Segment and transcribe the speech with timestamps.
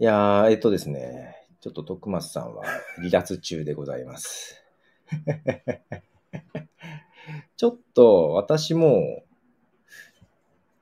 [0.00, 2.64] いやー、えっとですね、ちょっと徳松さんは
[2.96, 4.60] 離脱中でございます。
[7.56, 9.22] ちょっと私も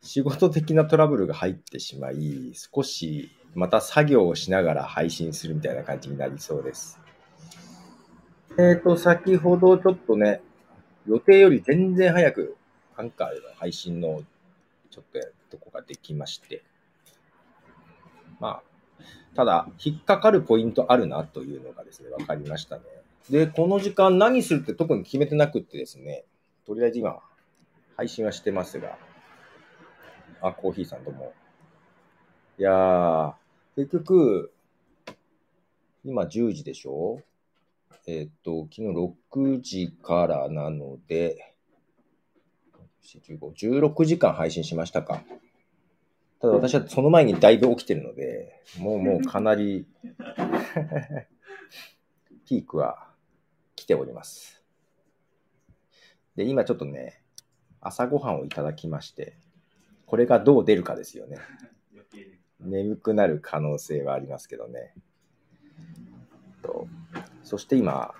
[0.01, 6.99] 仕事的なトラブルが入ってしまい、少しまた作業をしながら配信するみたいな感じになりそうです。
[8.59, 10.41] えっ、と、先ほどちょっとね、
[11.07, 12.57] 予定より全然早く
[12.97, 14.23] アンカーでの配信の
[14.91, 16.63] ちょっとやるとこができまして、
[18.41, 18.63] まあ、
[19.35, 22.83] ただ、引っかかるポイントあるなというのがですね、分かりましたね。
[23.31, 26.25] で、この時間何するって特に決めてなくってですね、
[26.67, 27.21] とりあえず今、
[27.97, 28.99] 配信はしてますが、
[30.41, 31.33] あ、コーヒーさんどうも。
[32.59, 33.35] いやー、
[33.77, 34.53] 結局、
[36.05, 37.21] 今10時でしょ？
[38.07, 41.55] えっ、と、昨日6時からなので、
[43.05, 45.23] 16時間配信しましたか。
[46.43, 49.87] ただ私はその前にだいぶ起きてるので、もうもう かなり
[52.45, 53.09] ピークは
[53.77, 54.61] 来ております。
[56.35, 57.23] で、今ちょっとね、
[57.81, 59.37] 朝ごはんをいただきまして、
[60.05, 61.39] これがどう出るかですよね。
[62.59, 64.97] 眠くなる可能性はありますけどね。
[66.61, 66.89] と
[67.45, 68.15] そして今、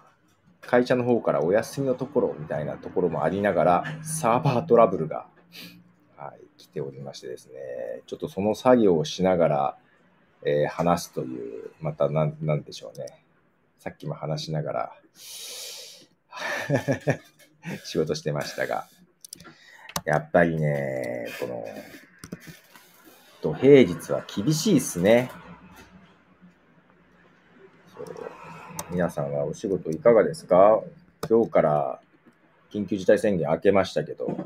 [0.61, 5.27] 会社の方からお休みのところみたいなところもありながら、サーバートラブルが、
[6.73, 9.79] ておりましてですね、ちょっとその作業をしながら、
[10.45, 13.07] えー話すという、またなんなんでしょうね。
[13.79, 14.93] さっきも話しながら、
[17.85, 18.87] 仕事してましたが、
[20.05, 21.65] やっぱりね、この、
[23.41, 25.31] 土平日は厳しいっすね。
[28.91, 30.81] 皆さんはお仕事いかがですか？
[31.29, 32.01] 今日から
[32.71, 34.37] 緊急事態宣言明けましたけど、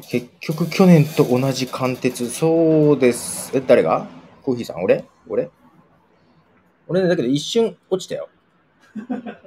[0.00, 3.56] 結局去年と同じ貫徹、そうです。
[3.56, 4.08] え、誰が？
[4.42, 5.04] コーヒーさん俺？
[5.28, 5.50] 俺？
[6.88, 8.28] 俺ね、だけど一瞬落ちたよ。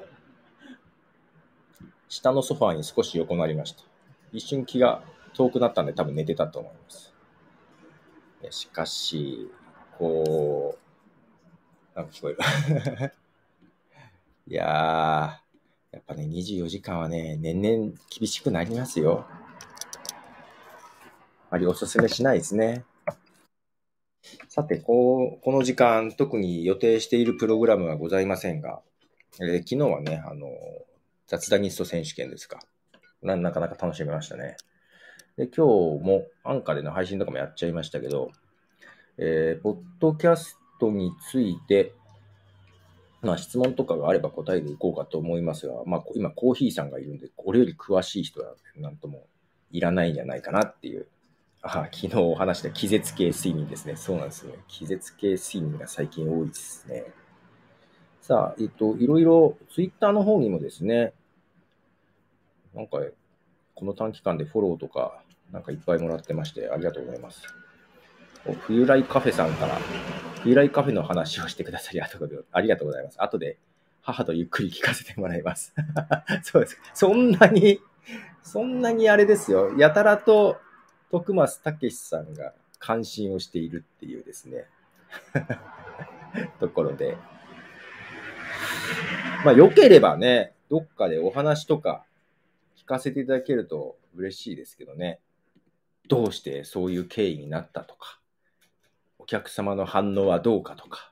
[2.07, 3.83] 下のソファーに少し横なりました。
[4.31, 5.03] 一瞬気が
[5.33, 7.13] 遠くなったんで多分寝てたと思います。
[8.41, 9.51] いやしかし、
[9.97, 10.77] こ
[11.95, 12.39] う、なんか聞こえる。
[14.47, 19.25] いやー、やっぱね、24時間はね、年々厳しくなりますよ。
[21.55, 22.83] まりおすすめしないですね。
[24.49, 28.81] さて、こう、この時間、特に予定しているプログラムはございませんが、
[29.39, 30.49] えー昨日はね、あの、
[31.27, 32.59] 雑談ニスト選手権ですか。
[33.21, 34.57] ななかなか楽しみましたね。
[35.37, 38.31] で、今日もアンカーでの配信とかもやっちゃいましたけど、
[39.17, 41.93] えーポッドキャストについて、
[43.21, 49.27] まあ、質問とかがあれば答えていこうかと思いますが、まあ、今、コーヒーさんがいるんで、これより詳しい人はなんとも
[49.71, 51.07] いらないんじゃないかなっていう。
[51.67, 53.95] あ昨日お話した気絶系睡眠ですね。
[53.95, 54.53] そうなんですね。
[54.67, 57.05] 気絶系睡眠が最近多いですね。
[58.21, 61.13] さあ、えっと、いろいろ、ツイッターの方にもですね、
[62.75, 62.99] なんか、
[63.73, 67.41] この短期間でフォローとか、なんかいっぱいもらってまして、ありがとうございます。
[68.45, 69.79] お冬来カフェさんから、
[70.43, 73.23] 冬来カフェの話をしてくださりありがとうございますありがとうございます。
[73.23, 73.57] 後で
[74.03, 75.73] 母とゆっくり聞かせてもらいます。
[76.43, 76.79] そうです。
[76.93, 77.79] そんなに、
[78.43, 79.75] そんなにあれですよ。
[79.77, 80.57] やたらと
[81.11, 84.65] 徳増武さんが関心をしているっていうですね、
[86.59, 87.17] ところで。
[89.43, 92.05] まあ、良ければね、どっかでお話とか
[92.77, 95.19] 聞かせていただけると嬉しいですけどね。
[96.07, 98.19] どうしてそういう経緯になったとか、
[99.19, 101.09] お客様の反応はどうかとか、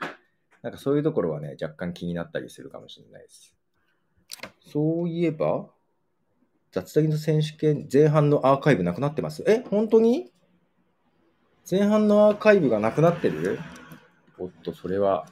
[0.61, 3.55] なんかそういうところはね、若干気になったりするかもしれないです。
[4.59, 5.67] そういえば、
[6.73, 9.43] 雑談の選手権前半のアーカイブなくなってます？
[9.45, 10.33] え、本当に？
[11.69, 13.59] 前半のアーカイブがなくなってる？
[14.39, 15.27] おっと、それは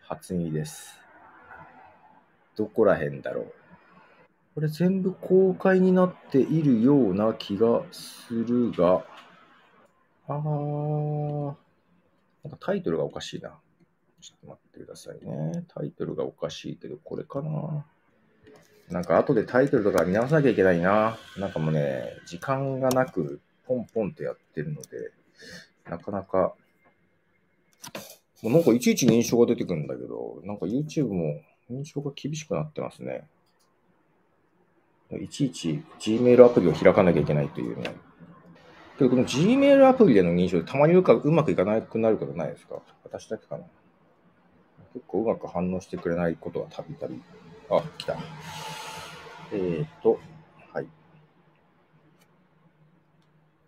[0.00, 0.98] 初耳です。
[2.56, 3.54] どこら辺だろう？
[4.56, 9.04] これ全部公開になっているような気がするが、
[10.26, 11.54] あー、
[12.42, 13.50] なんかタイトルがおかしいな。
[14.20, 15.64] ちょっと待ってくださいね。
[15.72, 17.86] タイトルがおかしいけど、これかな。
[18.90, 21.18] なんか後でタイトルとか見直さなきゃいけないな。
[21.36, 25.12] なんかもうね、時間がなく、ポンポンとやってるので、
[25.88, 26.54] なかなか、
[28.42, 31.40] もうなんかいちいち認証が出てくるんだけど、なんか YouTube も
[31.70, 33.28] 認証が厳しくなってますね。
[35.20, 37.94] いちいち Gmail アプリを開かなきゃいけないというね。
[38.98, 42.82] けどこの Gmail アプリでの認証でたまにうかうまくいかなくなることないですか？
[43.04, 43.64] 私だけかな
[44.92, 47.22] 結構うまく反応してくれないことがたびたび。
[47.70, 48.16] あ、来た。
[49.52, 50.18] えーと、
[50.72, 50.84] はい。
[50.84, 50.88] い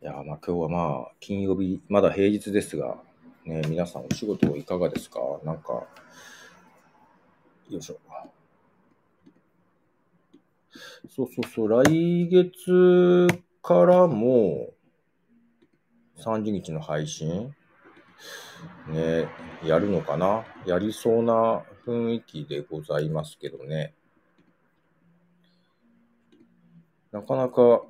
[0.00, 2.96] や、まあ今日はまあ、金曜日、まだ平日ですが、
[3.44, 5.20] ね、皆さんお仕事いかがですか？
[5.44, 5.86] なんか、
[7.68, 7.98] よいしょ。
[11.08, 13.26] そうそうそう、来月
[13.62, 14.70] からも
[16.18, 17.54] 30日の配信、
[18.88, 19.28] ね、
[19.64, 20.44] やるのかな？
[20.64, 23.94] やりそうな雰囲気でございますけどね。
[27.10, 27.82] なかなか、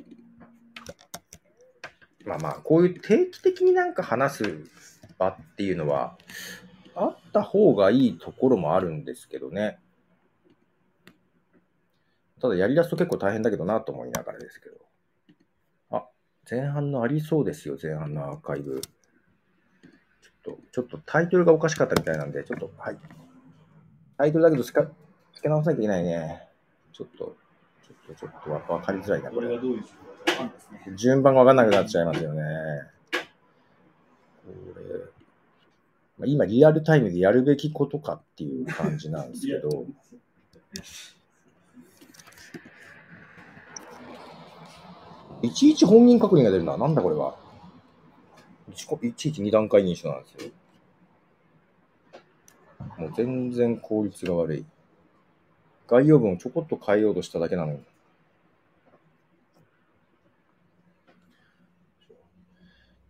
[2.24, 4.58] まあまあ、こういう定期的になんか話す
[5.18, 6.16] 場っていうのは、
[6.94, 9.78] あった方がいいところもあるんですけどね。
[12.40, 14.76] ただやりだすと結構大変だけどなと思いながらですけど。
[15.90, 16.08] あ、
[16.50, 18.80] 前半のありそうですよ、前半のアーカイブ。
[18.80, 22.98] ちょっと、ちょっとタイトルがおかしかったみたいなんで、ちょっと、はい。
[24.20, 24.92] タイトルだけどつか、付
[25.40, 26.46] け直さなきゃいけないね。
[26.92, 27.36] ちょっと、
[27.82, 29.46] ちょっと、ちょっとわわかりづらいな、これ。
[29.46, 29.94] これがどういう仕
[30.26, 30.52] 事か。
[30.94, 32.42] 順番がわかんなくなっちゃいますよね。
[33.12, 33.18] こ
[34.78, 34.84] れ、
[36.18, 39.86] まあ今リアルタイムでやるべきことかっていう感じなんですけど、
[45.40, 46.76] いちいち本人確認が出るな。
[46.76, 47.38] なんだこれは。
[48.70, 50.52] いちこいちいち二段階認証なんですよ。
[53.00, 54.64] もう全然効率が悪い。
[55.88, 57.80] 概要文をちょこっと変えようとしただけなのに。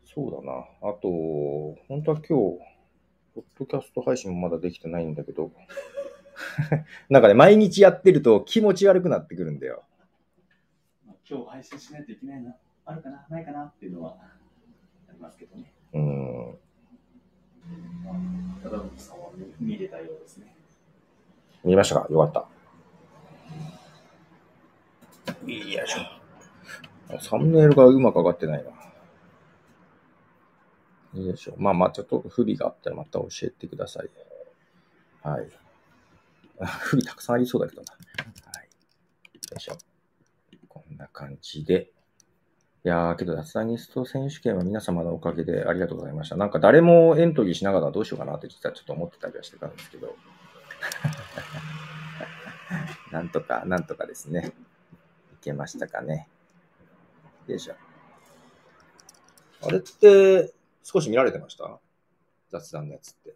[0.05, 0.65] そうだな。
[0.83, 1.09] あと、
[1.89, 5.51] 本当は今日、ポッドキャスト配信もまだできてないんだけど、
[7.11, 9.83] なんかね、毎日やってると気持ち悪くなってくるんだよ。
[11.05, 14.17] まあ今日配信しないといけないな、あるかな、ないかなっていうのは
[15.09, 15.73] ありますけどね。
[15.95, 16.59] うーん。
[18.05, 18.15] まあ、
[18.63, 19.29] 忠信さんは
[19.61, 20.55] 見見れたようですね。
[21.65, 22.07] 見ましたか？
[22.11, 22.41] よかった。
[25.47, 27.21] よいしょ。
[27.21, 28.71] サムネイルがうまく上がってないな。
[31.21, 31.55] よいしょ。
[31.59, 34.11] まあまあ、ちょっと不備があったらまた教えてください。
[35.23, 35.49] はい。
[36.61, 37.93] あ 不備たくさんありそうだけどな。
[37.93, 38.67] はい。
[39.35, 39.77] よいしょ。
[40.69, 41.91] こんな感じで。
[42.83, 46.37] いやー、けど脱サニスト選手権は皆様のおかげでありがとうございました。
[46.37, 50.17] なんか誰もエントリーしながらどうしようかなって実はちょっと思ってたりはしてたんですけど。
[53.13, 54.53] なんとか、なんとかですね。
[55.35, 56.27] いけましたかね。
[57.47, 57.75] よいしょ。
[59.63, 61.79] あれって、少し見られてました？
[62.49, 63.35] 雑談のやつって。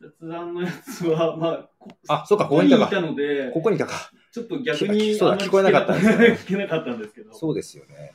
[0.00, 2.86] 雑談のやつは、まあ、こあ、そうか、ここにいたか。
[2.86, 4.10] たので、ここにいたか。
[4.32, 7.34] ちょっと逆にそうだ聞こえなかったんですよね聞けなかったんですけど。
[7.34, 8.14] そうですよね。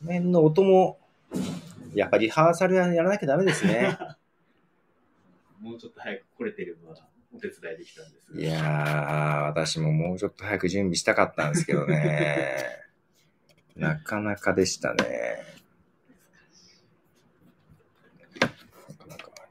[0.00, 0.98] 面の音も、
[1.94, 3.96] やっぱりリハーサルやらなきゃダメですね。
[5.60, 6.94] もうちょっと早く来れてれば
[7.34, 8.40] お手伝いできたんですが。
[8.40, 12.64] いやー、私ももうちょっと早く準備したかったんですけどね。
[13.76, 15.44] なかなかでしたね。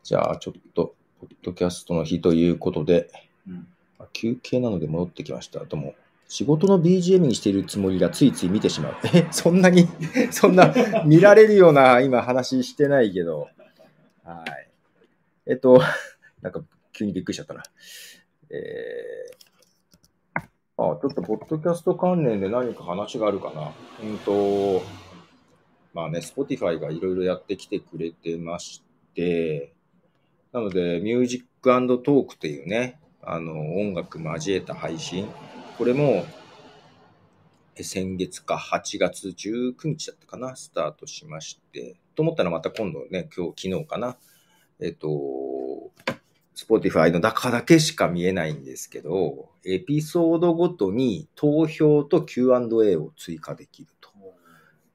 [0.03, 3.11] じゃあ、ちょっと、ポッドキャストの日ということで、
[3.47, 3.67] うん
[3.99, 5.63] まあ休憩なので戻ってきました。
[5.65, 5.93] どうも。
[6.29, 8.95] 仕事の BGM にしているつもりがついつい見てしまう。
[9.13, 9.87] え、そんなに、
[10.31, 10.71] そんな
[11.03, 13.49] 見られるような今話してないけど。
[14.23, 14.69] はい。
[15.47, 15.81] えっと、
[16.43, 17.63] なんか急にびっくりしちゃったな。
[18.51, 23.73] えー、あ、ちょっとポッドキャスト関連で何か話があるかな。
[24.07, 24.83] うんと、
[25.95, 28.83] まあね、Spotify がいろいろやってきてくれてまし
[29.15, 29.73] て、
[30.51, 31.47] なので、ミュージック
[32.03, 35.27] トークっていうね、あの、音楽交えた配信、
[35.79, 36.25] これも、
[37.81, 44.17] 先月か8月19日だったかな、スタートしまして、と思ったらまた今度ね、今日、昨日かな、
[44.81, 45.07] えっと、
[46.53, 54.09] Spotify の中だけしか見えないんですけど、エピソードごとに投票と Q&A を追加できると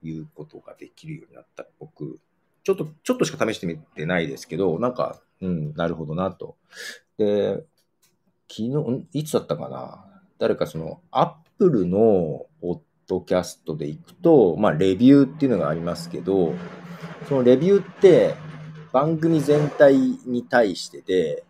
[0.02, 1.66] いうことができるようになった。
[1.78, 2.20] 僕、
[2.62, 6.58] ちょっと、ちょっとしか試してみてないですけど、なんか、うん、なるほどなと。
[7.16, 7.64] で、
[8.50, 10.10] 昨日、いつだったかな？
[10.38, 16.54] 誰かその、Apple のポッドキャストで行くと、まあ、レビューっていうのがありますけど、
[17.28, 18.34] そのレビューって、
[18.92, 21.44] 番組全体に対してで、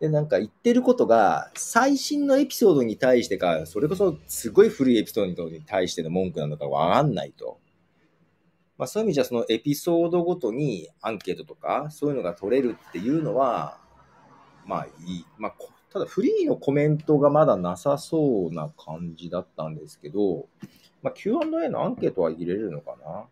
[0.00, 7.60] で、なんか言ってることが、最新のエピソードに対してか、それこそすごい古いエピソードに対しての文句なのかわかんないと。
[8.76, 13.78] まあそういう意味じゃ、そのエピソードごとにアンケートとか、そういうのが取れるっていうのは、
[14.66, 15.26] まあいい。
[15.38, 15.54] まあ、
[15.92, 20.46] ただフリーのコメントがまだなさそうな感じだったんですけど、
[21.02, 23.24] まあ Q&A のアンケートは入れれるのかな？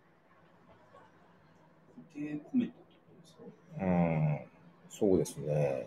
[3.81, 4.41] うん、
[4.91, 5.87] そうですね。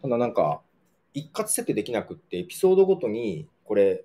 [0.00, 0.62] ただなんか、
[1.12, 4.04] 一括設定できなくって、エピソードごとに、これ、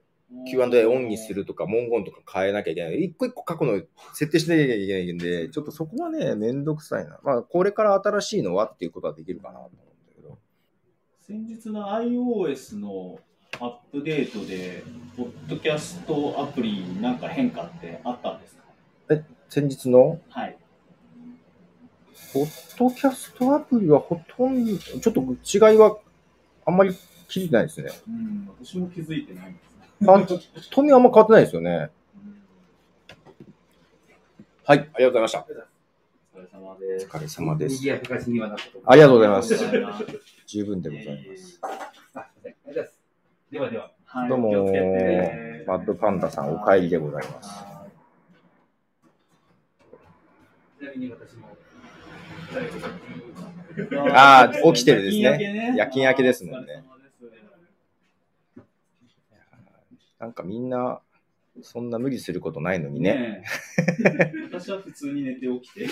[0.49, 3.03] Q&A オンにするとか文言とか変えなきゃいけない。
[3.03, 3.81] 一個一個過去の
[4.13, 7.19] 設定しなきゃいけないんで、ちょっとそこはね、めんどくさいな。
[7.23, 9.71] まあ、これから新しいのはっていうことはできるかなと。
[11.29, 13.19] 先日の iOS の
[13.59, 14.83] アップデートで、
[15.15, 18.63] ポッドキャストアプリになんか変化ってあったんですか？
[19.47, 20.19] 先日の？
[20.27, 20.57] はい。
[22.33, 25.99] ポッドキャストアプリはほとんど、ちょっと違いは
[26.65, 27.91] あんまり気づいてないですね。
[28.07, 30.07] うん、私も気づいてないんですね。
[30.07, 30.33] パント
[30.81, 31.91] ミーあんま変わってないですよね。
[34.63, 35.45] はい、ありがとうございました。
[36.39, 37.05] お疲れ様です。
[37.05, 37.81] お疲れ様です。
[38.85, 39.55] ありがとうございます
[40.47, 41.59] 十分でございます。
[41.61, 42.53] あ、すいません。
[42.53, 42.99] ありがとうございます。
[43.51, 43.91] ではでは。
[44.11, 44.49] はいどうも
[45.67, 47.85] マッドパンダさんお帰りでございますは
[50.79, 51.49] ちなみに私も、
[54.07, 56.83] いあー起きてるですね夜勤明けですもんね
[60.17, 61.01] なんかみんな、
[61.61, 63.13] そんな無理することないのにね。
[63.13, 63.43] ね
[64.35, 65.87] え 私は普通に寝て起きて。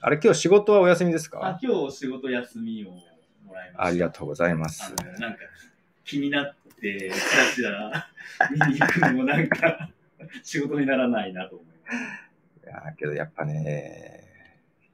[0.00, 3.84] あれ、今日仕事はお休みですあか今日仕事休みをもらいました。
[3.84, 4.94] ありがとうございます。
[5.18, 5.38] なんか
[6.04, 8.10] 気になって、ちらちら
[8.50, 9.90] 見に行くのもなんか
[10.42, 12.66] 仕事にならないなと思います。
[12.66, 14.24] いやーけどやっぱね、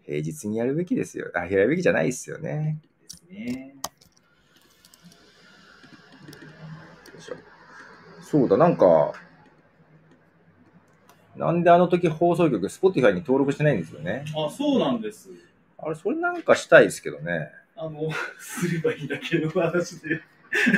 [0.05, 1.31] 平日にやるべきですよ。
[1.35, 2.81] あ、やるべきじゃないですよね。
[3.03, 3.75] ですね。
[7.13, 7.35] よいしょ
[8.31, 9.13] そうだ、なんか、
[11.35, 14.25] なんであの時放送局、Spotify に登録してないんですよね。
[14.37, 15.31] あ、そうなんです。
[15.77, 17.51] あれ、それなんかしたいですけどね。
[17.75, 18.09] あの、
[18.39, 20.21] すればいいだけの話で。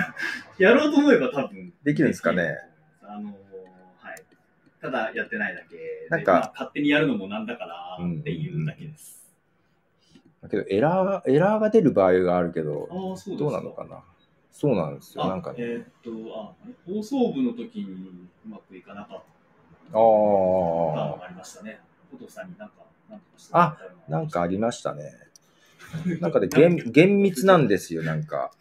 [0.57, 1.75] やろうと思えば多分。
[1.83, 2.57] できるんですかね。
[3.03, 3.37] あの、
[3.99, 4.23] はい。
[4.81, 6.07] ただやってないだけで。
[6.09, 9.31] なんかまあ勝手にやるのもなんだからっていうだけです。
[10.43, 14.03] だけど、エラー、エラーが出る場合があるけど、ああ、そうどうなのかな。
[14.53, 15.25] そうなんですよ。
[15.25, 15.57] あなんかね。
[15.59, 16.53] えーっと、あ、
[16.87, 21.81] 放送部の時にうまくいかなかったあのあがありましたね。
[22.11, 22.75] ポトフさんになんか、
[23.11, 25.13] なんとかしてもらったようなんかありましたね。
[26.21, 28.53] なんかで厳厳密なんですよ、なんか。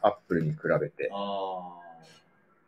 [0.00, 1.10] アップルに比べて。
[1.12, 1.78] あ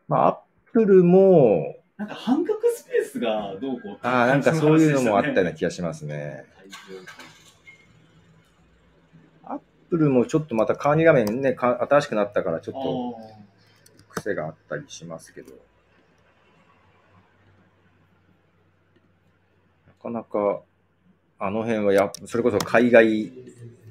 [0.09, 0.39] まあ、アッ
[0.73, 2.03] プルも、あ。
[2.03, 5.57] なんか半角スペースがどうこうああ、なんかそういうのもあったようなね。
[5.57, 6.45] 気がしますね。
[9.91, 13.17] プルもちょっとまた管理画面ね、か新しくなったからちょっと夫
[14.11, 15.53] 癖があったりしますけど。
[19.89, 20.63] なかなか、
[21.41, 23.33] あの辺はや、それこそ海外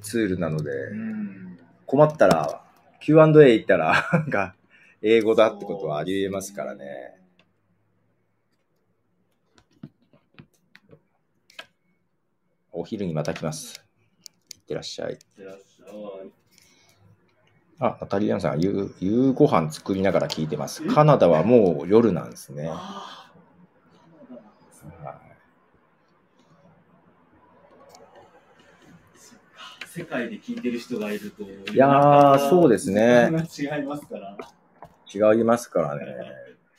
[0.01, 1.59] ツールなので、うん。
[1.85, 2.63] 困ったら
[3.01, 4.55] Q&A 行ったら、なんか
[5.01, 7.19] 英語だってことはありえますからね。
[12.71, 13.83] お昼にまた来ます。
[14.55, 15.19] いってらっしゃい。
[17.79, 20.83] あ、ナタリアンさんが夕夕ご飯作りながら聞いてます。
[20.85, 22.69] カナダはもう夜なんですね。
[29.87, 31.43] 世界で聞いてる人がいると。
[31.43, 34.37] いいやーそうですね違いますから。
[34.37, 36.05] い違いますからね。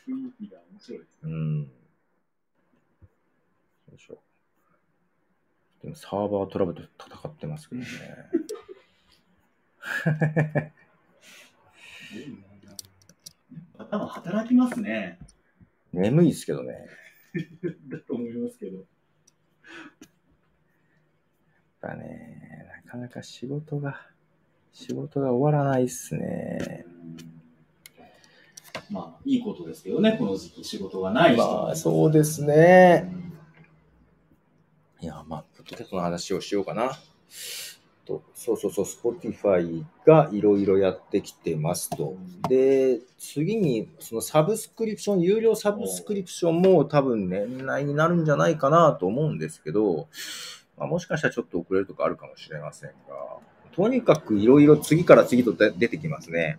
[0.06, 0.12] 雰
[0.44, 1.18] 囲気が面白いです。
[1.22, 1.62] うん。
[1.62, 1.66] よ
[3.94, 4.18] いしょ。
[5.82, 7.88] でもサーバートラブルと戦ってますけどね。
[13.78, 15.18] 頭働きますね。
[15.92, 16.86] 眠いですけどね。
[17.88, 18.78] だと思いますけど。
[18.78, 18.86] やっ
[21.80, 24.06] ぱね、なかなか仕事が、
[24.72, 26.84] 仕事が終わらないっすね。
[28.90, 33.10] まあ、いいことですけどね、この時期、仕事がない人はまあ、そうですね。
[35.00, 36.92] いや、まあ、ポッドキャストの話をしようかな。
[38.10, 42.16] とそうそうそう、Spotify がいろいろやってきてますと。
[42.48, 50.08] で、次に、そのサブスクリプション、有料サブスクリプションも多分年内になるんじゃないかなと思うんですけど、
[50.76, 52.94] まあ、もしかしたらちょっと遅れるとかあるかもしれませんが、
[53.72, 56.58] とにかくいろいろ次から次と出出てきますね。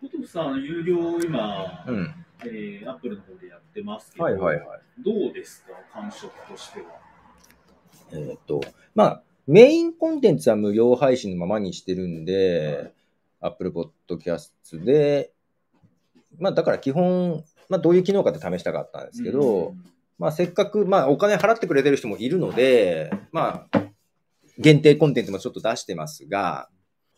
[0.00, 2.14] ポトフさん、有料今、うん。
[2.44, 4.80] えー、アップルの方でやってますけど、はいはいはい。
[4.98, 6.86] どうですか、感触としては。
[8.12, 8.60] えっ、と、
[8.94, 12.92] まあ、メインコンテンツは無料配信のままにしてるんで、
[13.40, 13.72] Apple
[14.08, 14.50] Podcast
[14.84, 15.30] で、
[16.38, 19.84] まあ、だから基本、まあ、どういう機能かって試したかったんですけど、うん。
[20.18, 23.82] まあ、せっかく、まあ、お金払ってくれてる人もいるので、まあ、
[24.58, 26.68] 限定コンテンツもちょっと出してますが、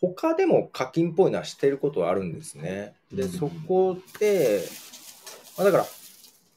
[0.01, 2.93] 他でも課金っぽいのはしてることはあるんですね。
[3.11, 3.29] で、うん。
[3.29, 4.61] そこで、
[5.57, 5.85] まあ、だから、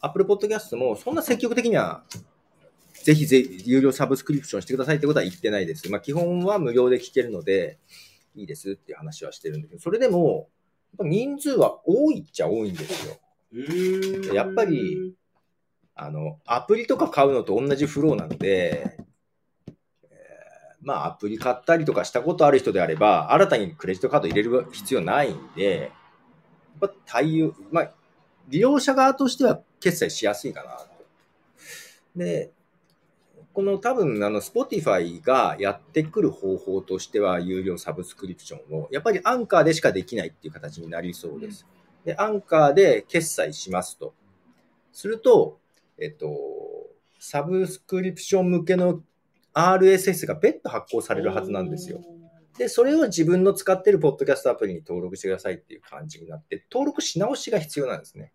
[0.00, 2.02] Apple Podcast もそんな積極的には、
[3.04, 5.90] ぜひぜひ有料サブスクリプションしてくださいってことは言ってないです。
[5.90, 7.78] まあ、基本は無料で聞けるので、
[8.34, 10.48] いいですっていう話はしてるんだけど、それでも、
[10.96, 13.18] ぱ人数は多いっちゃ多いんですよ。
[13.54, 15.14] へやっぱり、
[15.94, 18.96] あの、アプリとか買うのと同じフローなので、
[20.04, 20.14] えー
[20.80, 25.92] まあ、アプリ買ったりとかしたことある人であれば、新たにクレジットカード入れる必要ないんで、
[26.80, 27.92] やっぱ対応、まあ、
[28.48, 30.86] 利用者側としては決済しやすいかなと。
[32.16, 32.50] で、
[33.52, 41.66] この多分、あの、Spotify がやってくる方法としては、有料サブスクリプションを、やっぱりアンカーでしかできないっていう形になりそうです。
[42.04, 44.14] で、アンカーで決済しますと。
[44.92, 45.58] すると、
[45.98, 46.28] えっと、
[47.18, 49.02] サブスクリプション向けの
[49.54, 52.00] RSS が別途発行されるはずなんですよ。。
[52.58, 58.32] で、それを自分の使ってるポッドキャストアプリに登録してくださいっていう感じになって、登録し直しが必要なんですね。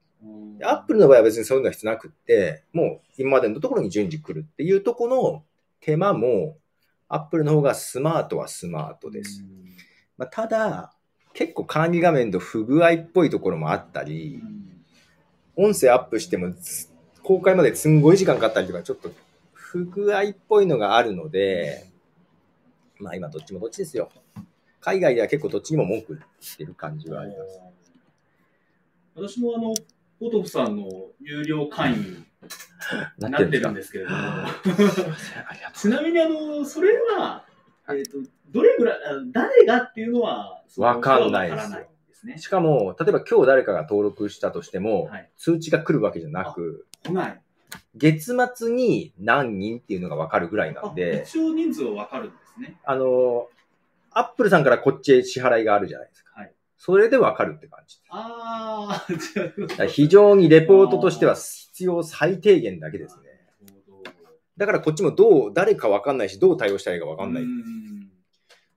[0.57, 5.43] でアップルの場合は別にそういうのが必要なくって、もう今までのところに順次来るっていうところの
[5.79, 6.57] 手間も、
[7.09, 9.45] アップルの方がスマートはスマートです。
[10.17, 10.93] まあ、ただ、
[11.33, 14.41] 結構管理画面と不具合っぽいところもあったり、
[15.55, 16.89] 音声アップしてもつ
[17.23, 19.11] 公開まですんごい時間かかったりとか、ちょっと
[19.51, 21.85] 不具合っぽいのがあるので、
[22.99, 24.09] まあ今どっちもどっちですよ。
[24.79, 27.59] 海外では結構どっちにも文句言ってる感じはあります。
[29.15, 29.73] 私もあの、
[30.19, 30.87] ポトフさんの
[31.19, 32.25] 有料会員に
[33.19, 37.45] ななってるんですけれども、ありがとちなみにあの、それは、
[37.85, 38.17] はいえっ、と、
[38.49, 42.37] どれぐらい、あ誰がっていうのは、わかんないですよ。
[42.37, 47.41] しかも、例えば今日誰かが登録したとしても、はい通知が来るわけじゃなく、来ない。
[47.95, 52.79] 月末に何人っていうのがわかるぐらいなんあ、で、一応人数はわかるんですね。
[52.83, 53.49] あの、
[54.11, 56.26] アップルさんからこっちへ支払いがあるじゃないですか。
[56.77, 57.97] はいそれでわかるって感じ。
[58.09, 59.03] あ
[59.79, 63.23] あ、非常にレポートとしては必要最低限だけですね。
[64.57, 67.43] だからこっちもどう、誰かわかんないし、どう対応したらいいかわかんない。
[67.43, 68.09] うん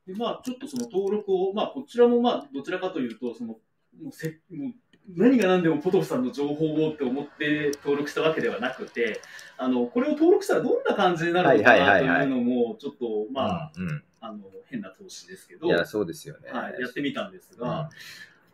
[0.06, 3.58] でまあ、ちょっとその登録を、まあ、こちらも、まあ、どちらかというと、その、
[4.02, 4.72] もうせもう
[5.16, 9.20] 何が何でもポトフさんの情報をって思って登録したわけではなくて、
[9.58, 16.50] あの、これを登録したらどんな感じになるのかはいなとはいうのも、ちょっと、まあ、うん、うんあの、変な投資ですけど、いや、そうですよね。
[16.50, 17.90] はい、やってみたんですうんが、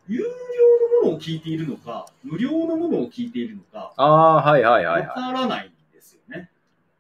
[0.09, 5.09] 有料のものを聞いているのか、無料のものを聞いているのか、ああ、はいはいはわいはい。
[5.09, 6.51] からないんですよね。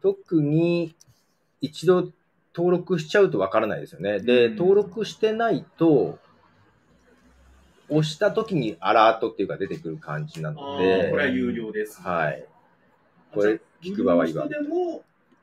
[0.02, 0.96] 特に
[1.60, 2.12] 一度
[2.54, 4.18] 登録しちゃうとわからないですよね。
[4.20, 6.18] で、うん登録してないと、
[7.88, 12.00] 押した時にアラートっていうか出てくる感じなあのあ、で、これは有料です。
[12.02, 12.44] はい。
[13.32, 14.48] これ聞く場合は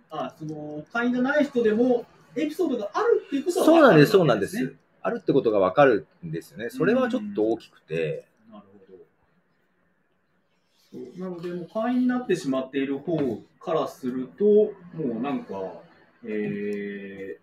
[0.09, 4.75] あ、その、会員がない人でも、エピソードがあるっていうことはそうなんです、そうわなんです。
[5.01, 6.69] あるってことがわかるんですよね。
[6.69, 8.65] それはちょっと大きくて、なる
[10.91, 11.23] ほど。
[11.23, 13.17] なので、もう会員になってしまっている方
[13.59, 15.55] からすると、もうなんか、
[16.25, 17.39] え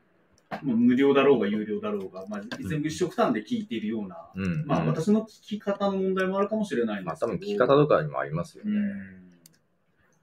[0.51, 4.67] ー、もう無料だろうが有料だろうが、まあ、全部一緒くたんで聞いているような、うん。
[4.67, 8.71] まあ、うん私の聞き方の問題もあるかもしれないんまあですけど、多分聞き方とかにもありますよね。
[8.71, 9.20] うん。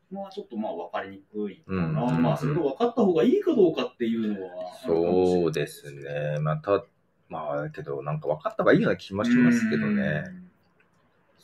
[0.10, 2.04] まあ、ちょっとまあ、分かりにくいかな。
[2.04, 4.50] うんまあ、それが分かった方がいいかどうかっていうのは
[4.86, 6.40] そうですね。
[6.40, 6.86] また、
[7.30, 10.24] まあ、けど、なんか分かった方がいいような気もしますけどね。
[10.26, 10.50] うん。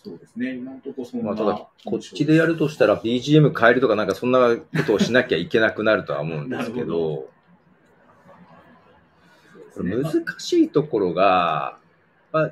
[0.01, 0.55] そうですね。
[0.55, 7.29] 今のところそんな、まあ、ただ、こっちでやるとしたら BGM 変えるとかなんかそんなことをしなきゃいけなくなるとは思うんですけど、
[9.75, 11.77] これそうですね難しいところが、
[12.31, 12.51] まあ、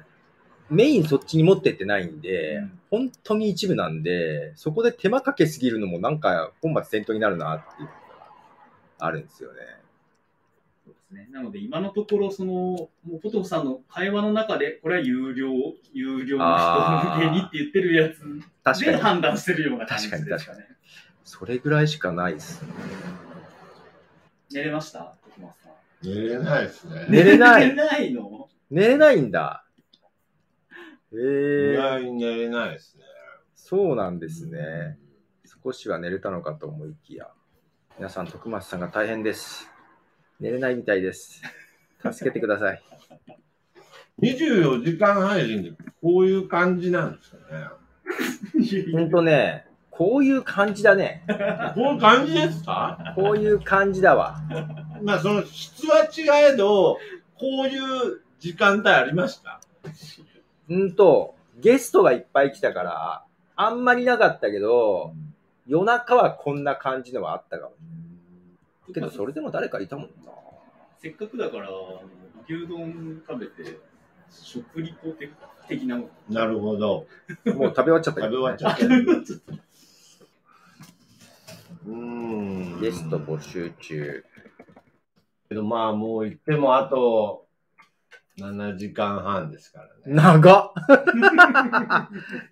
[0.70, 7.94] メインそっちに持ってってないんで、うん本当に一部なんで、そこで手間かけすぎるのもなんか本末転倒になるなっていうのが
[9.00, 9.60] あるんですよね。
[10.86, 11.28] そうですね。
[11.32, 15.50] なので、今のところ、その、もうポトフさんの会話の中で、これは有料、
[15.94, 18.98] 有料の人向けにって言ってるやつで確かに。
[18.98, 20.68] 判断してるような感じですか確ね。
[21.24, 22.74] それぐらいしかないですね。
[24.54, 25.16] 寝れました？
[25.24, 25.72] 徳松さん。
[26.04, 27.06] 寝れないですね。
[27.08, 28.50] 寝れない 寝れないの？
[28.70, 29.61] 寝れないんだ。
[31.14, 33.04] え意ー、外に寝れないですね。
[33.56, 34.98] そうなんですね。
[35.64, 37.28] 少しは寝れたのかと思いきや。
[37.98, 39.70] 皆さん、徳松さんが大変です。
[40.40, 41.42] 寝れないみたいです。
[42.12, 42.82] 助けてください。
[44.22, 45.72] 24時間配信で
[46.02, 48.92] こういう感じなんですかね。
[48.94, 51.24] ほんとね、こういう感じだね。
[51.76, 53.14] こういう感じですか？
[53.16, 54.38] こういう感じだわ。
[55.04, 56.98] まあその質は違えど、
[57.36, 59.60] こういう時間帯ありました。
[60.72, 63.26] うんと、ゲストがいっぱい来たから、
[63.58, 65.14] あんまりなかったけど、
[65.68, 67.74] 夜中はこんな感じのはあったかも。
[68.94, 70.32] けど、それでも誰かいたもんな。
[71.02, 71.70] せっかくだから、
[72.48, 73.80] 牛丼食べて、
[74.30, 75.10] 食リポ
[75.68, 76.36] 的なもの。
[76.40, 77.06] なるほど。
[77.54, 78.86] もう食べ終わっちゃった食べ終わっちゃあった。
[81.86, 82.80] うーん。
[82.80, 84.24] ゲスト募集中。
[85.50, 87.46] けどまあもう言ってもあと
[88.38, 89.92] 7時間半ですからね。
[90.06, 90.72] 長っ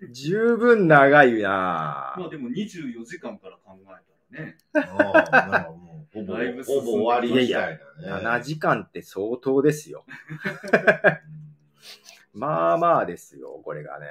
[0.12, 4.58] 十分長いなまあでも24時間から考えたらね。
[4.74, 8.26] ああなんかもうほぼ、ほぼ終わりみたいなね。
[8.26, 10.04] 7時間って相当ですよ。
[12.34, 14.06] まあまあですよ、これがね。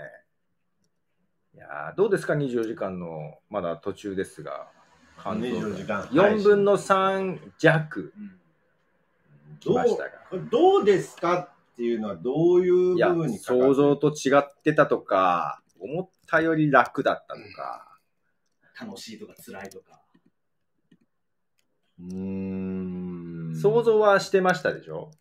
[1.53, 4.67] いやーどうですか、24時間の、まだ途中ですが、
[5.17, 8.39] 関東24時間4分の3弱うん
[9.59, 11.49] 来どうどうですか
[11.79, 17.97] っていうのはどういう部分に、想像と違ってたとか、思ったより楽だったとか、
[18.77, 20.01] 楽しいとか辛いとか。
[22.01, 22.15] うー
[23.51, 25.11] ん想像はしてましたでしょ？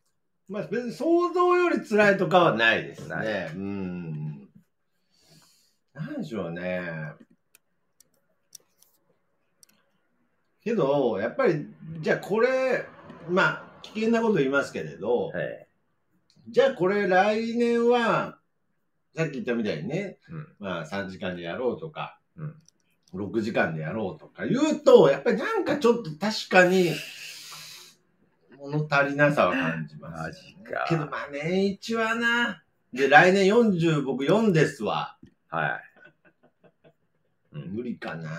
[0.48, 3.52] まあ別に想像より辛いとかはないですなね。
[3.54, 4.48] うん。
[5.94, 7.12] なんでしょうね。
[10.64, 11.68] けど、やっぱり、
[12.00, 12.84] じゃあこれ、
[13.28, 15.67] まあ、危険なこと言いますけれど、はい。
[16.50, 18.38] じゃあこれ来年は、
[19.14, 22.54] さっき言ったみたいにね、うんまあ3時間でやろうとか、うん
[23.14, 26.92] 6時間でやろうとか言うと、やっぱりなんかちょっと確かに、
[28.58, 32.62] 物足りなさは感じます、マジかけどまあ年一はな。
[32.92, 35.16] で、来年40、僕4ですわ。
[35.48, 35.80] は
[37.54, 37.56] い。
[37.56, 38.30] うん無理かな。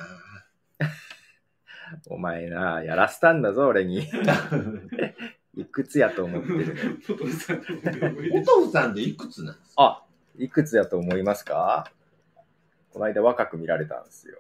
[2.07, 4.07] お前な、やらせたんだぞ、俺に。
[5.59, 6.81] いくつやと思ってるね。
[7.05, 10.03] ポトフさんのポトフさんっていくつなんですかあ、
[10.37, 11.91] いくつやと思いますか？
[12.91, 14.39] この間若く見られたんですよ。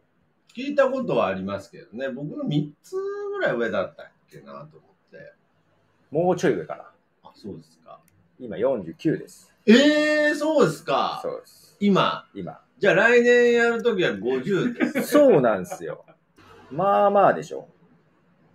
[0.55, 2.09] 聞いたことはありますけどね。
[2.09, 4.65] 僕の3つぐらい上だったっけなと思っ
[5.11, 5.33] て。
[6.11, 6.83] もうちょい上かな。
[7.23, 7.99] あ、そうですか。
[8.39, 9.53] 今49です。
[9.67, 11.19] ええー、そうですか。
[11.21, 11.77] そうです。
[11.79, 12.25] 今？
[12.33, 12.61] 今。
[12.79, 15.11] じゃあ来年やるときは50です。
[15.11, 16.05] そうなんですよ。
[16.71, 17.67] まあまあでしょ。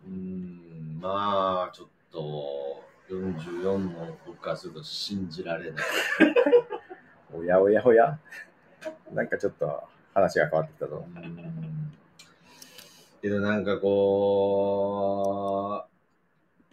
[0.06, 5.84] うーん、まあ、ちょっと、44の僕からすると信じられない。
[7.34, 8.18] おやおやおや。
[9.12, 9.82] なんかちょっと
[10.14, 11.04] 話が変わってきたぞ。
[13.20, 15.84] けどなんかこ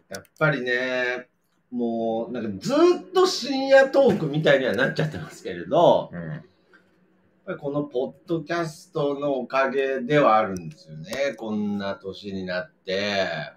[0.09, 1.27] う、やっぱりね、
[1.71, 2.77] もう、なんかずっ
[3.13, 6.21] と深夜トークみたいにはなっちゃってますけれど、うん。
[6.21, 6.41] やっ
[7.45, 11.33] ぱりこのポッドキャストのおかげではあるんですよね。
[11.37, 13.53] こんな年になって、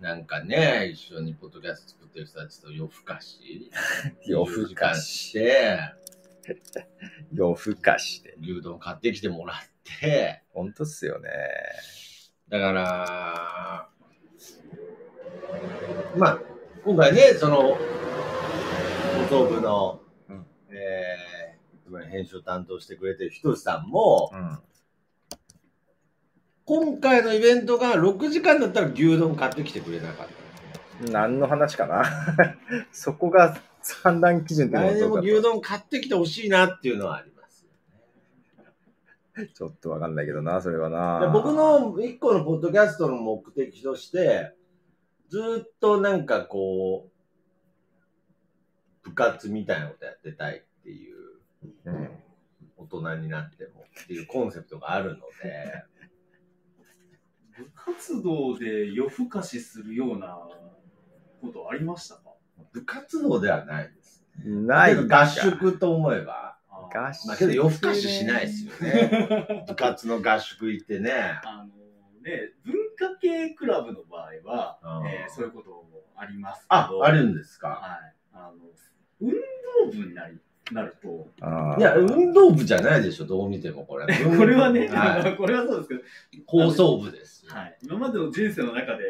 [0.00, 3.70] なんかね、一緒にポッドキャスト作ってる人たちと夜更かし。
[4.26, 5.78] 夜更かし24時間して、
[7.32, 8.36] 夜更かして。
[8.40, 9.56] 牛丼買ってきてもらっ
[10.00, 11.30] て、ほんとっすよね。
[12.48, 13.88] だから、
[16.16, 16.40] まあ、
[16.84, 17.78] 今回ね、その、
[19.28, 24.58] 放送部の、うんえー、編集を担当してくれてるひとしさんも、うん。
[26.66, 31.12] 今回のイベントが6時間だったら牛丼買ってきてくれなかった。
[31.12, 32.04] 何の話かな？
[32.90, 33.56] そこが
[34.02, 37.68] 判断基準って来年も牛丼買ってきてほしいなっていうのはあります。
[39.36, 41.30] とちょっとわかんないけどな、それはでな。
[41.32, 44.52] 僕の一個のポッドキャストの目的として、
[45.28, 47.08] ずっとなんかこ
[49.04, 51.16] う、部活みたいなことやってたいっていう、
[51.84, 52.10] うん。
[52.76, 55.84] 大人になってもっていうコンセプトがあるので、
[57.58, 60.38] 部活動で夜更かしするような
[61.40, 62.34] ことありましたか？
[62.72, 64.24] 部活動ではないです。
[64.44, 69.64] ないけど合宿と思えば、あ合宿まあけど夜更かししないですよね。
[69.68, 71.12] 部活の合宿行ってね。
[71.44, 71.72] あの
[72.22, 77.68] ね、文化系クラブの場合は、うんえーそういうこともありますけあ、ど、あるんですか。
[77.68, 78.64] はい、あの
[79.20, 80.38] 運動部になり
[80.72, 81.28] なると、
[81.78, 84.06] いや、運動部じゃないでしょ、どう見てもこれ。
[84.36, 85.36] これはね、はい。
[85.38, 86.00] これはそうですけど、
[86.46, 87.46] 放送部です。
[87.48, 89.04] はい、今までの人生の中で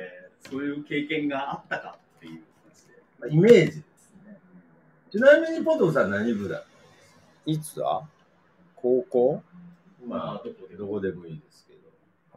[0.50, 3.02] そういう経験があったかっていう話で。
[3.18, 4.38] まあイメージですね。
[5.10, 6.64] ちなみにポトフさん何部だ
[7.46, 8.02] いつだ？
[8.74, 9.42] 高校？
[10.06, 10.86] まあ、どこでど。
[10.86, 11.80] こでもいいですけど。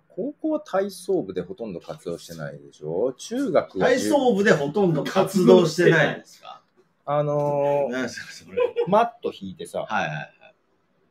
[0.08, 3.14] 高校は体操部でほとんど活動してないでしょ？
[3.18, 6.62] 中学は体操部でほとんど活動してないんですか？
[7.12, 8.88] あのー。
[8.88, 10.56] マット引いてさ、はいはいはい。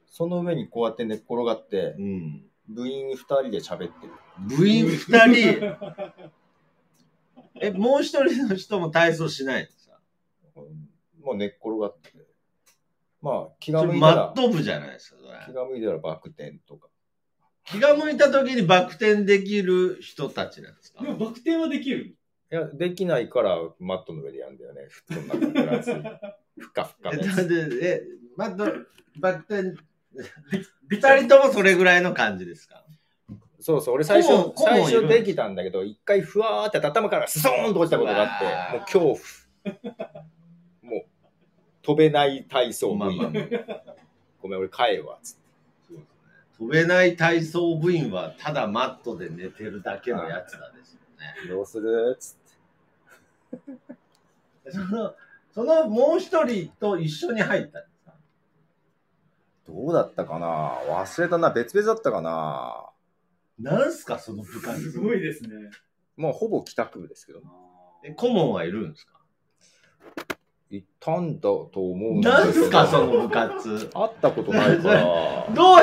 [0.06, 2.44] その上にこうやって寝っ転がって、うん。
[2.68, 4.12] 部員二人で喋ってる。
[4.56, 5.76] 部員二人？
[7.60, 9.98] え、もう一人の人も体操しないんですか
[11.20, 12.12] もう寝っ転がって。
[13.20, 15.38] まあ、気が向いたら、マット部じゃないですか、それ。
[15.46, 16.88] 気が向いたらバク転とか。
[17.64, 21.02] 気が向いた時にバク転できる人たちなんですか？
[21.02, 22.14] でもバク転はできる。
[22.50, 24.86] いや、できないからマットの上でやるんだよね。
[24.88, 25.94] フットの中でつい
[26.60, 27.48] ふかふかえ、のやだっつ。
[27.78, 28.02] てえ、
[28.36, 28.86] マット、
[29.18, 29.76] バク転、
[30.88, 32.84] 二人ともそれぐらいの感じですか？
[33.60, 40.24] そうそう、俺最初最初できたんだけど、一回ふわーって頭からスソーンと落ちたことがあって、もう恐怖。
[41.82, 43.18] 飛べない体操部員。
[43.18, 43.94] まあまあまあ
[44.42, 45.18] ごめん、俺帰るわ。
[45.22, 45.36] つっ
[45.96, 46.02] て
[46.58, 51.34] 飛べない体操部員はただマットで寝てるだけのやつらですよね。
[51.48, 52.16] どうする？
[52.18, 52.36] つ
[53.56, 54.70] って。
[54.70, 55.14] その、
[55.52, 58.12] そのもう一人と一緒に入ったんですか？
[59.66, 60.72] どうだったかな？
[60.88, 61.50] 忘れたな。
[61.50, 62.86] 別々だったかな？
[63.58, 64.92] なんすか、その部活。
[64.92, 65.50] すごいですね。
[66.16, 67.40] もうほぼ帰宅部ですけど。
[68.04, 69.18] え、顧問はいるんですか？
[70.70, 73.88] 行ったんだと思うんだけどなんすか、その部活。
[73.94, 75.46] 会ったことないから。
[75.54, 75.78] どう、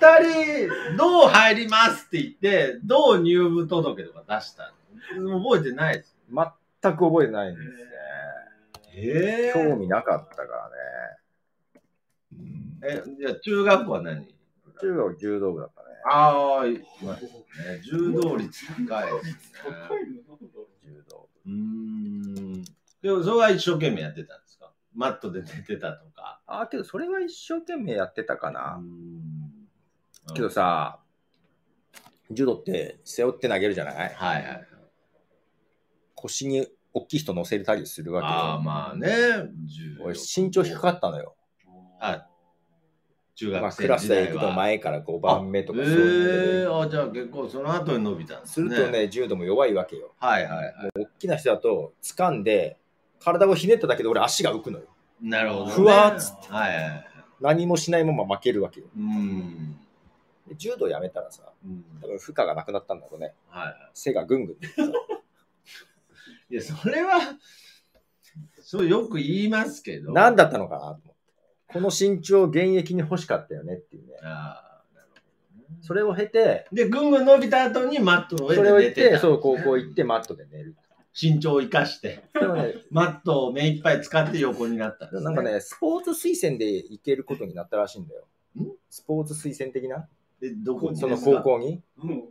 [0.00, 4.72] 二人、どう入りますって言って、どう入部届とか出した
[5.16, 5.40] の？
[5.42, 6.16] 覚えてないです。
[6.28, 7.74] 全く覚えてないんですね。
[8.96, 10.70] え興味なかったから
[12.40, 12.44] ね。
[12.86, 14.26] え、じゃあ中学校は何？
[14.80, 15.86] 中学柔道部だったね。
[16.06, 16.84] ああ、いね。
[17.84, 19.38] 柔道率高いですね。
[20.84, 22.64] 柔道うーん。
[23.02, 24.72] でも、それは一生懸命やってたんですか？
[24.94, 26.40] マットで寝てたとか。
[26.46, 26.60] 部。
[26.62, 28.76] あ、けどそれは一生懸命やってたかな。
[28.76, 29.53] ん
[30.32, 31.00] けど、さ、
[32.30, 34.14] 柔道って背負って投げるじゃない？
[34.14, 34.66] はいはい。
[36.14, 38.32] 腰に大きい人乗せたりするわけよ。
[38.32, 39.08] ああ、まあね。
[39.66, 41.36] 柔道俺身長低かったのよ。
[42.00, 42.26] あ
[43.36, 44.08] 中まあ、クラス。
[44.08, 48.68] で行くと前から5番目とかえそういうえのであ、じゃあ結構その後に伸びたんですね。
[48.70, 50.14] するとね、柔道も弱いわけよ。
[50.18, 50.74] はいはいはい。
[51.00, 52.78] 大きな人だと掴んで、
[53.18, 54.86] 体をひねっただけで俺足が浮くのよ。
[55.20, 55.72] なるほど、ね。
[55.72, 57.06] ふわーっつってはいはいはい。
[57.40, 58.86] 何もしないまま負けるわけよ。
[58.96, 59.76] うん。
[60.48, 63.32] で柔道やめたらさ、うん多分負荷がなくなったんだろうね。
[63.48, 64.54] はいは背がぐんぐん。
[64.56, 64.58] い。
[66.50, 67.18] いや、それは、
[68.60, 70.12] そうよく言いますけど。
[70.12, 71.12] 何だったのかなと思って。
[71.68, 74.14] この身長現役に欲しかったよねっていうね。
[74.22, 75.78] ああ、なるほどね。
[75.80, 79.20] それを経て、で、ぐんぐん伸びた後にマットの上そでれを言って、寝てた。
[79.20, 80.76] そう、高校行ってマットで寝る。
[81.20, 85.24] 身長を生かして、でもね、マットを目いっぱい使って横になったんです、ね。
[85.24, 85.42] なんか。
[85.42, 88.26] ね、スポーツ推薦で行けることになったらしいんだよ
[88.58, 88.66] ん？
[88.90, 90.08] スポーツ推薦的な？
[90.40, 91.82] で、どこにその高校に？
[91.98, 92.28] うも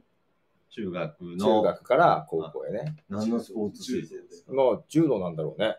[0.70, 1.62] 中学の。
[1.62, 2.96] 中学から高校へね。
[3.10, 4.54] 何のスポーツ推薦ですか？
[4.54, 5.78] まあ、柔道なんだろうね。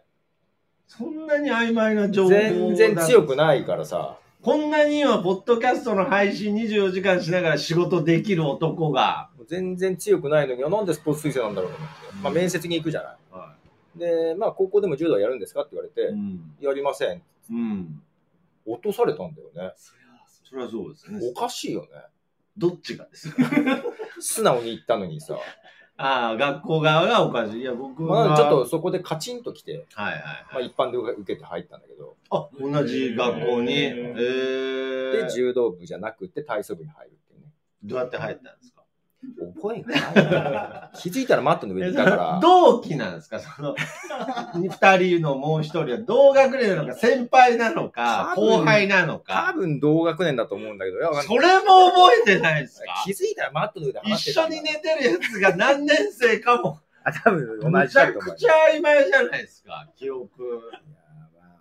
[0.86, 3.36] そんなに曖昧な情報全然強くい。
[3.36, 4.18] ないからさ。
[4.42, 11.94] こんなに今、ポッドキャストの配信24時間しながら仕事できる男が、全然強くないのに、あなんでスポーツ推薦なんだろうと思って。
[12.22, 13.12] まあ、面接に行くじゃな
[13.96, 13.98] い。
[13.98, 16.56] で、まあ、高校でも柔道やるんですかって言われて、うん。
[16.60, 17.22] やりません。
[17.50, 18.02] うん。
[18.66, 19.72] 落とされたんだよね。
[20.44, 21.20] それはそうですね。
[21.30, 21.88] おかしいよね。
[22.56, 23.42] どっちがですか？
[24.20, 25.36] 素直に言ったのにさ。
[25.96, 27.60] ああ、学校側がおかしい。
[27.60, 28.34] いや、僕まは。
[28.34, 30.66] あ、ちょっとそこでカチンときて、はいはいまあ、はい。
[30.66, 33.72] 一般で受けて入ったんだけど、あ、同じ学校に？
[33.74, 37.46] えー、で、柔道部じゃなくて体操部に入るっていうね。
[37.84, 38.73] どうやって入ったんですか？
[39.54, 40.98] 覚えがない。
[40.98, 43.40] 気づいたらマットの上にいたから、 同期なんですか？
[43.40, 43.74] その、
[44.54, 49.52] 二人のもう一人は同学年なのか、先輩なのか、多分後輩なの多か。
[49.56, 53.02] 分同学年だと思うんだけど、いやわかんないそれも覚えてないですか？
[53.04, 58.34] 気づいたらマットの上で一話してたんだ緒に寝てるやつが何年生かも、あ、多分同むちゃじだと思う。
[58.34, 60.42] くちゃ曖昧じゃないですか、記憶。
[60.44, 60.80] いや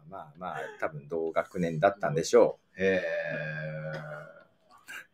[0.09, 3.91] まあまあまあ、多分同学年だったんでしょへえ。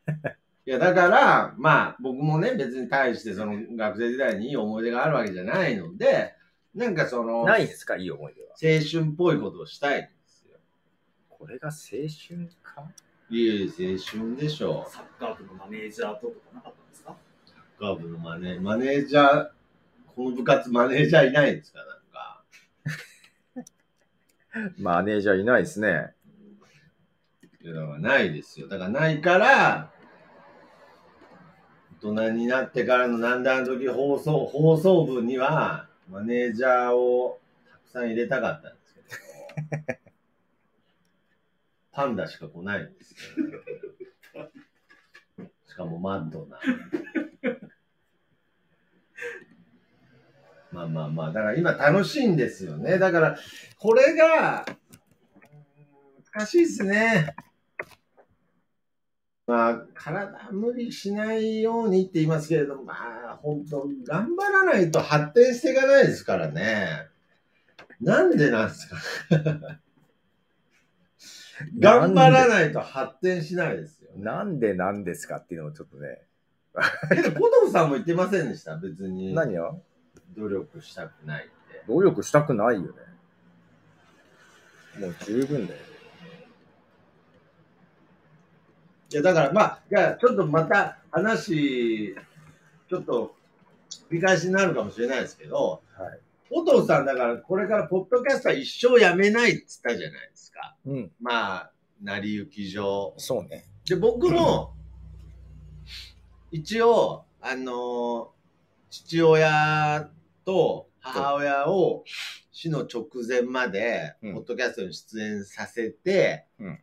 [0.69, 6.35] いや、だから、まあ、僕もね、別に対して、その、学生時代にいい思い出があるわけじゃないので、
[6.75, 7.45] なんかその、う。
[7.45, 7.97] ないんですか？
[7.97, 8.49] いい思い出は。
[8.49, 10.59] 青春っぽいことをしたいんですよ。
[11.27, 11.73] これが青
[12.27, 12.83] 春か？
[13.31, 14.91] いえいえ、青春でしょう。
[14.91, 17.15] サッカー部のマネージャーととかなかったんですか？
[17.47, 19.47] サッカー部のマネマネージャー、
[20.15, 21.79] この部活マネージャーいないんですか？
[21.79, 22.43] なんか。
[24.77, 26.13] マネージャーいないですね。
[27.63, 28.67] いやだからないですよ。
[28.67, 29.91] だからないから、
[32.01, 39.99] 大人になってからのなんだあの時放送、放送部には、マネージャーをたくさん入れたかったんですけど、
[41.91, 43.53] パンダしか来ないんですよ、ね。
[45.67, 46.59] しかもマッドな。
[50.71, 52.97] まあまあまあ、だから今楽しいんですよね。
[52.97, 53.37] だから、
[53.77, 54.65] これが、
[56.31, 57.35] 難しいですね。
[59.49, 67.07] まあ、体無理しないようにって言いますけれども、まあ、本当頑張らないと発展していかないですからね。
[67.99, 68.95] なんでなんですか？
[71.79, 74.11] 頑張らないと発展しないですよ。
[74.17, 76.21] なんでなんですかっていうのもちょっとね。
[77.09, 78.77] けど、ポトフさんも言ってませんでした？
[78.77, 79.33] 別に。
[79.33, 79.81] 何よ
[80.37, 81.83] 努力したくないって。
[81.87, 82.87] 努力したくないよね。
[84.99, 85.79] もう十分だよ。
[89.11, 92.15] いや、だからまあ、じゃあちょっとまた話、
[92.89, 93.35] ちょっと
[94.09, 96.19] 繰り返しになるかもしれないですけど、はい。
[96.51, 100.75] お父さんだからこれからポッドキャストは一生やめないっつったじゃないですか。
[100.85, 101.11] うん。
[101.21, 103.13] まあ、成り行き上。
[103.17, 103.65] そうね。
[103.85, 104.73] で、僕も、
[106.51, 108.39] 一応、あのー
[108.91, 110.09] 父親
[110.45, 112.03] と母親を
[112.51, 116.79] 死の直前まで、うんポッドキャストに出演させて、うん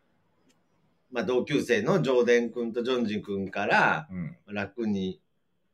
[1.17, 4.55] まあ、同級生のジョーデン君とジョンジン君から、うん。
[4.55, 5.19] 楽に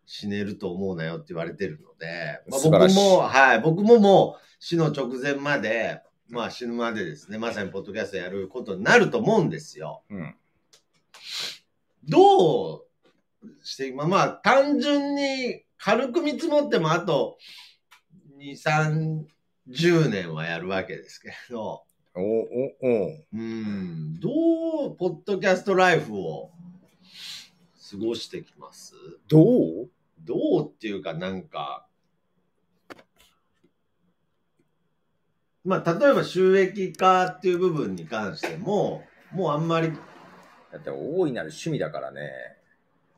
[0.07, 10.05] 死ねると思うなよって言われてるので、まあ、素晴らしい僕も、はい、僕ももう死の直前まで、まあ死ぬまでですね、まさにポッドキャストやることになると思うんですよ。
[10.11, 10.37] うん。
[12.09, 12.85] どう
[13.65, 17.37] して、まあまあ単純に軽く見積もってもあと
[18.39, 19.27] 2、
[19.73, 21.83] 30年はやるわけですけれど、
[22.15, 22.25] おお
[22.83, 23.25] お。
[23.33, 24.29] うん、ど
[24.89, 26.51] うポッドキャストライフを
[27.91, 28.95] 過ごしてきます？
[29.29, 29.41] ど
[29.85, 29.91] う？
[30.25, 31.87] どうっていうかなんか、
[35.65, 39.91] まあ、例えば収益化っていう部分に関しても、もうあんまり、
[40.71, 42.31] だって大いなる趣味だからね。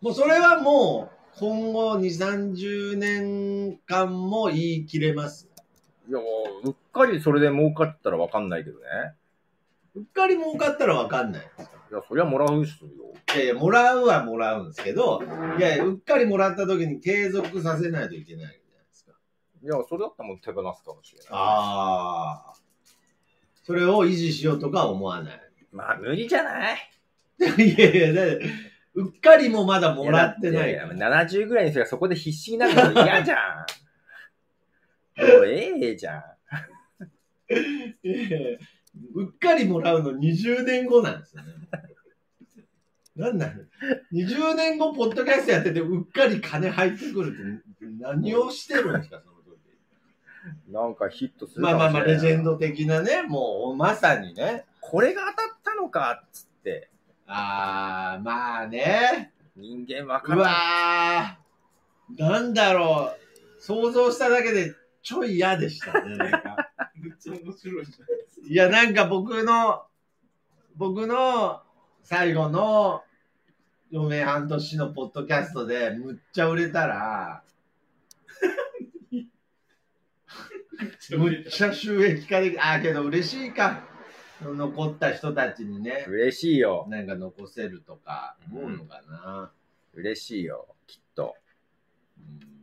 [0.01, 5.51] もうそれはもう今後2、30年間も言い切れます。
[6.09, 6.19] いや、
[6.65, 8.87] うっかりそれで儲かったらわかんないけどね。
[9.95, 11.43] うっかり儲かったらわかんない。
[11.43, 12.91] いや、そりゃもらうっすよ。
[13.35, 15.23] いやいや、もらうはもらうんですけど、
[15.59, 19.13] いやいや、うっかりもらった時に継続させないといけないじゃないですか。
[19.63, 21.29] いや、それだったらもう手放すかもしれない。
[21.31, 22.55] ああ。
[23.63, 25.41] それを維持しようとかは思わない。
[25.73, 26.79] まあ、無理じゃない？
[27.39, 28.51] いやいや、だって
[28.95, 30.95] うっかりもまだもらってないから。
[30.95, 33.67] やだって70ぐらいの人がそこで必死になるの嫌じゃん。
[35.17, 36.23] もうええじゃん。
[38.03, 38.59] いやいや
[39.15, 41.53] うっかりもらうの20年後なんですよね。
[43.17, 43.53] なんなの
[44.13, 50.73] ?20 年後、ポッドキャストやってて、うっかり金入ってくるって、何をしてるんですか、その時。
[50.73, 51.63] なんかヒットする。
[51.63, 54.65] まあまあまあ、レジェンド的なね、もう、まさにね。
[54.81, 56.91] これが当たったのかっつって。
[57.27, 59.33] あー、まあね。
[59.57, 60.43] 人間わかうる。
[60.43, 63.13] わー、なんだろ
[63.59, 63.63] う。
[63.63, 66.71] 想像しただけで、ちょい嫌でしたね、なんか。
[66.97, 67.95] めっちゃ面白いじゃないで
[68.31, 68.47] すか。
[68.49, 69.87] いや、なんか僕の、
[70.77, 71.63] 僕の
[72.03, 73.05] 最後の
[73.93, 77.45] 余命半年のポッドキャストでむっちゃ売れたら、
[81.17, 83.87] むっちゃ収益化でき、あーけど嬉しいか。
[84.43, 86.87] 残った人たちにね、嬉しいよ。
[86.89, 89.53] なんか残せるとか思うのかな。
[89.93, 90.75] 嬉しいよ。
[90.87, 91.37] きっと。
[92.19, 92.55] うん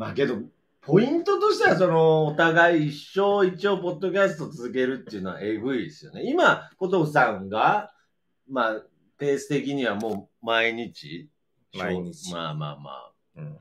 [0.00, 0.38] まあけど、
[0.82, 6.22] ポイントとしては、その、お互い一生一応、ポッドキャスト続けるっていうのはえぐいですよね。
[6.24, 7.92] 今、ポトフさんが、
[8.48, 8.82] まあ、
[9.18, 11.28] ペース的にはもう毎日。
[11.76, 13.12] 毎日まあまあまあ。
[13.36, 13.58] うん。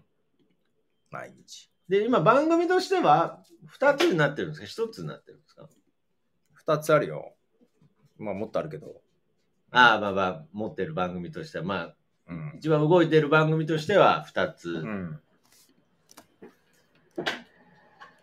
[1.12, 1.70] 毎日。
[1.90, 4.66] で、今、番組としては、二つになってるんですか？
[4.66, 5.68] 一つになってるんですか？
[6.54, 7.36] 二つあるよ。
[8.18, 9.02] まあ、もっとあるけど。
[9.72, 11.96] ああ、まあまあ、持ってる番組としては、まあ、
[12.30, 12.54] うん。
[12.58, 14.70] 一番動いてる番組としては二つ。
[14.70, 15.20] うん。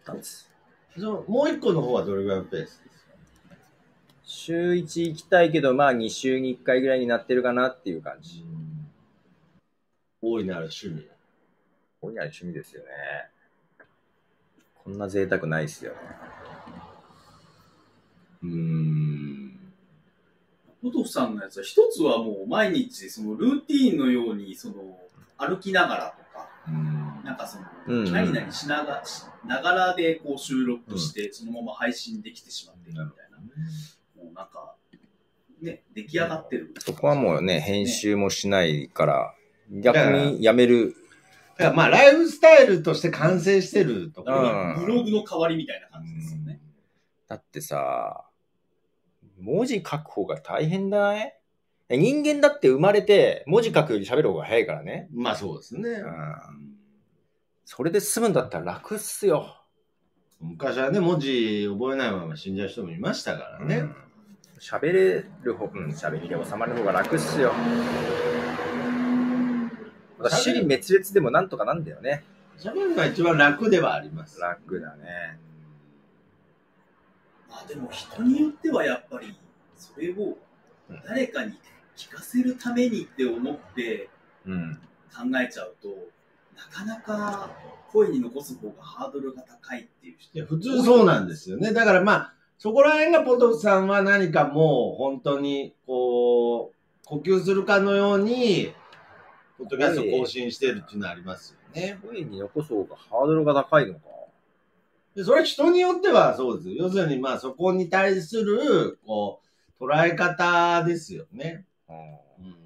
[0.04, 0.50] 二つ。
[0.94, 3.56] そのもう一個の方はどれぐらいのペースですか
[4.24, 8.44] 週1行きたいけど、まあ2週に1回ぐらいになってるかなっていう感じ。
[10.22, 11.08] 大いなる趣味。
[12.00, 12.88] こういうのは趣味ですよね。
[14.82, 15.98] こんな贅沢ないっすよね。
[18.42, 19.26] うーん。
[20.82, 24.76] ポトフさんのやつは、一つはもう毎日、そのルーティーンのように、その、
[25.36, 26.48] 歩きながらとか、
[27.26, 33.38] なんかその、うんうん何々しながしながらでこう収録して、そのまま配信できてしまっているみたいな。
[34.22, 34.74] もうなんか、
[35.60, 36.72] ね、出来上がってる。
[36.78, 39.34] そこはもうね、編集もしないから、
[39.70, 40.94] 逆にやめる。
[41.58, 46.60] だからまあ、ライフスタイルとして完成してるところがうんブログの代わりみたいな感じですよね。
[47.26, 48.24] だってさ、
[49.40, 51.32] 文字書く方が大変だない
[51.90, 55.08] 人間だって生まれて文字書くより喋る方が早いからね。
[55.12, 55.88] まあそうですね。
[55.90, 56.75] うん
[57.66, 59.60] それで済むんだったら楽っすよ。
[60.40, 63.76] 昔はね、文字覚えないまま死んじゃう人もいましたからね。
[63.78, 63.96] うん
[64.58, 67.52] 喋れる方、うん、喋りで収まる方が楽っすよ。
[70.16, 72.24] まだ尻滅裂でもなんとかなんだよね。
[72.58, 74.40] 喋るのが一番楽ではあります。
[74.40, 75.38] 楽だね。
[77.50, 79.38] まあでも人によってはやっぱり、
[79.76, 80.38] それを
[80.88, 81.52] うん誰かに
[81.94, 84.08] 聞かせるためにって思って
[84.46, 84.80] うん。
[85.14, 85.94] 考えちゃうと、な
[86.64, 87.50] かなか
[87.92, 91.72] 声に残す方がハードルが高いっていうい人や普通そうなんですよね。
[91.72, 98.72] だからまあ、そこら辺がポトフさんは何かもう本当にこう、呼吸するかのように、
[99.58, 101.98] ポッドキャスト更新してるっていうのはありますよね。
[102.02, 104.00] 声に残す方がハードルが高いのか。
[105.14, 106.74] でそれは人によってはそうですよ。
[106.84, 109.40] 要するに、まあそこに対する、こ
[109.80, 111.64] う、捉え方ですよね。
[111.88, 112.65] うん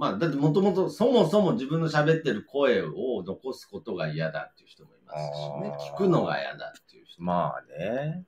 [0.00, 5.76] まあ、だってもともとそもそも自分の喋ってる声を残すことが嫌だっていう人もいますしね。
[5.92, 7.22] 聞くのが嫌だっていう人。
[7.22, 8.24] まあね。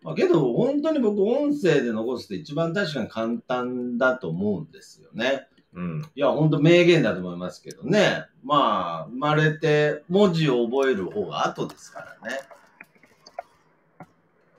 [0.00, 5.46] まあ、けど、本当に僕、音声で残すって一番確かに簡単だと思うんですよね。
[5.74, 6.02] うん。
[6.14, 8.24] いや、本当名言だと思いますけどね。
[8.42, 12.38] まあ、生まれて文字を覚える方が後ですからね。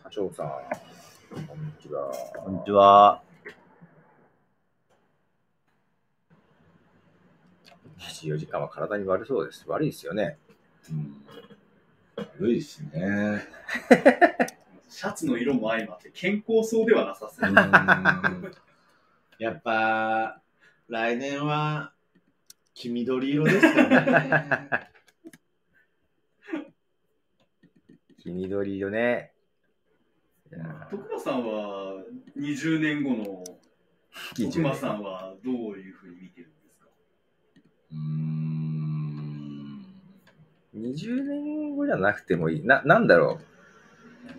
[0.04, 0.48] 多少さん、
[1.48, 2.12] こんにちは。
[2.36, 3.24] こんにちは。
[8.00, 9.64] 24時間は体に悪そうです。
[9.68, 10.38] 悪いですよね。
[10.90, 11.26] うん。
[12.18, 13.48] 悪いですね。
[14.90, 17.54] シャツの色も相まって健康そうではなさそうう。
[17.54, 17.56] ん
[19.38, 20.42] やっぱ、
[20.88, 21.92] 来年は、
[22.74, 24.90] 黄緑色ですかね。
[28.24, 29.34] 黄緑色ね。
[30.90, 32.04] 徳間さんは
[32.38, 33.44] 20年後の
[34.36, 36.55] ー徳間さんはどういうふうに見てるんですか
[40.74, 40.86] うん。
[40.92, 42.64] 20年後じゃなくてもいい。
[42.66, 43.56] な、なんだろう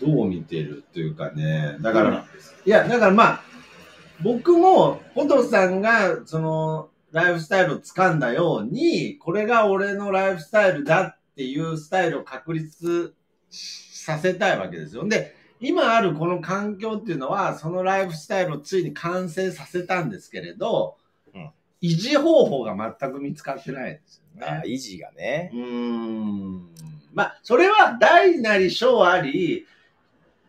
[0.00, 1.76] どう見てるというかね。
[1.80, 2.26] だから、
[2.64, 3.42] いや、だからまあ、
[4.22, 13.14] 僕も、ポトさんが、その、ライフスタイルを掴んだように、これが俺のライフスタイルだっていうスタイルを確立
[13.50, 15.06] させたいわけですよ。
[15.08, 20.96] で、今あるこの環境っていうのは、そのライフスタイルをついに完成させたんですけれど、
[21.82, 24.40] 維持方法が全く見つかってないですよう。
[24.40, 24.62] ねあ。
[24.66, 25.50] 維持がね。
[25.52, 26.68] うーん
[27.14, 29.66] まあ、それは大なり小あり、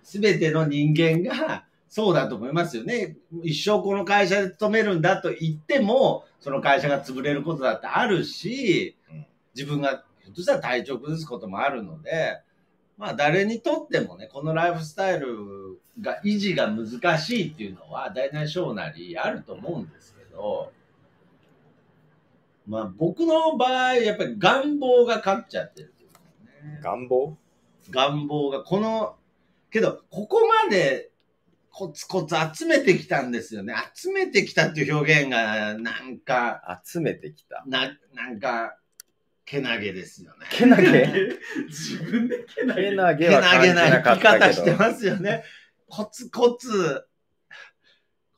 [0.03, 3.15] すべての人間がそうだと思いますよね。
[3.43, 9.25] 一生この会社で勤めるんだと言っても、その会社が潰れることだってあるしうん、
[9.55, 12.41] 自分がひょっとしたら体調崩すこともあるので、
[12.97, 20.71] まあ誰にとってもね、このライフスタイルが維持が難しいっていうのは大なり小なりあると思うんですけど、
[22.67, 26.79] まあ僕の場合、やっぱり願望が勝っちゃってるというかね。
[26.83, 27.37] 願望？
[27.89, 29.15] 願望が、この、
[29.71, 31.09] けど、ここまで
[31.71, 33.73] コツコツ集めてきたんですよね。
[33.93, 37.63] 集めてきたっていう表現が、なんか、集めてきた。
[37.67, 38.77] な、なんか、
[39.45, 40.47] けなげですよね。
[40.51, 41.07] けなげ？
[41.69, 44.21] 自分でけなげけなげけは感じなげな生き。
[44.21, 45.43] 方してますよね。
[45.87, 47.05] コツコツ、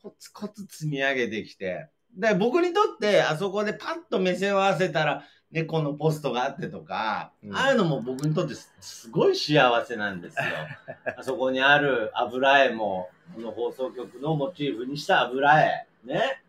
[0.03, 1.87] コツコツ積み上げてきて。
[2.15, 10.43] で、僕にとって、あそこでパッと目線を合わせたら、猫のポストがあってとか、うんああいうのも僕にとってすすごい幸せなんですよ。
[11.17, 15.87] あそこにある油絵も、この放送局のモチーフにした油絵。
[16.03, 16.43] ね。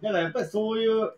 [0.00, 1.12] だからやっぱりそういう、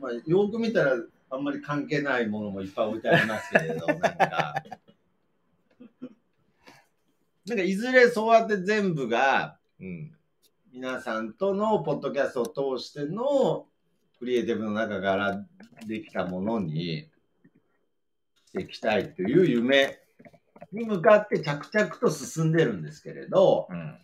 [0.00, 0.96] まあ、よく見たら
[1.30, 4.54] あんまり関係ないものもいっぱい置いてありますけれど、 なんか。
[7.46, 10.13] なんかいずれそうやって全部がうん。
[10.74, 13.66] 皆さんとのポッドキャストを通しての
[14.18, 15.40] クリエイティブの中から
[15.86, 17.08] できたものに
[18.48, 20.00] していきたいという夢
[20.72, 23.98] に向かって着々と進んでるんですけれど、うん。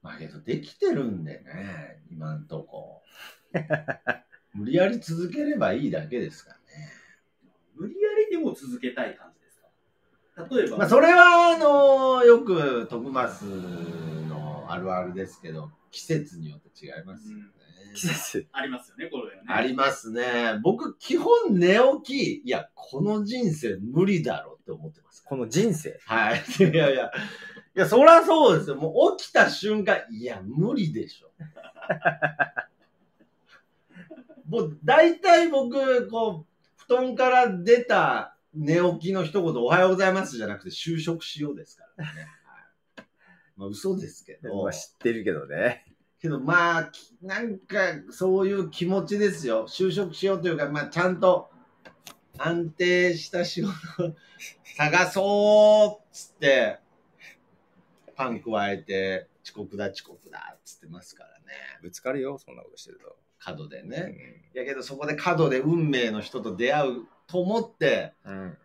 [0.00, 3.02] まあけどできてるんでね、今んとこ。
[4.54, 6.62] 無理やり続ければいいだけですからね。
[7.74, 9.39] 無理やりでも続けたい感じ
[10.50, 13.46] 例えば、まあそれはあのよく徳増
[14.28, 17.44] のあるあるですけど、季節によって違いますよね。
[17.94, 18.46] 季節。
[18.52, 19.48] ありますよね、これはね。
[19.48, 20.58] ありますね。
[20.62, 25.98] 僕、基本寝起き、いや、この人生無理だろって思ってますかこの人生？
[26.08, 26.16] ら。
[26.16, 26.42] はい。
[26.58, 27.10] いやいや、い
[27.74, 28.76] や、そりゃそうですよ。
[28.76, 31.30] もう起きた瞬間、いや、無理でしょ。
[34.48, 42.10] もう、大体僕、こう、布団から出た寝起きの一言、おはようございますじゃなくて、就職しようですからね。
[42.12, 42.40] はい
[43.56, 44.54] まあ、嘘ですけど。
[44.64, 45.84] まあ知ってるけどね。
[46.18, 47.78] けどまあ、きなんか
[48.10, 49.68] そういう気持ちですよ。
[49.68, 51.50] 就職しようというか、まあちゃんと
[52.38, 53.72] 安定した仕事
[54.04, 54.16] を
[54.76, 56.78] 探そうっつって、
[58.16, 61.78] パン加えて遅刻だ遅刻だっつってますからね。
[61.82, 63.08] ぶつかるよ、そんなことしてると。
[63.08, 64.00] う角でね。
[64.54, 64.56] ん。
[64.56, 68.58] いやけどそこで角で運命の人と出会うと思って、うん。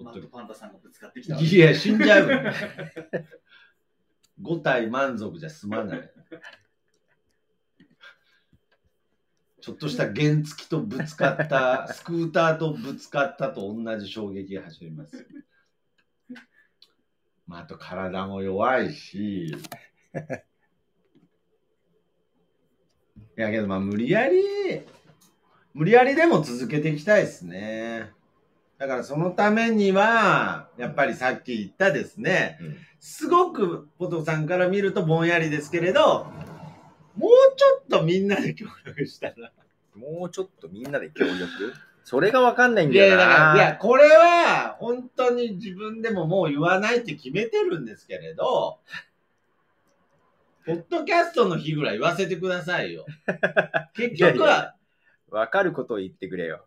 [0.00, 1.38] マットパンダさんがぶつかってきた。
[1.38, 2.38] いや、死んじゃうよ。
[4.40, 6.10] 5体満足じゃ済まない。
[9.60, 15.24] ちょっとした原付とぶつかった、 スクーターとぶつかったと同じ衝撃が走りますよ。
[17.46, 19.54] まあ、あと体も弱いし、
[23.36, 24.36] やけどまあ無理やり、
[25.78, 28.10] 無理やりでも続けていきたいですね。
[28.78, 36.26] だからそのためには、やっぱりさっき言ったですね、うんすごくポトさんから見るとぼんやりですけれど、
[37.14, 39.52] もうちょっとみんなで協力したら。
[39.94, 41.74] もうちょっとみんなで協力？
[42.02, 43.54] それがわかんないんだよだからな。
[43.54, 48.80] いや、これは本当に自分でももう言わないって決めてるんですけれど、
[50.66, 53.06] ポッドキャストの日ぐらい言わせてくださいよ。
[53.94, 54.74] 結局は、
[55.30, 56.66] わかることを言ってくれよ。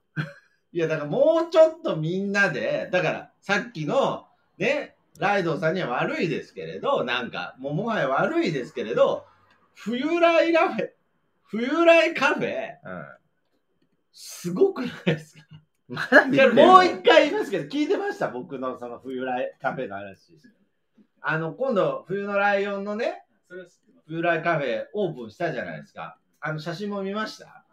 [0.71, 9.25] いや、だからもうちょっとみんなで、だからさっきのね、ライドウさんには悪いですけれど、なんか、もうもはや悪いですけれど、
[9.73, 10.89] 冬来ラフェ、
[11.43, 13.05] 冬来カフェ、うん。
[14.13, 15.43] すごくないですか？
[15.87, 18.29] まだいや言ってもう一回言いますけど、聞いてました？
[18.29, 20.33] 僕のその冬来カフェの話。
[21.21, 23.23] あの、今度、冬のライオンのね。
[24.07, 26.17] 冬来カフェオープンしたじゃないですか。
[26.39, 27.65] あの写真も見ました？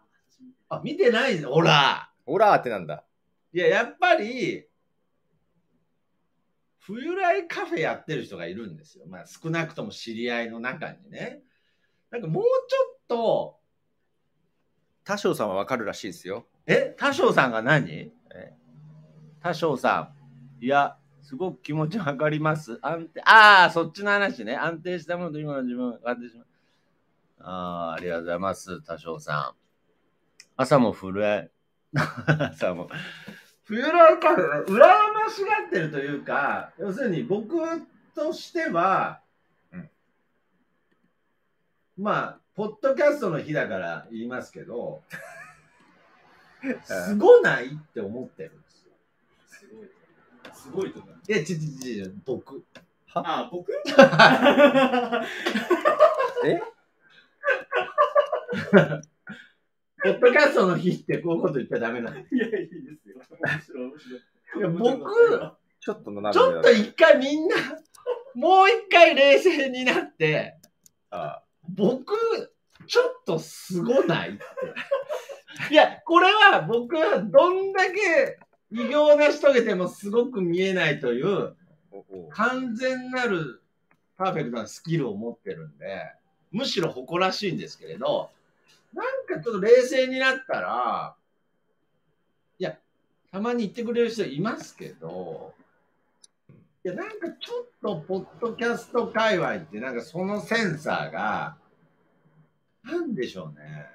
[0.69, 3.05] あ、見てないほらホラーってなんだ？
[3.53, 4.67] いや、やっぱり、
[6.81, 9.05] 冬来カフェやってる人がいるんですよ。
[9.07, 11.43] まあ少なくとも知り合いの中にね。
[12.11, 12.51] なんかもうちょ
[12.95, 13.61] っと、
[15.05, 16.47] 多少さんはわかるらしいですよ。
[16.67, 18.13] え、多少さんが何？
[18.35, 18.53] え
[19.41, 20.13] 多少さ
[20.61, 20.65] ん。
[20.65, 22.79] いや、すごく気持ちわかります。
[22.83, 24.57] 安定、ああ、そっちの話ね。
[24.57, 26.47] 安定したものと今の自分が変わってしまう。
[27.41, 27.51] あ
[27.91, 28.83] あ、ありがとうございます。
[28.83, 29.58] 多少さん。
[30.61, 31.51] 朝も震え、
[31.95, 32.89] 朝も。
[33.63, 37.57] 冬来カフェ、羨ましがってるというか、要するに僕
[38.13, 39.21] としては、
[39.73, 39.89] うん
[41.97, 45.05] まあ、ポッドキャストの日だから言いますけど、
[46.83, 48.93] すごないって思ってるんですよ。
[49.47, 49.89] すごい。
[50.53, 51.15] すごいと思う。
[51.29, 52.65] いや、ちちちち、僕。
[53.15, 53.71] あ、僕？
[56.45, 56.61] え？
[60.03, 62.19] ポッドキャストの日ってこういうこと言っちゃダメなの。
[62.19, 62.69] いいや、いいで
[63.03, 63.17] すよ。
[63.41, 64.21] 面白い、面白い。
[64.61, 67.57] や、僕、ちょっと斜めちょっと一回みんな、
[68.35, 70.57] もう一回冷静になって、
[71.11, 72.15] あ僕、
[72.87, 74.39] ちょっとすごないって。
[75.73, 78.39] いや、これは僕はどんだけ
[78.71, 81.57] 偉業を成し遂げてもすごく見えないという
[81.91, 83.63] おお完全なる
[84.17, 86.03] パーフェクトなスキルを持ってるんで、
[86.53, 88.31] むしろ誇らしいんですけれど、
[88.99, 91.15] なんかちょっと冷静になったら、
[92.59, 92.77] いや、
[93.31, 95.55] たまに言ってくれる人いますけど、
[96.85, 101.57] いや、なんかちょっとポッドキャスト界隈ってなんかそのセンサーが、
[102.83, 103.87] なんでしょうね。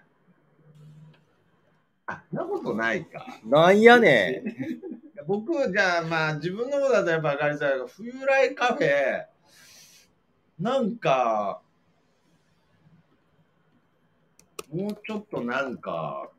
[2.06, 3.26] あ、そんなことないか。
[3.44, 4.88] なんやねん。
[5.28, 9.26] 僕、じゃあまあ自分のことだとやっぱ分かりづらいけど、冬来カフェ、
[10.60, 11.63] なんか、
[14.74, 16.30] もうちょっとなんか、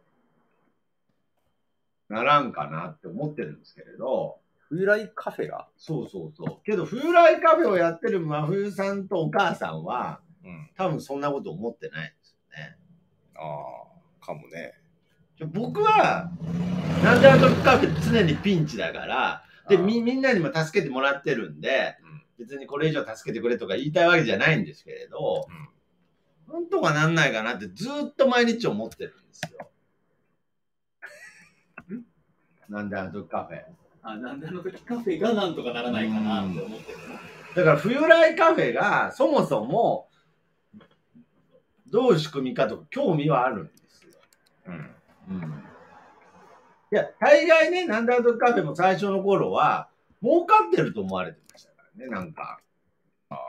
[2.09, 5.69] ならんかなって思ってるんですけれど、冬来カフェが？
[5.77, 6.65] そうそうそう。
[6.65, 10.71] けど、冬来カフェをやってる真冬さんとお母さんは、うん。
[10.77, 12.77] 多分そんなこと思ってないんですよね。
[13.37, 13.41] あ
[14.23, 14.75] あ、かもね。
[15.53, 16.31] 僕は、
[17.03, 25.47] なんであのカフェ常にピンチだから、で、み、みんなにも助けてもらってるんで、うん別にこれ以上助けてくれとか言いたいわけじゃないんですけれど、
[26.49, 29.71] なんとかなんないかなってずーっと毎日思ってるんですよ。
[32.69, 33.63] なんであのカフェ。
[34.03, 36.99] あ、なんであの時カフェがなんとかならないかなって思ってる。
[37.57, 40.09] だから冬来カフェがそもそも
[41.95, 44.13] どういう仕組みかとか興味はあるんですよ。
[44.67, 44.97] うん。
[45.29, 45.65] うん。
[46.91, 49.89] いや、大概ね、なんだとカフェも最初の頃は、
[50.21, 52.59] 儲かってると思われてましたからね、なんか。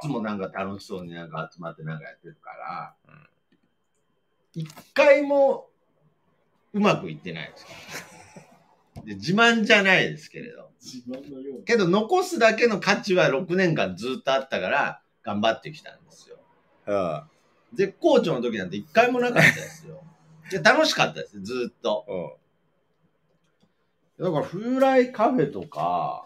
[0.04, 2.96] いつもなんか楽しそうになんか集まってなんかやってるから
[4.56, 5.70] うん、一、回も
[6.74, 7.66] うまくいってないです。
[9.06, 10.72] で自慢じゃないですけれど。
[10.82, 11.64] 自慢のように。
[11.66, 16.38] けど残すだけの価値は6年間ずっとあったから頑張ってきたんですよ。
[16.88, 17.28] あ
[17.74, 20.02] 絶好調の時なんて一回もなかったですよ。
[20.52, 22.06] いや楽しかったです、ずっと。
[24.20, 24.26] うん。
[24.26, 26.25] だから、風来カフェとか、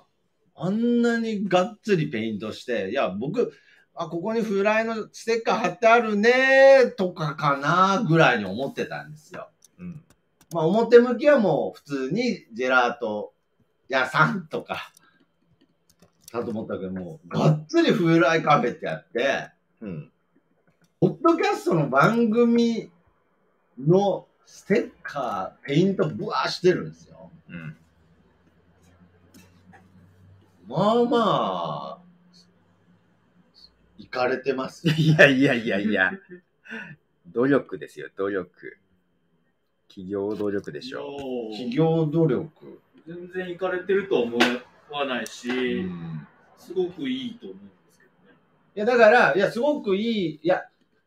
[0.59, 3.53] あんなにがっつりペイントして、いや、僕、
[3.95, 9.49] あ、ここに風来のステッカー貼ってあるねとかかなぐらいに思ってたんですよ。
[9.77, 10.03] うん。
[10.51, 13.33] まあ、表向きはもう普通にジェラート
[13.87, 14.91] 屋さんとか、
[16.31, 19.49] だと思ったけども、がっつり風来カフェってやって、
[19.81, 20.11] うん。
[20.99, 22.91] ポッドキャストの番組
[23.79, 27.31] のステッカー、ペイントブワーしてるんですよ。
[27.49, 27.77] うん。
[30.69, 31.09] まあま
[31.97, 31.99] あ、
[33.97, 34.93] いかれてますよ。
[34.99, 36.11] いやいやいやいや。
[37.25, 38.77] 努力ですよ、努力。
[39.87, 41.51] 企業努力でしょう。
[41.53, 42.81] 企業努力。
[43.07, 44.37] 全然行かれてるとは思
[44.91, 48.37] わないし、うんすごくいいと思うんですけどね。
[48.75, 50.65] いや、だから、いや、すごくいい、いや、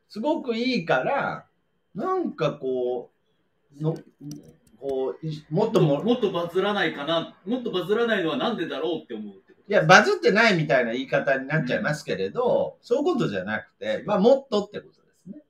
[0.08, 1.46] すごくいいから、
[1.94, 3.10] なんかこ
[3.78, 3.94] う、の、
[4.80, 15.42] こう、いもっとも、もっとバズらないかな、もっとバズらないのはなんでだろうって思うっていや、バズってないみたいな言い方になっちゃいますけれど、そういうことじゃなくて、まあ、もっとってことですね。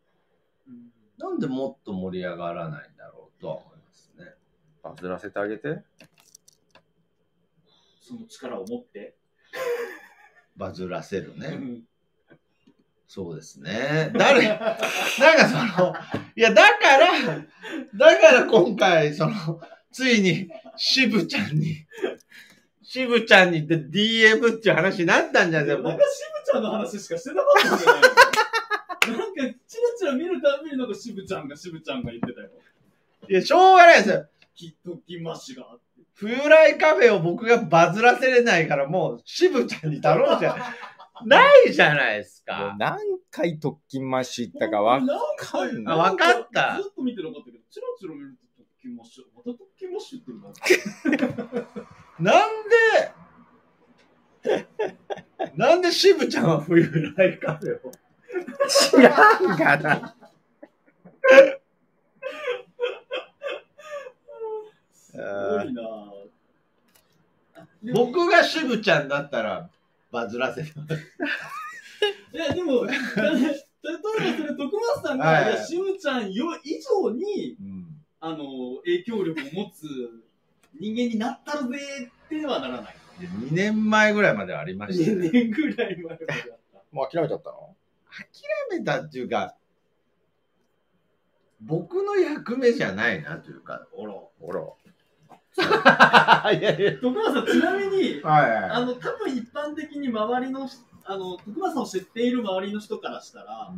[0.69, 4.27] うんなんでもっと盛り上がらないんだろうとは思いますね。
[4.81, 5.83] バズらせてあげて。
[8.01, 9.17] その力を持って。
[10.57, 11.47] バズらせるね。
[11.49, 11.83] うん
[13.09, 14.11] そうですね。
[14.15, 14.79] 誰、なんか
[15.77, 15.95] その、
[16.35, 17.45] いや、だから、
[17.95, 19.61] だから今回、その、
[19.91, 21.85] ついに、渋ちゃんに、
[22.93, 25.89] 渋ちゃんにって DM っていう話になったんじゃないですか？
[25.89, 28.03] なんか渋ちゃんの話しかしてなかったんじゃない
[29.17, 29.19] の？
[29.19, 29.55] なんかチラ
[29.99, 32.51] チラ見るたびになんか渋ちゃんが渋ちゃんが言ってたよ。
[33.31, 34.27] いや、しょうがないですよ。
[34.55, 36.03] きっときましがあって。
[36.15, 40.55] 冬来カフェを僕がバズらせれないから、もう、渋ちゃんに頼むじゃ
[41.25, 42.77] ないじゃないですか。
[42.79, 42.99] 何
[43.31, 49.25] 回特勤マッシュ行ったかわかんないあわかったずっと見てなかったけど、チラチラ見ると特勤マッシュ。
[49.35, 50.21] また特勤マッシュ
[51.07, 52.02] 言ってるな。
[52.19, 53.13] なんで、
[55.57, 56.85] なんで渋ちゃんは冬
[57.17, 57.93] 来カフェを
[58.69, 60.17] 知らんがな。
[64.93, 65.23] すご
[65.63, 65.83] いな。
[67.95, 69.71] 僕が渋ちゃんだったら、
[70.11, 70.95] バズらせます。
[72.33, 75.53] いや、でも、だ例えばそれ、徳松さんが、はい。
[75.53, 77.87] いや、しむちゃんよ以上に、うん。
[78.21, 79.87] あの、影響力を持つ
[80.79, 81.79] 人間になったるぜ
[82.27, 82.97] ってはならない。
[83.21, 85.29] 2年前ぐらいまではありましたね。
[85.29, 86.39] 2年ぐらい前までだっ
[86.73, 86.79] た。
[86.93, 87.77] もう諦めちゃったの？
[88.71, 89.57] 諦めたっていうか、
[91.61, 93.75] 僕の役目じゃないなというか。
[93.75, 94.13] あら。
[94.41, 94.61] ほら。
[96.53, 96.99] いやいや。
[96.99, 100.69] 徳松さん、ちなみに、はいあの、多分一般的に周りの、
[101.05, 103.73] あの、徳松さんを知っている周りの人からしたら、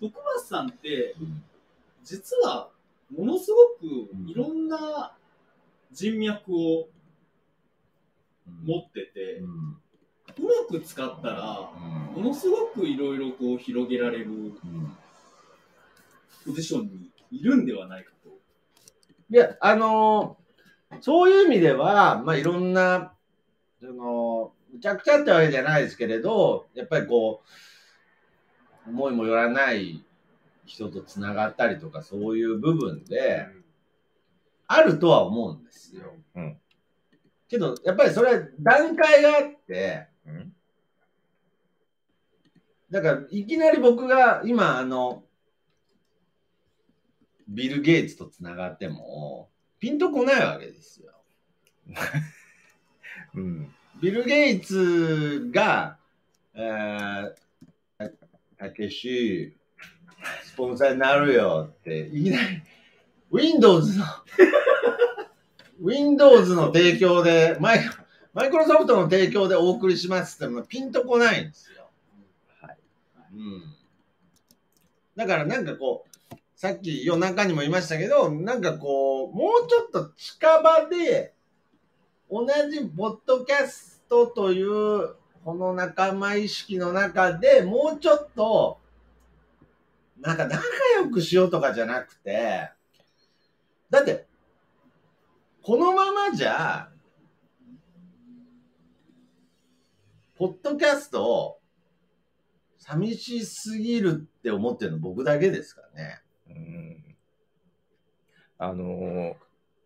[0.00, 1.14] 徳松さんって、
[2.02, 2.70] 実は、
[3.16, 5.16] ものすごくいろんな
[5.94, 6.88] 人脈を
[8.64, 9.46] 持ってて、う
[10.42, 11.70] まく使ったら、
[12.14, 14.26] ものすごくいろいろこう広げられる
[16.44, 18.30] ポジションにいるんではないかと。
[19.30, 20.44] いや、あのー
[21.00, 23.12] そういう意味では、まあ、いろんな、
[23.80, 27.42] その、むちゃくちゃってわけじゃないですけれど、やっぱりこ
[28.86, 30.04] う、思いもよらない
[30.66, 33.46] 人とつながったりとか、そういう部分で、
[34.66, 36.14] あるとは思うんですよ。
[36.36, 36.58] うん
[37.48, 40.52] けど、やっぱりそれは段階があって、うん
[42.90, 45.24] だから、いきなり僕が今、あの、
[47.48, 49.50] ビル・ゲイツとつながっても、
[49.80, 51.12] ピンとこないわけですよ。
[53.34, 53.74] うん。
[54.00, 55.98] ビル・ゲイツが、
[56.54, 57.34] えー、
[57.98, 58.10] た
[58.56, 59.56] たけし、
[60.44, 62.62] スポンサーになるよって、いきなり、
[63.34, 64.04] Windows の、
[65.82, 67.80] Windows の提供で、マイ
[68.32, 71.90] マイクロソフトの提供でお送りしますってもピンとこないんですよ。
[72.60, 72.78] はい。
[73.32, 73.62] うん。
[75.16, 81.34] だからなんかこう、さっき夜中にも言いましたけど、なんかこう、もうちょっと近場で、
[82.30, 88.78] 同じポッドキャストという、この仲間意識の中でもうちょっと、
[90.20, 90.62] なんか仲
[91.02, 92.70] 良くしようとかじゃなくて、
[93.94, 94.26] だって、
[95.62, 96.88] このままじゃ、
[100.36, 101.60] ポッドキャスト、
[102.78, 106.22] 寂しすぎるって思ってるの僕だけですからね。
[106.48, 107.16] うん
[108.58, 109.34] あのー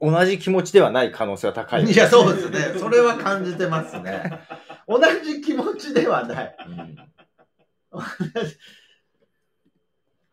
[0.00, 1.84] 同じ気持ちではない可能性は高い。
[1.84, 2.78] いや、そうですね。
[2.78, 4.22] それは感じてますね。
[4.86, 6.56] 同じ気持ちではない。
[6.68, 6.96] うん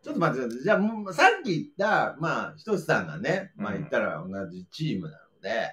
[0.06, 0.64] ちょっと待ってください。
[0.64, 5.70] じゃあ、もうさっき言った、まあ、ひとしさんがね、まあうん言ったら同じチームなので、はい。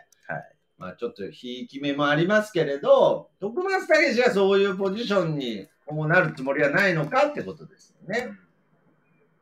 [0.78, 8.30] まあちょっとひいき目もありますけれど、徳松武史はそういうポジションに今後なるつもりはないのかってことですよね。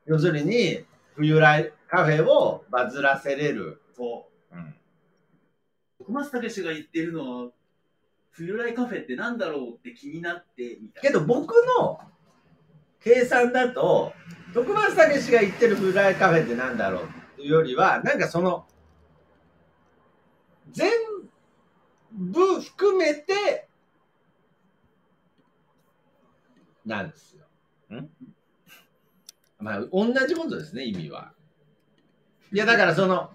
[0.07, 0.85] 要するに、
[1.15, 3.81] 冬来カフェをバズらせれる。
[3.97, 4.57] そう。
[4.57, 4.75] うん
[5.99, 7.51] 徳松武史が言ってるのは、
[8.33, 11.11] 冬来カフェってなんだろうって気になって、みたいな。
[11.11, 12.01] けど僕の
[12.99, 14.13] 計算だと、
[14.53, 18.67] 徳松武史が言ってる冬来カフェってなんだろうっていうよりは、なんかその、
[20.73, 20.91] 全
[22.13, 23.69] 部含めて、
[26.85, 27.47] なんですよ。
[29.59, 31.33] まあ、同じことですね、意味は。
[32.53, 33.31] いや、だからその、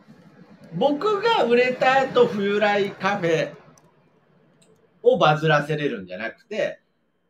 [0.74, 3.56] 僕が売れた後、冬来カフェ
[5.02, 6.82] をバズらせれるんじゃなくて、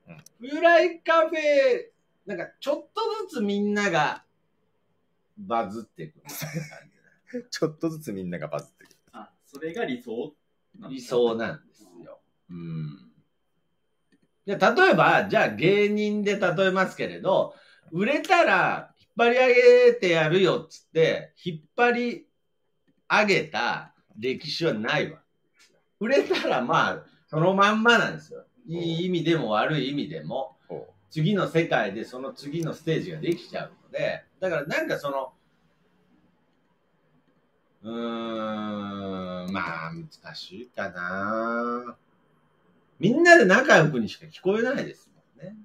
[0.08, 1.95] うん冬来カフェ、
[2.26, 4.24] なんかちょっとずつみんなが
[5.38, 8.90] バズっていくみたいな感じちょっとずつみんながバズってる。
[9.12, 10.34] あ、それが理想
[10.90, 12.20] 理想なんですよ。
[12.50, 13.12] うん。
[14.46, 17.56] 例えば、じゃあ芸人で例えますけれど、
[17.92, 22.28] 売れたら引っ張り上げてやるよっつって、引っ張り
[23.10, 25.20] 上げた歴史はないわ。
[26.00, 28.46] 売れたらまあ、そのまんまなんですよ。
[28.68, 30.55] いい意味でも悪い意味でも、ほ
[31.16, 35.32] 次の世界でその次のステージができちゃうので、だからなんかその、
[37.84, 41.96] うーん、まあ難しいかな。
[43.00, 45.10] みんなで仲良くにしか聞こえないです
[45.40, 45.56] もんね。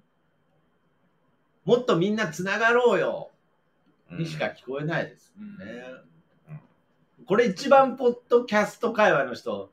[1.64, 3.32] もっとみんなつながろうよ
[4.08, 5.64] うにしか聞こえないですもんね。
[6.48, 6.60] うん
[7.26, 9.70] これ一番ポッドキャスト会話の人、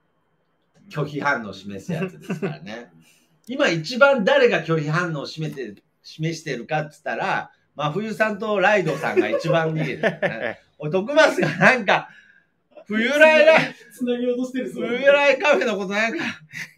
[0.90, 2.92] 拒否反応を示すやつですからね。
[3.48, 10.60] 今一番誰が拒否反応を示して示してるかっつったら、真冬さんとライドさんが一番逃げてる、ね。
[10.80, 12.10] おい、徳松がなんか、
[12.86, 13.60] 冬来ら、
[13.94, 16.24] つなげようとしてる、冬来カフェのことなんか、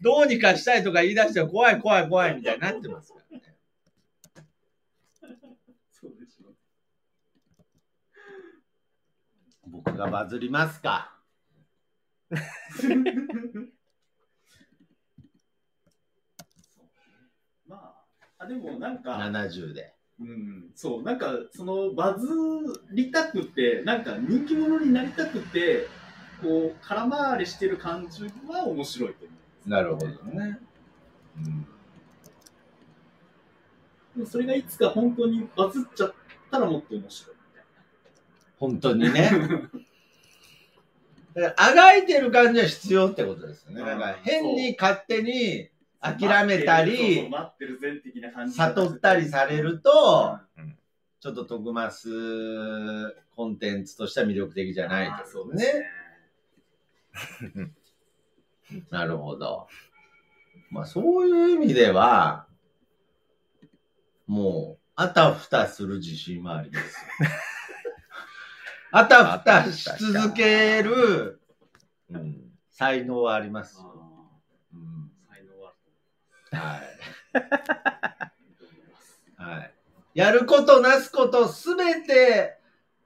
[0.02, 3.42] どうにかしたいとか言い出して怖い怖い怖いみたいになってますからね。
[5.92, 6.52] そうでしょ。
[9.68, 11.16] 僕がバズりますか。
[17.70, 17.94] ま
[18.40, 19.94] あ、あでもなんか、70で。
[20.20, 22.28] うん、そう、なんか、その、バズ
[22.92, 25.86] りたくて、なんか人気者になりたくて、
[26.42, 29.34] こう、空回りしてる感じは面白いと思
[29.66, 29.70] う。
[29.70, 30.58] なるほどね。
[31.36, 31.66] うん
[34.16, 36.14] でもそれがいつか本当にバズっちゃっ
[36.50, 37.64] たらもっと面白いみたい
[38.58, 39.30] 本当にね。
[41.32, 43.80] だからあがいてる感じは必要ってことですよね。
[43.80, 45.69] だから変に勝手にな。
[46.00, 47.30] 諦めたり。
[48.52, 50.76] 悟ったりされると、うん
[51.20, 52.08] ちょっと徳マス
[53.36, 55.64] コンテンツとしては魅力的じゃないですね。
[57.60, 57.72] ね。
[58.90, 59.68] なるほど。
[60.70, 62.46] まあそういう意味では、
[64.26, 67.28] もう、あたふたする自信はありますよ。
[68.92, 71.40] あたふたし続ける
[72.08, 72.50] うん。
[72.70, 73.99] 才能はありますあよ。
[76.52, 76.80] はは
[79.38, 79.52] い。
[79.56, 79.74] はい。
[80.14, 82.58] やることなすことすべて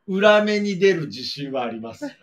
[0.07, 2.05] 裏目に出る自信はあります。
[2.05, 2.14] はい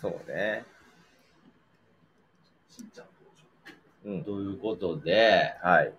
[0.00, 0.64] そうね。
[4.04, 4.24] うん。
[4.24, 5.92] ということで、はい。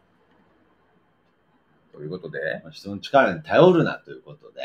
[1.92, 4.62] ということで、まあ人の力に頼るなということで、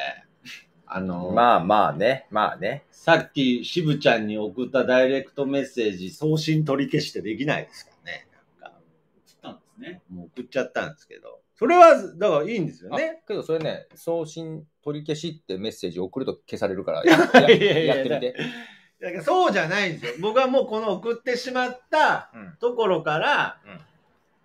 [0.97, 2.85] あの、まあまあね、まあね。
[2.93, 8.27] さっき渋ちゃんに送ったダイレクトメッセージ送信取り消してできないですからね。
[8.61, 10.03] なんか、場映ったんですね。
[10.09, 11.41] もう送っちゃったんですけど。
[11.59, 13.23] それは、だからいいんですよあね。
[13.27, 18.37] けどそれね、送信取り消しってメッセージ送ると消されるから、 ややいやいややってみて。
[19.01, 20.13] だからそうじゃないんですよ。
[20.21, 22.57] 僕はもうこの送ってしまったうん。
[22.61, 23.81] ところから、うん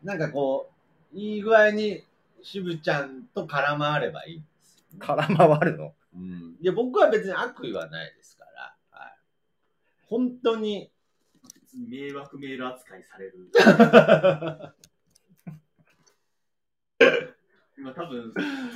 [0.01, 0.71] なんかこ
[1.13, 2.03] う、いい具合に
[2.41, 5.93] 渋ちゃんと絡まればいいんですよ、空回るの？
[6.19, 6.57] うん。
[6.59, 8.75] いや、僕は別に悪意はないですから。
[8.91, 9.11] はい、
[10.07, 10.91] 本当に、
[11.73, 13.51] 迷惑メール扱いされる。
[17.77, 18.33] 今多分、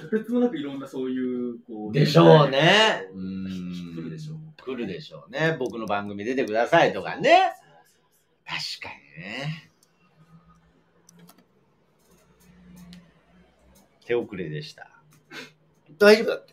[0.10, 1.92] とてつもなくいろんなそういう、こう。
[1.92, 3.10] でしょうね。
[3.12, 4.38] ううん来るでしょう。
[4.64, 5.58] 来るでしょうね。
[5.60, 7.52] 僕の番組出てくださいとかね。
[8.46, 9.70] 確かにね。
[14.06, 14.90] 手遅れでした。
[15.98, 16.53] 大丈夫だって。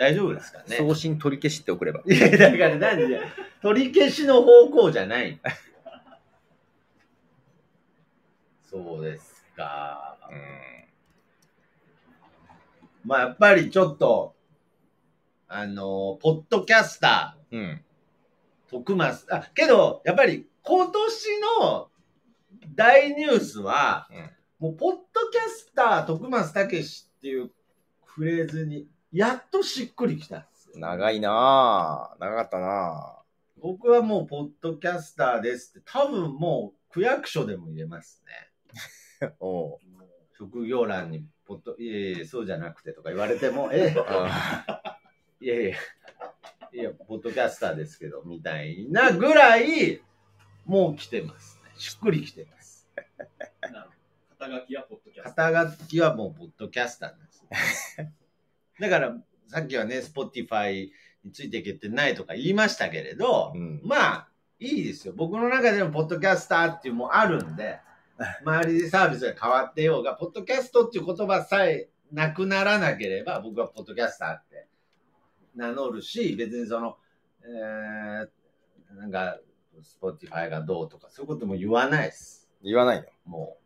[0.00, 0.78] 大丈夫ですかね？
[0.78, 2.00] 送信取り消しって送れば。
[2.06, 3.20] いや、だからなんで、
[3.60, 5.38] 取り消しの方向じゃない。
[8.70, 10.16] そうですか。
[10.30, 10.38] うん。
[13.04, 14.34] まあ、やっぱりちょっと、
[15.48, 17.60] あの、ポッドキャスタうん。
[17.60, 17.78] ー、
[18.70, 21.90] 徳松、あ、けど、やっぱり今年の
[22.74, 24.30] 大ニュースは、うん
[24.60, 27.50] もう、ポッドキャスター、徳松たけしっていう
[28.04, 30.78] フレーズに、やっとしっくりきたんですよ。
[30.78, 32.20] 長いなぁ。
[32.20, 33.16] 長かったな
[33.60, 38.22] 僕はもう、ポッドキャスターですって、多分もう、区役所でも入れます
[39.20, 39.28] ね。
[39.28, 39.32] ぁ。
[39.40, 39.78] おう
[40.38, 44.98] 職業欄に、ポッド、いえいえ、そうじゃなくてとか言われても、え、あ
[45.40, 45.76] いやいや、
[46.72, 50.00] いや、ポッドキャスターですけど、みたいなぐらい、
[50.64, 51.70] もう来てますね。
[51.76, 52.88] しっくり来てます。
[53.60, 55.34] なるほ肩書きはポッドキャスト。
[55.34, 58.08] 肩書きはもうポッドキャスターなんですよ。
[58.80, 59.16] だから、
[59.48, 60.90] さっきはね、Spotify
[61.24, 64.28] についていけてないとか言いましたけれど、うんまあ、
[64.58, 65.14] いいですよ。
[65.16, 67.78] 僕の中でもポッドキャスターっていうのもあるんで、
[68.44, 74.66] 周りでサービスが変わってようが、ポッドキャストっていう言葉さえなくならなければ、僕はポッドキャスターって
[75.54, 76.96] 名乗るし、別にその、
[77.42, 79.38] えー、なんか、
[80.02, 82.50] Spotify がどうとか、そういうことも言わないです。
[82.62, 83.06] 言わないの？
[83.24, 83.64] もう、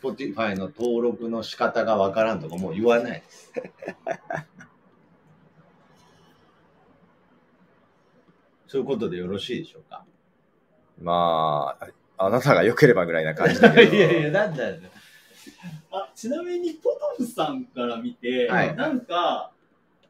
[0.00, 3.52] Spotify の登録の仕方がわからんとかもう言わないです。
[8.66, 10.04] そういうことでよろしいでしょうか？
[11.00, 11.88] まあ、
[12.26, 13.94] あなたが良ければぐらいな感じだけど。
[13.96, 14.76] いやいや、なんだよ。
[15.90, 19.52] あちなみにポトフさんから見て、はいなんか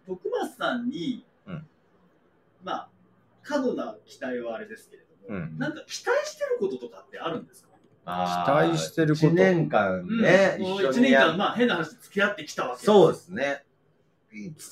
[0.07, 1.69] 徳松さんに、うん
[2.65, 2.89] まあ
[3.43, 7.68] 過度な期待はあれですけれども、うんなんか期待してることとかってあるんですか、
[8.09, 9.27] 期待してること。
[9.29, 12.85] 1年間ね、うん、もう一緒1年間、まあ変な話付き合ってきたわけ。
[12.85, 13.65] そうでですね。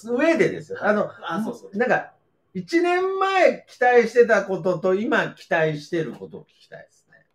[0.05, 0.79] 上でですよ。
[0.81, 1.77] あの、あそうそう。
[1.77, 2.13] なんか、
[2.55, 7.27] 1年前期待してたことと今期待してることを聞きたいですね。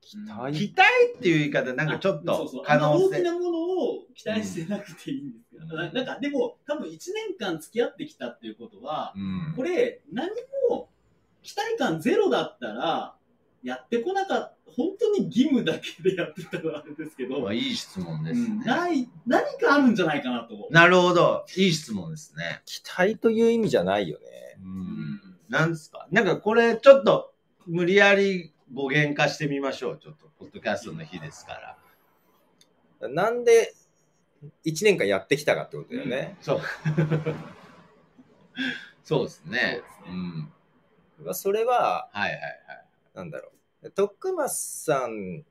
[0.00, 0.52] 期待？
[0.52, 0.88] 期待
[1.18, 2.62] っていう言い方、なんかちょっとそうそう。
[2.64, 2.86] 可能性。
[2.86, 5.76] あんま大きなものを期待してなくていいんですけど、うん。
[5.76, 9.54] ななんかでも多分1年間付き合ってきたっていうことは、うん。
[9.54, 10.30] これ何
[10.68, 10.88] も
[11.42, 13.14] 期待感ゼロだったら
[13.62, 18.64] やってこなかった本当に義務だけでやってたらあれですけど、まあいい質問ですうんね。
[18.64, 20.72] ない何かあるんじゃないかなと思う。
[20.72, 21.44] なるほど。
[21.56, 22.62] いい質問ですね。
[22.66, 24.24] 期待という意味じゃないよね。
[24.62, 26.06] うんなんですか？
[26.10, 27.32] なんかこれちょっと
[27.66, 29.98] 無理やり語源化してみましょう。
[29.98, 31.76] ちょっと、ポッドキャストの日ですか
[33.00, 33.08] ら。
[33.08, 33.74] なんで
[34.64, 36.36] 1年間やってきたかってことだよね。
[36.40, 36.60] そう。
[39.04, 39.50] そうですね。
[39.58, 40.52] そうですねうん。
[41.24, 42.86] まあそれは、はいはいはい。
[43.14, 43.52] なんだろう。
[43.94, 45.44] 徳松さん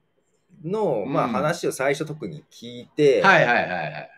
[0.64, 4.08] の、まあ、うん話を最初特に聞いて、はいはいはいはいはい。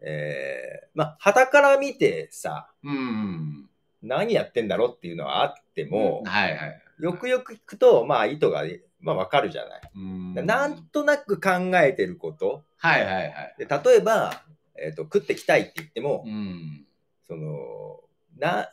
[0.00, 3.68] えーまあ、旗から見てさ、うん。
[4.02, 6.82] 何やってんだろうっていうのはあっても、はいはい。
[7.00, 8.64] よくよく聞くと、まあ、意図が、
[9.00, 9.80] まあ、わかるじゃない。
[9.94, 12.64] うんなんとなく考えてること。
[12.78, 13.54] はいはいはい。
[13.58, 14.42] で例えば、
[14.76, 16.84] えっ、と、食ってきたいって言っても、うん。
[17.28, 18.00] その、
[18.38, 18.70] な、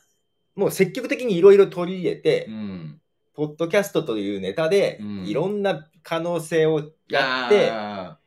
[0.56, 2.99] もう積極的にいろいろ取り入れて、うん。
[3.40, 8.18] ポッドキャストというネタで、うんいろんな可能性をやって、あ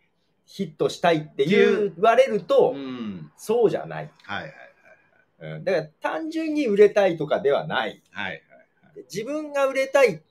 [0.48, 3.32] ヒットしたいって言われると、ーうん。
[3.38, 4.12] そうじゃない。
[4.24, 4.52] はいはい
[5.56, 8.02] うん、だから単純に売れたいとかではない。
[8.10, 8.32] はい。
[8.32, 8.42] はい
[9.12, 10.24] 自分が売れたい、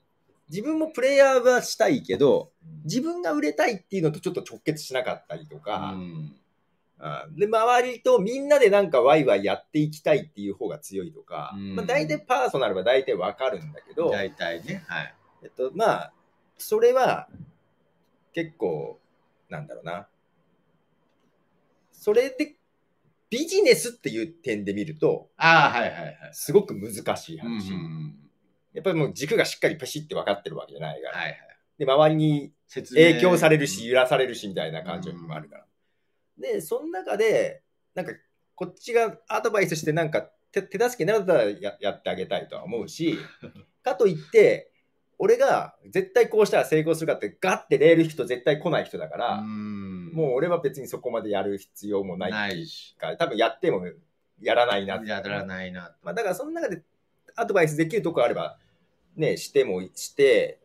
[0.49, 2.49] 自分もプレイヤーはしたいけど、はい。
[2.83, 5.93] 自分が売れたいっていうのとちょっと直結しなかったりとうか、ん。
[5.93, 6.35] うん
[7.35, 14.83] で、周りとみんなでなんかワイワイやっていきたいっていう方が強いとか、うんまあ、大体パーソナルは大体わかるんだけど、大体ね。
[14.87, 15.15] はい。
[15.43, 16.13] えっと、まあ、
[16.57, 17.27] それは
[18.33, 18.99] 結構、
[19.49, 20.07] なんだろうな。
[21.91, 22.55] それで、
[23.29, 26.17] ビジネスっていう点で見ると、ああ、はいはいはい。
[26.31, 27.73] すごく難しいうんうん話。
[27.73, 28.15] うん。
[28.73, 31.17] やっぱりもう軸がしっかりパシッて分かってるわけじゃないから。
[31.17, 31.39] はいはい。
[31.77, 32.53] で、周りに
[32.91, 35.65] 影響されるし、揺らされるしみたいな感じもあるから。
[36.37, 37.63] で、その中で、
[37.93, 38.13] なんか、
[38.55, 43.17] こっちがアドバイスしてなんか手手助けになるったらややってあげたいとは思うし、
[43.83, 44.71] かといって、
[45.17, 52.67] 俺が絶対こうしたら成功するかってガッてレール引くと絶対来ない人だから、んもう俺は別にそこまでやる必要もない。
[52.99, 53.85] から、多分やっても
[54.41, 55.95] やらないなやらないな。
[56.03, 56.83] まあ、だからその中で
[57.35, 58.57] アドバイスできるとこあれば、
[59.15, 60.59] ね、してもして、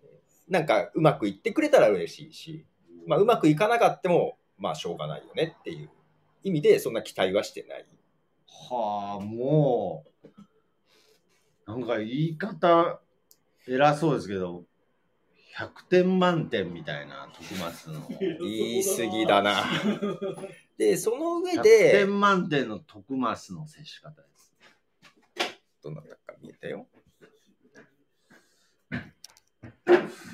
[0.49, 2.67] なんかうまくいってくれたら嬉しいし、
[3.07, 5.91] まあ、うまくいかなかったも、まあ、しょうがないよねっていう
[6.43, 7.87] 意味で、そんな期待はしてない。
[8.47, 10.29] はあ、もう、
[11.71, 13.01] なんか言い方、
[13.67, 14.65] 偉そうですけど、
[15.57, 18.07] 100点満点みたいな、徳松の。
[18.09, 19.65] 言い過ぎだな。
[20.79, 24.55] で、その上100で、点満点の徳松の接し方です。
[25.83, 26.87] どうなったか見えたよ。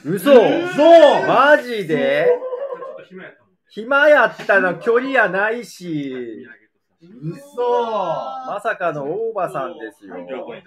[0.05, 2.27] 嘘嘘マジで？
[3.07, 3.44] ちょっと
[3.75, 6.47] 暇やったの距離やないし、
[7.03, 7.73] 嘘
[8.47, 10.15] まさかの大場さんですよ。
[10.29, 10.63] ちょっ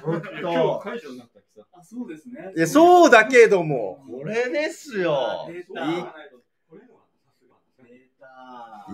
[0.00, 1.66] 今日と、会場になったきさ。
[1.72, 2.52] あ、そうですね。
[2.56, 3.98] いやそうだけども。
[4.08, 5.48] これですよ。
[5.48, 5.64] 出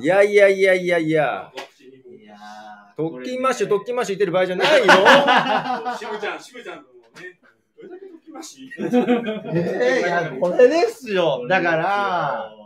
[0.00, 1.52] いやいやいやいやいや。
[1.52, 4.86] いやー特勤マッシュ、特勤マッシュ言ってる場合じゃないよ。
[5.98, 7.38] 渋ちゃん、渋ちゃんともね、
[7.76, 11.46] どれだけときましえーいや、これですよ。
[11.46, 12.65] だから、、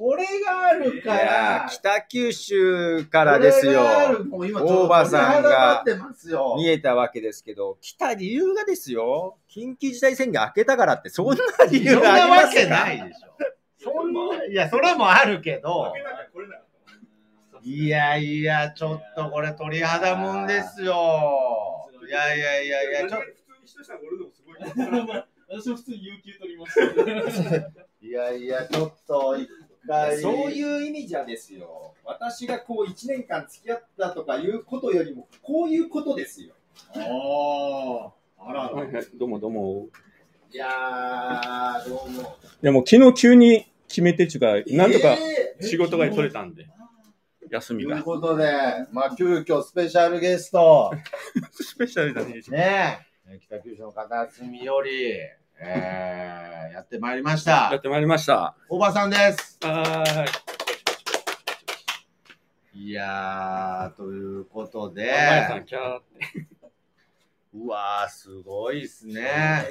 [0.00, 3.72] これがあるいやからー、北九州からですよ。
[3.72, 4.24] これがある。
[4.24, 6.54] もう今ちょっと大場さんが鳥肌立ってますよ。
[6.56, 11.34] 見えたわけですけど、来た理由がですよ、緊急事態宣言明けたからって、そんな
[11.70, 12.46] 理由そんながありますか？
[12.46, 13.92] わけないでしょ。
[13.92, 15.92] そんな、いや、それもあるけど。
[17.62, 21.90] いやいや、ちょっとこれ鳥肌もんですよ。
[22.08, 25.24] いやいやいやいや、ちょ普通に人したら俺でもすごい。
[25.52, 27.56] 私も普通に有給取りました。
[28.02, 29.46] いやいや、ちょっと一
[29.86, 30.18] 回。
[30.18, 36.54] そういう意味じゃですよ、私がこう1年間付き合ったとかいうことよりも、こういうことですよ。
[36.94, 39.88] ああ、あらはいはい、どうもどうも。
[40.52, 42.36] いやー、どうも。
[42.62, 46.66] でも昨日急に決めてちゅうか、なんとかえ仕事が取れたんで、
[47.50, 48.04] 休みがという。
[48.04, 48.52] ことで、
[48.92, 50.92] まあ、急遽スペシャルゲスト、
[51.52, 52.40] スペシャルだね。
[52.48, 55.18] ねえ、北九州の片隅より、
[55.62, 57.80] えー、やってまいりましやたっ。
[57.80, 58.56] てまいりました。
[58.70, 59.58] おばさんです。
[59.62, 60.26] はー
[62.78, 62.82] い。
[62.88, 66.46] いやー、ということで、まやさん、キャーって。
[67.52, 69.68] うわー、すごいっすね。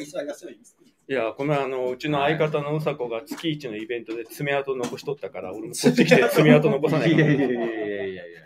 [1.07, 7.23] いや、このあの、うちの相方のうさこが月一のイベントで爪痕残しとったから、俺もこっち来て爪痕残さないから。
[7.23, 7.57] いやいやいや
[8.05, 8.41] いやいや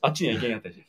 [0.00, 0.84] あっちには行けんやったし。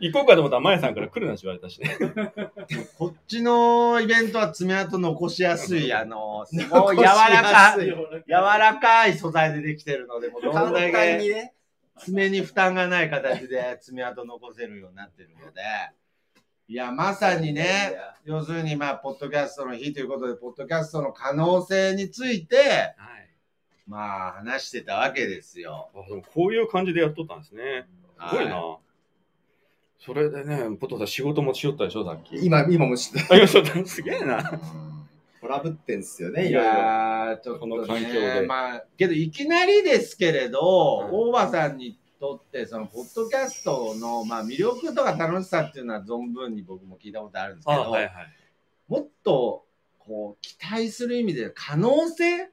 [0.00, 1.96] 行こうかと思ったら、まやさんから来るなって言われたしね。
[2.98, 10.74] こっちのイベントは爪痕残しやすい、あの、すごい柔らかい、 柔らかい素材でできてるので、もうどん。
[11.98, 15.60] 爪に負担がない形で爪痕残せるようになってるので、
[16.66, 22.96] いや、まさにね、要するに、まあ、ポッドキャストの日ということで、ポッドキャストの可能性について、はい。
[23.86, 25.90] まあ、話してたわけですよ。
[25.94, 27.86] あでもこういう感じでやっとったんですね。
[28.30, 28.56] すごいな。
[28.56, 28.78] は
[30.00, 32.36] それでね、ポトさん仕事もしよったでしょ、さっき。
[32.44, 34.38] 今、今も知って あ、いや、そうだ、すげえな。
[34.38, 34.60] う ん
[35.40, 36.70] トラブってんすよね、いいろいろ。
[36.70, 48.12] やー、ちょっと、ね、この環境でまあ、けど、いきなりですけれど、うん大場さんにとって、その、ポッドキャストの、まあ、魅力とか楽しさっていうのは存分に僕も聞いたことあるんですけあ、ど、はいはい。
[48.88, 49.64] もっと、
[49.98, 52.50] こう、期待する意味で可能性？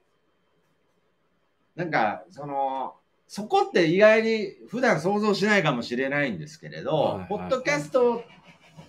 [1.76, 2.94] なんか、その、
[3.28, 8.24] そこって意外に普段想像しないかもしれないんですけれど、はいはいポッドキャスト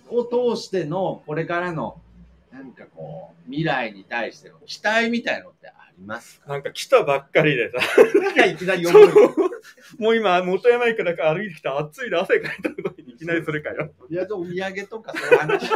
[0.08, 2.00] を通してのこれからの
[2.50, 6.48] なんかこう未来に対しての期待みたいのってありますか？
[6.48, 7.78] なんか来たばっかりでさ、
[8.46, 9.08] いきなりそう
[9.98, 13.90] もう今、元山駅から歩いてきた暑いで汗かいたところにいきなりそれかよ。
[14.08, 15.66] いや、お土産とかそういう話。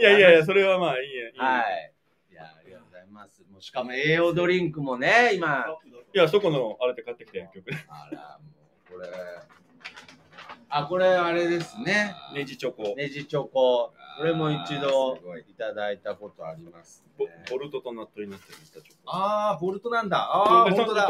[0.00, 1.28] いやいやいや、それはまあいいや。
[1.28, 1.91] いいやはい。
[3.62, 5.64] しかも栄養ドリンクもね、今、
[6.12, 7.64] いや、そこのあれで買ってきたよ、曲。
[7.88, 8.50] あら、も
[8.90, 9.08] う、これ。
[10.68, 12.12] あ、これあれですね。
[12.34, 12.94] ネジチョコ。
[12.96, 13.92] ネジチョコ。
[14.18, 17.44] これも一度いいただいたことあります、ボね。
[17.48, 18.88] ボルトとナットになってるネジチョコ。
[19.06, 20.28] あー、ボルトなんだ。
[20.32, 21.08] あー、で本当だ。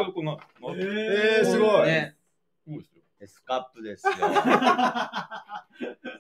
[0.76, 1.86] えー、すごい。
[1.86, 2.16] ね、
[2.66, 2.91] す
[3.26, 4.12] スカップですよ。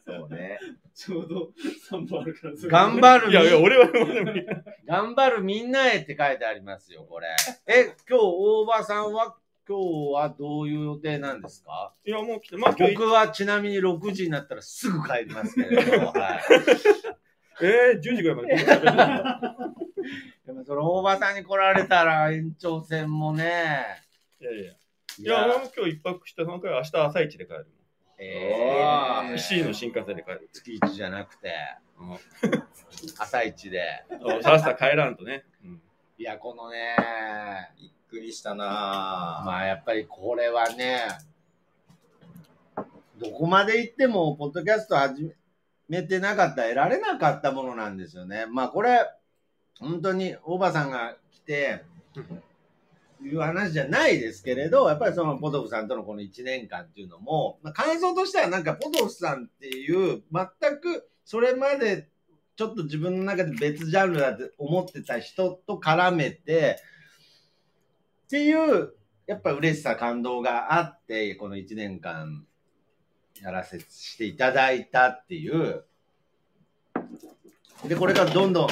[0.06, 0.58] そうね。
[0.94, 1.50] ちょうど
[1.90, 2.54] 3本あるから。
[2.68, 4.34] 頑張るいやいや、俺は俺は
[4.86, 7.28] 頑張るみんなへって書いてありますよ、これ。
[7.66, 9.36] え、今日大場さんは
[9.66, 11.94] 今日はどういう予定なんですか？
[12.04, 16.42] いや、もう来て、まあ今日、僕はちなみに6時になったらすぐ帰りますけれど、 はい。
[17.62, 18.56] えー、10時ぐらいまで
[20.46, 23.84] でもその大場さんに来られたら延長戦もね。
[24.40, 24.72] いやいや。
[25.22, 27.66] いや、俺も今日一泊して、その回明日朝一で帰る。
[28.18, 30.48] えあー、7時の新幹線で帰る。
[30.52, 31.54] 月1じゃなくて、
[33.18, 34.04] 朝一で。
[34.20, 35.44] そう朝帰らんとね。
[35.64, 35.82] うん
[36.18, 36.96] いや、このね、
[37.80, 41.08] びっくりしたなまあやっぱりこれはね、
[43.18, 45.32] どこまで行っても、ポッドキャスト始
[45.88, 48.46] めてなかったら得られなかったものなんですよね。
[48.46, 49.10] まあこれ、
[49.80, 51.82] 本当に大場さんが来て、
[53.28, 62.08] いう話じゃないですけれど、やっぱりそのポトフさんとのこの1年間っていうのも、まあ、感想としてはなんかポトフさんっていう、全くそれまで
[62.56, 66.78] ちょっと自分の中で別ジャンルだって思ってた人と絡めて、
[68.26, 68.94] っていう、
[69.26, 72.46] やっぱ嬉しさ、感動があって、この1年間
[73.40, 75.84] やらせしていただいたっていう。
[77.86, 78.68] で、これからどんどん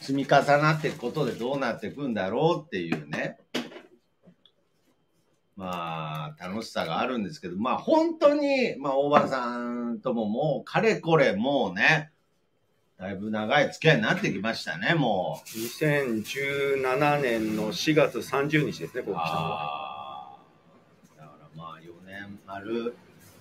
[0.00, 3.38] 積み重なっていくことでどうなっていくんだろうっていうね。
[5.56, 12.10] まあ、楽しさがあるんですけど、まあ本当に、まあ大場さんとももう、かれこれもうね、
[12.98, 15.48] だいぶ長い付き合いになってきましたね、もう。
[15.48, 19.62] 2017年の4月30日ですね、僕来たのは。
[19.62, 20.36] あ
[21.16, 21.20] あ。
[21.20, 22.96] だからまあ4年丸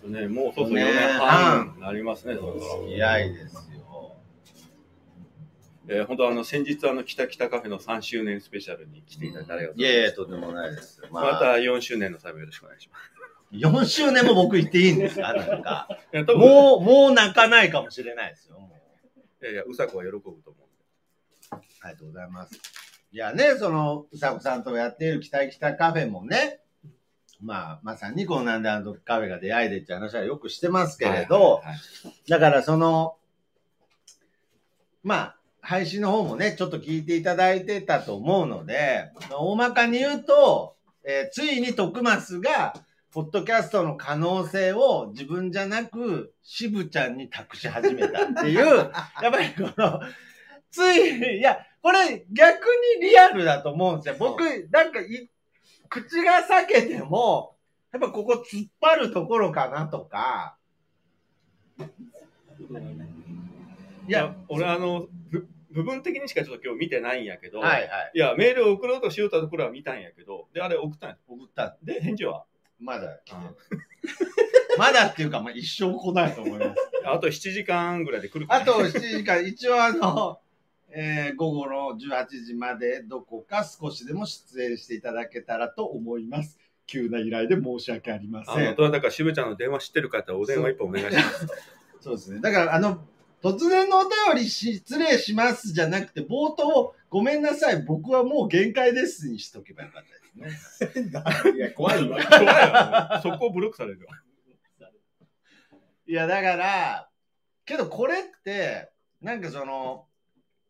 [0.07, 3.61] ね、もうそうそう4四年年半になりますね、そろそろ付き合いですよ。
[5.87, 9.95] えー本当あの、先日あの、北北カフェの3周年スペシャルに来ていただいてありがとうございます。
[9.95, 11.01] いやいや、とんでもないです。
[11.11, 13.03] まあ、また4周年の際もよろしくお願いします。
[13.51, 15.33] 4周年も僕言っていいんですか？
[15.33, 16.33] なんか。
[16.35, 18.57] もう、もう泣かないかもしれないですよ。
[19.41, 20.53] いやいや、うさこは喜ぶと思う。
[21.51, 21.57] あ
[21.89, 22.55] りがとうございます。
[23.11, 26.61] いやね、その、うさこさんとやっている北北カフェもね、
[27.41, 31.79] まあ、まさにこのなんであのカフェが出会いでって話はよくしてますけれど、はいはいはい
[32.29, 33.17] だからその、
[35.03, 42.73] まあ、配信の方もね、ちょっと聞いていただいてたと思うので、大まかに言うと、えーついに徳松が、
[43.11, 48.91] ポッドキャストの可能性を自分じゃなく、渋ちゃんに託し始めたっていう、
[49.21, 50.01] やっぱりこの、
[50.69, 52.65] つい、いや、これ逆
[52.99, 54.15] にリアルだと思うんですよ。
[54.19, 55.29] 僕、なんかい、
[55.87, 57.55] 口が裂けても、
[57.93, 60.57] やっぱここ突っ張るところかなとか、
[64.07, 68.11] いいやや、、俺あの、ぶ部分的にしかちょっと今日見てないんやけど、はいはい。
[68.13, 71.17] いや、メールを送ろうとしようたところは見たんやけど、で、あれ送ったんや。
[71.27, 71.77] 送った。
[71.83, 72.45] で、返事は？
[72.79, 73.37] まだ来て。
[74.77, 76.81] まだっていうか、まあ、一生来ないと思います。
[77.05, 78.65] あと7時間ぐらいで来るかあら。
[78.65, 80.39] と7時間、一応あの、
[80.95, 86.59] えー午後の18時までどこか少しでも出演していただけたらと思います。
[86.85, 91.47] 急な依頼で申し訳ありまあの、どなたか渋ちゃんの電話知ってる方はお電話一本お願いします。
[92.01, 92.41] そうですね。
[92.41, 93.07] だから、あの、
[93.43, 100.03] 突然のお便りし失礼しますじゃなくて、冒頭、ごめんなさい、僕はもう限界ですにしとけばよかっ
[100.39, 101.51] たですね。
[101.53, 102.23] いや、怖いわ。
[102.23, 102.45] 怖い
[103.17, 103.21] よ。
[103.21, 104.07] 速攻ブロックされるよ。
[106.07, 107.09] いや、だから、
[107.65, 108.89] けどこれって、
[109.19, 110.07] なんかその、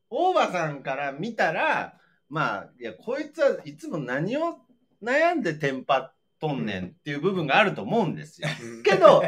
[0.09, 4.57] 大場さんから見たら、まあ、いや、こいつはいつも何を
[5.03, 8.47] 悩んでテンパっとんねんっていう部分があると思うんですよ。
[8.84, 9.21] けど、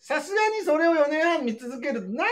[0.00, 2.26] さすがにそれを4年半見続けると、なん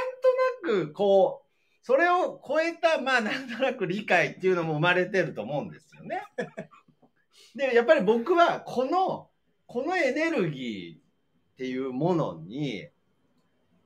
[0.62, 1.50] く、こう、
[1.82, 6.22] それを超えた、まあ、なんとなく理解っていうのも生まれてると思うんですよね。
[7.54, 9.28] で、やっぱり僕は、この、
[9.66, 12.88] このエネルギーっていうものに、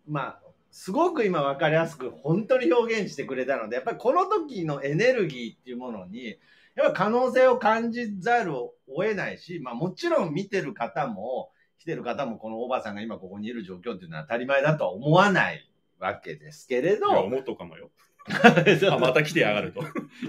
[0.07, 6.39] まあ、すごく今分かりやすく本当に表現してくれたので、やっぱりこの時のエネルギーっていうものに、
[6.75, 17.91] やっぱ可能性を感じざるを得ないし、まあもちろん見てる方も、来てる方もこのおばさんが今ここにいる状況っていうのは当たり前だとは思わないわけですけれいや、ど、思っとかもよ。
[18.91, 19.83] あ、また来てやがると。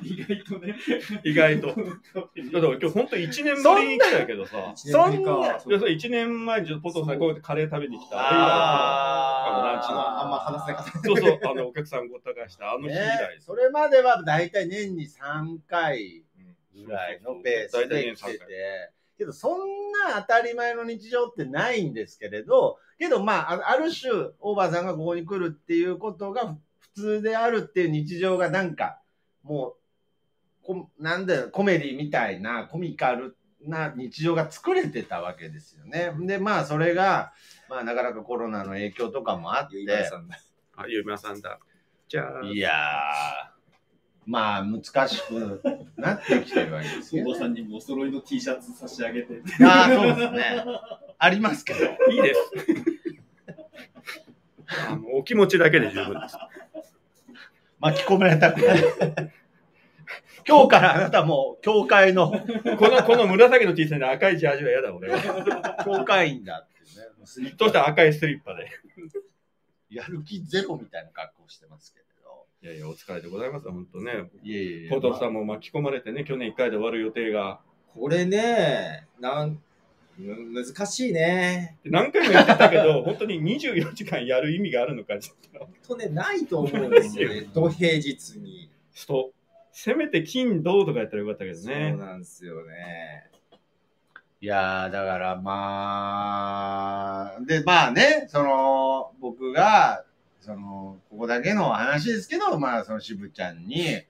[0.03, 0.75] 意外とね。
[1.23, 1.67] 意外と。
[1.67, 1.87] だから
[2.51, 8.17] 今日本当1年ぶりに来たけどさ、そんな、いやそれ1年前にちょっとポトフさんこうやってカレー食べに来た。
[8.19, 10.99] あーあのランチのあんま話せなかった。
[10.99, 12.99] そうそう、あの、お客さんごった返した、あの日以ね
[13.37, 16.23] 来、それまでは大体年に3回
[16.75, 19.59] うんぐらいのペース大体で来ててけどそん
[19.91, 28.99] な当たり前の日常ってないんですけれど、けどまあ、あある種、オーバーさんがここに来るっていうことが普通であるっていう日常がなんか、
[29.43, 29.75] もう、
[30.63, 36.13] こなんだよ、コメディみたいな、コミカルな日常が作れてたわけですよね。
[36.21, 37.33] で、まあ、それが、
[37.69, 40.39] まあ、なかなかコロナの影響とかもあって、ゆいまさんだ。
[40.75, 41.59] あ、ゆうまさんだ。
[42.07, 43.54] じゃあ、いやー、
[44.25, 45.61] まあ、難しく
[45.97, 47.23] なってきてるわけですよ。
[47.23, 49.41] 相場さんにもお揃いの T シャツ差し上げて。
[49.63, 50.65] ああ、そうですね。
[51.19, 51.79] ありますけど。
[52.11, 52.39] いいです。
[54.89, 56.37] あのお気持ちだけで十分です。
[57.79, 58.83] 巻き込まれたくない。
[60.47, 62.37] 今日からあなたも教会のこ
[62.87, 65.83] の、この紫の T シャツに赤いジャージは嫌だ、俺は。
[65.85, 67.05] 教会員だってね。
[67.25, 67.79] スリッそした？
[67.79, 68.69] ら赤いスリッパで。
[69.89, 72.04] やる気ゼロみたいな格好してますけれど。
[72.65, 74.27] いやいや、お疲れでございます、本当ね。
[74.41, 77.59] いえいえポトフさんも巻き込まれてね、去年1回で終わる予定が。
[77.93, 79.61] これね、なん、
[80.17, 81.77] む難しいね。
[81.83, 85.59] 何回も言ってたけど、 本当に24時間やる意味があるのか、ちょっと。
[85.59, 87.41] ほんとね、ないと思うんですよね。
[87.53, 88.71] 土平日に。
[88.91, 89.33] そう。
[89.71, 91.93] せめて金、銅とかやったらよかったけどそうね。
[91.93, 93.29] なんですよね。
[94.41, 100.03] いやー、だからまあ、で、まあね、その、僕が、
[100.45, 104.03] その、ここだけの話ですけど、まあ、その渋ちゃんに、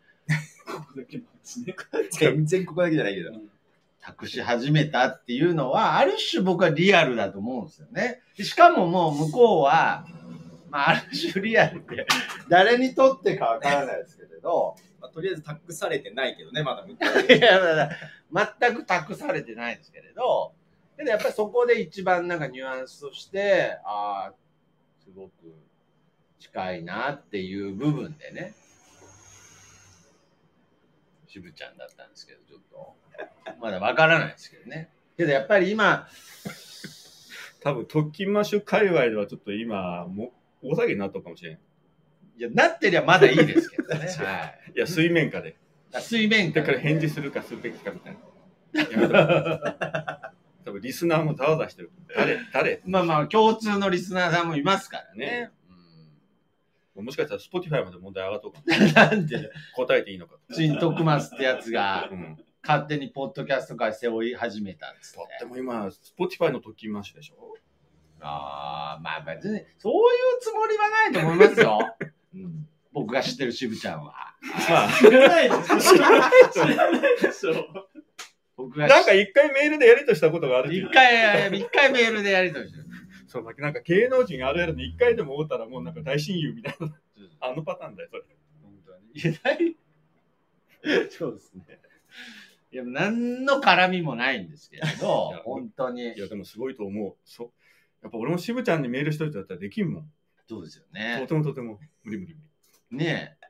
[0.68, 1.76] ここだけの話ね。
[2.12, 3.32] 全然ここだけじゃないけど。
[4.02, 8.22] 託し始めたっていうのは、ある種僕はリアルだと思うんですよね。
[8.38, 10.06] でしかももう向こうは、
[10.70, 12.06] まあ、ある種リアルって、
[12.50, 16.98] 誰にとってかわからないですけれど、まあ、とりあえず託されてないけどね、まだ向こ
[17.30, 17.96] う いや、だか
[18.36, 20.54] ら全く託されてないですけれど、
[20.98, 24.34] けどやっぱりそこで一番なんかニュアンスとして、ああ、
[25.04, 25.32] すごく
[26.46, 28.54] 近いなっていう部分でね、
[31.28, 32.96] 渋ちゃんだったんですけど、ちょっと、
[33.60, 34.90] まだわからないですけどね。
[35.18, 36.08] けどやっぱり今、
[37.62, 40.32] 多分、特勤マッシュ界隈ではちょっと今、も
[40.62, 41.58] お下げになったかもしれん。
[42.38, 44.08] いや、なってりゃまだいいですけどね。
[44.24, 45.50] はいや、水面下で。
[45.50, 46.02] い。
[46.02, 48.18] 水面下だから返事するかするべきかみたい
[49.10, 50.34] な。
[50.64, 51.92] 多分リスナーもざわざわしてる。
[52.16, 52.82] 誰誰？
[52.86, 55.52] まあまあ、共通のリスナーさんもいますからね。
[57.02, 58.62] もしかしたら Spotify まで問題上がっとうか
[59.10, 60.36] なんで、答えていいのか。
[60.52, 62.38] ついに徳松ってやつがうん。
[62.68, 65.28] 勝手にポッドキャストから背負い始めたんですとね。
[65.36, 67.54] っても今、Spotify の時ましでしょ？
[68.22, 69.98] ああ、まあ別に、そうい
[70.38, 71.80] うつもりはないと思いますよ。
[72.34, 74.14] うん、僕が知ってる渋ちゃんは。
[74.70, 75.80] まあ、知らないでしょ。
[75.80, 76.28] 知らな
[77.10, 77.88] いでしょ。
[78.58, 82.85] 僕がなんか一回メールでやりとしたことがあるっていう一回、一回メールでやりとりしてる。
[83.36, 86.96] そう、なんか芸能人あるあるで一回でも会ったらもうなんか大親友みたいな、
[87.42, 88.24] あのパターンだよ、それ。
[88.64, 89.12] 本当に。
[89.14, 89.78] いや、ない。
[91.12, 91.80] そうですね。
[92.72, 96.18] いや、何の絡みもないんですけれど本当にい。
[96.18, 97.16] や、でもすごいと思う。
[97.26, 97.52] そう。
[98.04, 100.12] やっぱ俺も渋ちゃんにメールしといてだったらできんもん。
[100.48, 101.26] そうですよとね。
[101.28, 101.80] てもとても。
[102.04, 102.42] 無理無理無
[102.92, 102.98] 理。
[102.98, 103.46] ねえ。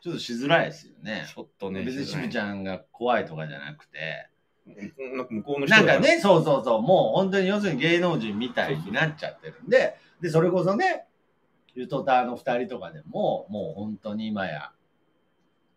[0.00, 1.26] ちょっとしづらいですよね。
[1.28, 1.82] ちょっとね。
[1.82, 4.29] 別に渋ちゃんが怖いとかじゃなくて。
[4.70, 5.16] ん。
[5.16, 6.08] なんか向こうの人がなんか。
[6.08, 11.06] ね、そうそうそう、もう本当に要するに芸能人みたいになっちゃってるんで、で、それこそね、
[11.74, 14.72] ゆとたの二人とかでも、もう本当に今や、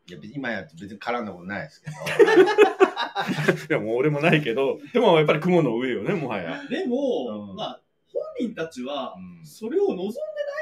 [0.08, 1.96] いや、別に今やって別に絡んだことないですけど、
[3.76, 6.62] いや、もう俺もないけど、でもやっぱり雲の上よね、もはや。
[6.70, 10.14] でも、うんまあ、本人たちはう、んそれを望んでない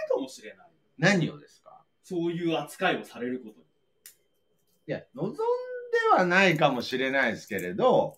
[0.09, 0.67] かもしれない。
[0.97, 1.83] 何をですか？
[2.03, 3.65] そういう扱いをされることに。
[4.87, 5.39] いや、望んで
[6.15, 8.15] はないかもしれないですけれど、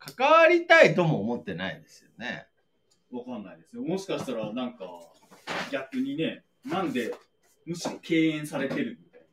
[0.00, 2.46] 関わりたいとも思ってないですよね。
[3.12, 3.82] わかんないですよ。
[3.82, 4.84] もしかしたら、なんか、
[5.70, 7.14] 逆にね、なんで、
[7.66, 9.26] むしろ敬遠されてるみたいな。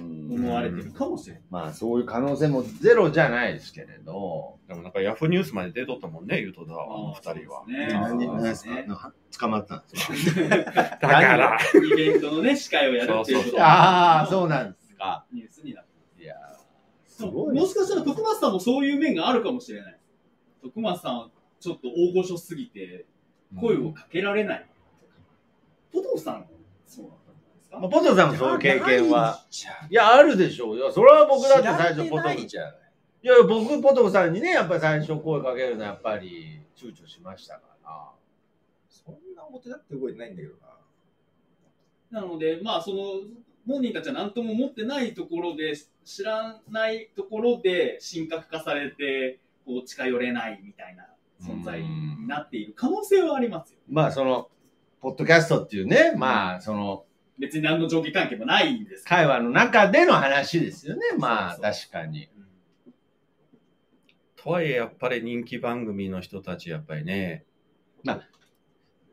[0.00, 1.42] 思われてるかもしれない。
[1.50, 7.66] まあ、そういう可能性もゼロじゃないですけれど、でもなんかヤフーニュースまで出とったもんね、ゆとだわ、あの二人は。
[7.66, 7.88] ね。
[7.92, 8.86] 何そうですね。
[9.38, 10.48] 捕まったんですか？
[10.50, 15.26] だから、イベントのね、司会をやるっていうことがああ、そうなんですか。
[15.32, 15.87] ニュースになっていやー、
[17.18, 17.54] するごい。
[17.54, 19.98] もしかしたら徳松さんもそういう面があるかもしれない。
[20.62, 21.30] 徳松さんは
[21.60, 23.06] ちょっと大御所すぎて、
[23.60, 24.66] 声をかけられない。
[25.92, 26.46] ポトフさんも
[26.86, 27.78] そうだったんですか？
[27.78, 29.44] まあ、ポトフさんもそういう経験は。
[29.90, 30.76] いや、あるでしょう。
[30.76, 32.40] いや、それは僕だって最初ポトフ。
[32.40, 32.72] いじゃない。
[33.22, 38.10] や、僕、ポトフさんにね、やっぱり最初声かけるのはやっぱり躊躇しましたから。
[38.88, 40.54] そんな表立って動いてないんだけど
[42.10, 42.20] な。
[42.22, 42.96] なので、まあ、その、
[43.66, 45.74] 本人たちは何とも思ってないところで、
[46.08, 51.06] 知らないところで神格化されて、こう、近寄れないみたいな
[51.42, 53.78] 存在になっている可能性はありますよ。
[53.90, 54.48] まあ、その、
[55.00, 57.04] ポッドキャストっていうね、まあ、その、
[57.38, 59.04] 別に何の上下関係もないんです。
[59.04, 61.02] 会話の中での話ですよね。
[61.18, 62.24] まあ、そうそう確かに。
[62.24, 62.38] うん
[64.40, 67.44] とはいえやっぱり人気番組の人たちやっぱりね。
[68.04, 68.28] まあ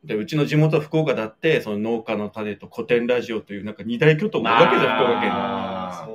[0.05, 6.14] で、うちの地元福岡だって、その農家の種と古典ラジオというなんか二大巨頭があるわけじゃん、福岡県あーそうですに。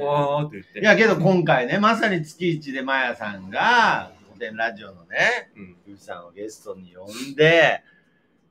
[0.00, 0.80] わーって言って。
[0.80, 5.50] いや、けど今回ね、まさに月一でマヤさんが、古典ラジオのね、
[5.86, 5.96] うん。
[5.98, 7.82] さんをゲストに呼んで、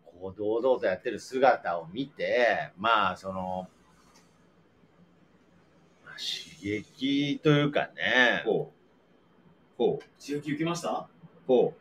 [0.06, 3.68] こう、堂々とやってる姿を見て、まあ、その、
[6.06, 8.76] まあ刺激というかね、ほう。
[9.78, 10.22] ほう。
[10.22, 11.08] 刺激受けました？
[11.48, 11.74] ほ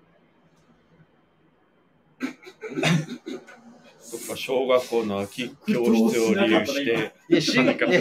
[4.05, 8.01] そっか、小学校の空き教室を利用して、いや、し、いや、いや、いや、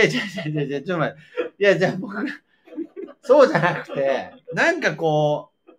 [0.00, 1.52] いや、いや、ちょっと待って。
[1.58, 2.16] いや、じゃあ僕、
[3.22, 5.72] そうじゃなくて、なんかこう、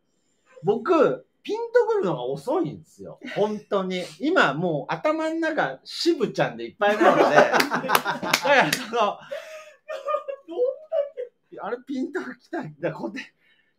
[0.63, 3.19] 僕、ピンとくるのが遅いんですよ。
[3.35, 4.05] 本当に。
[4.19, 9.19] 今もう頭の中、渋ちゃんでいっぱいなので、だからその、
[11.61, 12.93] あれピンときたんだ。
[12.97, 13.25] 古典、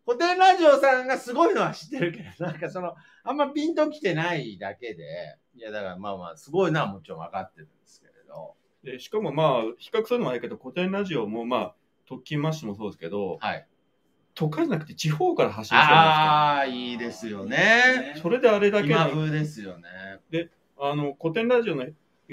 [0.06, 11.74] 古典ラジオさんがすごいのは知ってるけど、なんかその、あんまピンときてないだけで、いや、だからまあまあ、すごいのはもちろん分かってるんですけれど、でしかもまあ、比較するのもあれだけど、古典ラジオもまあ、
[12.06, 13.66] 特勤マッシュもそうですけど、はい。
[14.35, 18.14] 都会じゃなくて地方から発信してるんですかああ、いいですよね。
[18.20, 19.89] それであれだけ今の風ですよね。
[20.76, 21.86] あの、古典ラジオの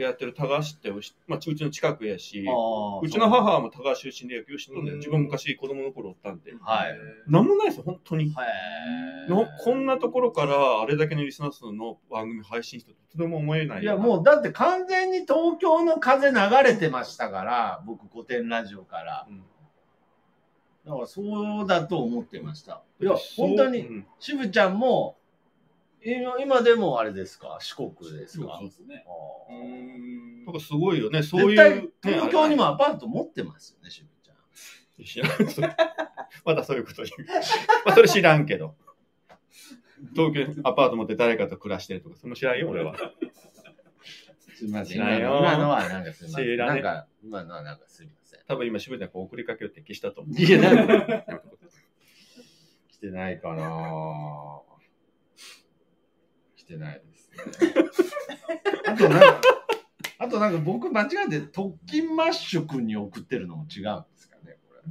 [0.03, 0.91] やってる多賀市って、
[1.27, 2.45] まあ、うちの近くやし、
[3.03, 3.09] う。
[3.09, 4.97] ちの母は多賀出身で野球知っとんで、うん。
[4.97, 6.97] 自分昔子供の頃おったんで、はい。
[7.27, 8.33] なんもないですよ、本当に。
[9.29, 19.27] のこんなところからあれだけのリスナー数の番組配信してとても思えないいや、もうだって完全に東京の風流れてましたから、僕古典ラジオから。
[19.29, 19.43] うん。
[20.85, 22.81] だからそうだと思ってました。
[22.99, 24.07] いや、本当に、うん。
[24.19, 25.17] 渋ちゃんも、
[26.03, 27.57] 今今でもあれですか？
[27.61, 28.57] 四国ですか？
[28.59, 29.05] そうですね。
[30.45, 35.05] なんかすごいよね、そう絶いう、東京にもアパート持ってますよね、渋ちゃん。
[35.05, 35.75] 知らんそれ
[36.43, 37.27] まだそういうこと言う。
[37.85, 38.75] まあ、それ知らんけど。
[40.15, 42.95] 東京にアパート持って誰かと暮らしてるとか、その知らんよ、俺は。
[44.55, 44.97] すみません。
[44.97, 45.19] 今
[45.57, 46.45] のはなんかすみません。
[46.45, 48.39] 知らねなんか、今のはなんかすみません。
[48.47, 50.41] 多分今、渋谷こう送りかけようって消したと思う。
[50.41, 51.23] いや、なんか
[52.89, 54.61] 来てないかな
[56.71, 57.75] 来てないですね。
[58.87, 59.41] あとなんか、
[60.19, 64.81] あとなんか僕間違えて特勤マッシュ君に送ってるのも違うんですかね、これ。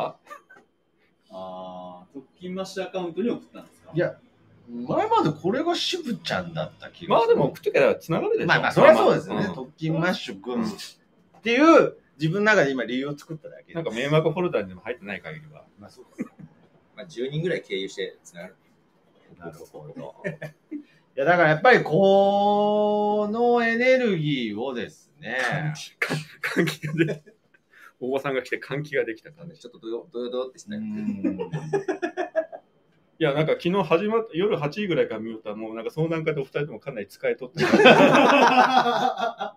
[0.00, 0.14] あ
[1.30, 3.90] あ、特勤マッシュアカウントに送ったんですか？
[3.94, 4.16] いや、
[4.68, 7.16] 前までこれが渋ちゃんだった気が。
[7.16, 8.46] まあでも送ってから繋がるでしょ。
[8.46, 9.48] まあまあ、そりゃそうですよね。
[9.48, 15.64] ん特勤マッシュ君っていう、自分の中で今理由を作っただけなんか迷惑フォルダにでも入ってない限りは。
[15.78, 16.30] まあそうです。
[16.96, 18.56] まあ、10人ぐらい経由してつながる。
[19.38, 20.14] なるほど。
[21.18, 25.74] いや、だからやっぱりこのエネルギーをですね、
[26.54, 27.24] 換気がで、
[27.98, 29.58] おばさんが来て換気ができた感じ。
[29.58, 30.78] ちょっとどよどよどよってしうない。
[30.78, 30.84] ん
[33.18, 37.64] いや、なんか昨日始まった、夜8時ぐらいから見よったら、もうなんかその段階でお二人ともかなり使いとって。
[37.66, 39.56] あ、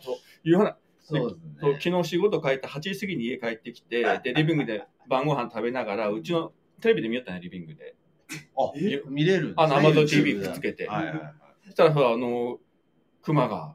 [0.00, 1.80] そう、いう話、そうですそうね。
[1.82, 7.94] 昨日仕事帰って8時過ぎに家帰ってきて、で、リビングで晩ご飯食べながら、うちのテレビで見よったね、リビングで。
[8.56, 8.72] あ、
[9.08, 10.86] 見れるんですねあの、Amazon TV くっつけて。
[10.88, 11.34] はいはいはい。
[11.66, 12.58] そしたらさ、あの、
[13.22, 13.74] 熊が、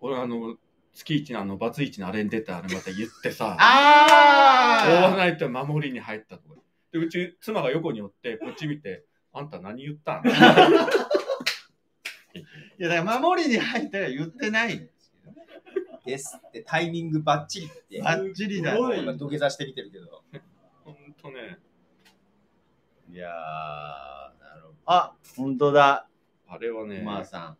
[0.00, 0.56] 俺あの、
[0.94, 6.54] 月一のあの、バツイチのあれに出たあれまた言ってさ、 大あ穴行って守りに入ったとか。
[6.92, 10.20] で、うち、妻が横におって、こっち見て、あんた何言った？
[10.22, 10.30] ん い
[12.78, 15.46] や、だから守りに入ったら言ってないんですけどね。
[16.06, 18.00] ですってタイミングバッチリって。
[18.02, 20.22] バッチリだすごい今土下座してみてるけど。
[20.84, 21.58] ほんとね、
[23.10, 23.30] いやー、
[24.40, 24.74] なるほど。
[24.86, 26.08] あ、本当だ。
[26.48, 27.56] あれはね、まあさ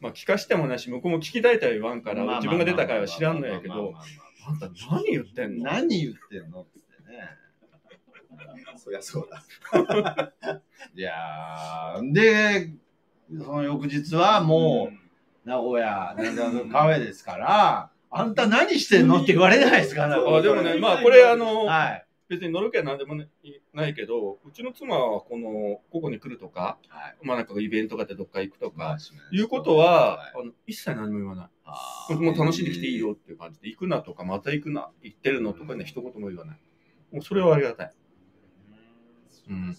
[0.00, 2.16] まあ聞かしてもないし、向こうも聞きたいとは言わんかん。
[2.16, 4.00] ら、自分が出た回は知らんのやけど、ま
[4.48, 5.64] あんた何言ってんの？
[5.64, 6.62] 何言ってんの？
[6.62, 6.78] って
[7.10, 7.28] ね。
[8.76, 9.42] そりゃそうだ。
[10.94, 12.70] いやー、で、
[13.38, 14.90] その翌日はも
[15.44, 19.16] う、名古屋、なんだカフェですから、あんた何してんの？
[19.22, 22.05] って言われないですかあでもね、まあこれあの、はい。
[22.28, 23.28] 別に乗る気は何でもね
[23.72, 27.16] ないけど、うちの妻はこの、ここに来るとか、はい。
[27.22, 28.96] まあなんかイベントがあってどっか行くとか、
[29.30, 32.14] いいうことは、いあの一切何も言わない。
[32.14, 36.60] もう楽しんできていいよっていう感じで、行くなとか、また行くな、行ってるのとかね、一言も言わない。
[37.12, 37.94] もうそれはありがたい。
[39.48, 39.76] うん。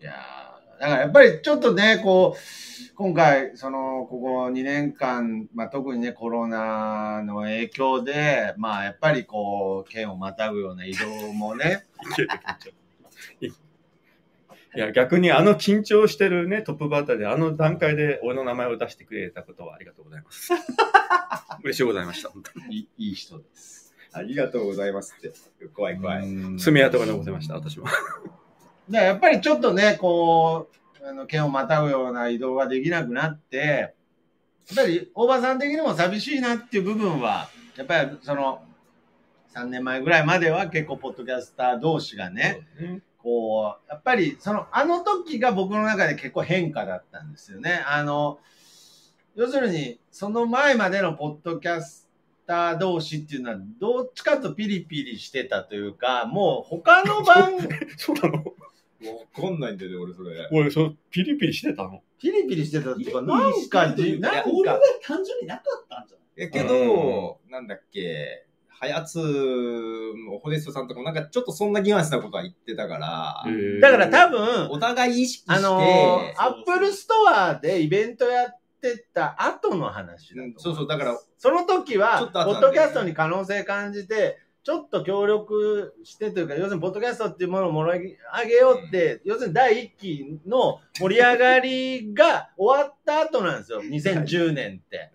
[0.00, 0.51] いやー
[0.82, 11.84] だからやっぱりちょっとね、こう、今回、その、ここ2年間、まあ特にね、コロナの影響で、まあやっぱりこう、県をまたぐような移動もね、
[14.74, 20.50] いや、逆にあの緊張してるね、トップバッターで、あの段階で俺の名前を出してくれたことはありがとうございます。
[21.62, 22.30] 嬉しいございました。
[22.30, 23.94] 本当にいいい人です。
[24.12, 25.32] ありがとうございますって。
[25.68, 26.28] 怖い怖い。
[26.28, 27.86] うん爪痕が残せました、私も。
[28.92, 30.68] でやっぱりちょっとね、こ
[31.02, 38.62] う、あの、県をまたぐような移動ができなくなって、やっぱり、大場さん的にも寂しいなっていう部分は、やっぱりその、
[39.54, 42.60] 3年前ぐらいまでは結構、ポッドキャスター同士がね、
[43.18, 47.82] こう、やっぱり、その、あの時が僕の中で結構変化だったんですよね。
[47.86, 48.38] あの、
[49.34, 52.08] 要するに、その前までのポッドキャス
[52.46, 57.52] ター同士っていうのは、どっちかとピリピリしてたというか、もう他の番、
[57.96, 58.44] そうなの？
[59.08, 60.48] わかんないんだよね、俺それ。
[60.52, 62.02] 俺、そう、ピリピリしてたの？
[62.18, 66.26] ピリピリしてたっていうか、ななんんかじ、なんか、俺が単純になかったんじゃない？
[66.36, 73.44] えけど、なんだっけ、はやつも、ホネストさんとかもなんかちょっとそんなニュアンスなことは言ってたから、
[73.80, 93.82] だから多分、お互い意識して、あのー、アップルストアでイベントやってた後の話だそうそう、だから、その時ちょは、ポッドキャストに可能性感じて、ちょっと協力してというか、要するに、ポッドキャストっていうものを盛り上げようって、要するに第一期の盛り上がりが終わった後なんですよ。
[93.82, 95.10] 2010年って。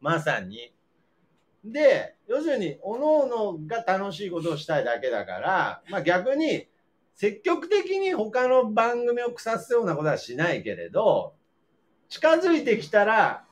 [0.00, 0.72] まさに。
[1.64, 6.68] で、要するに、各々が楽しいことをしたいだけだから、まあ逆に、
[7.14, 11.34] 積極的に他の番組を腐すようなことはしないけれど、
[12.08, 13.44] 近づいてきたら、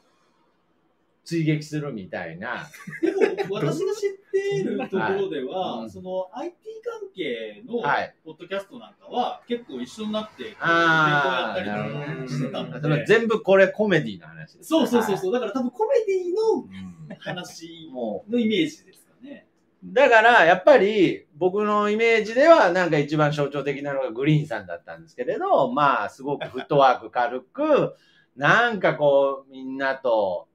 [1.31, 2.66] 追撃するみたいな。
[3.01, 12.70] でも、私が知っているところでは、はいうんその IT 関係のはいポッドキャストなんかは、結構一緒になって、こうやああ、ったりとなるほどかしてたね。
[12.70, 14.69] ので、全部これコメディの話です。
[14.69, 19.47] そうそうそうそう、だから多分コメディのうん話ものイメージですかね。
[19.85, 27.94] う、だから、やっぱり、僕のイメージでは、なんか一番象徴的なのがグリーンさんだったんですけれど、まあ、すごくフットワーク軽く、
[28.36, 30.47] なんかこう、みんなと、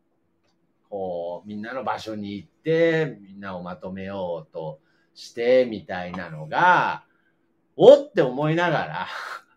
[0.89, 4.79] こう、みんなの場所に行って、みんなをまとめようと
[5.13, 7.03] して、みたいなのが、
[7.75, 9.07] おって思いなが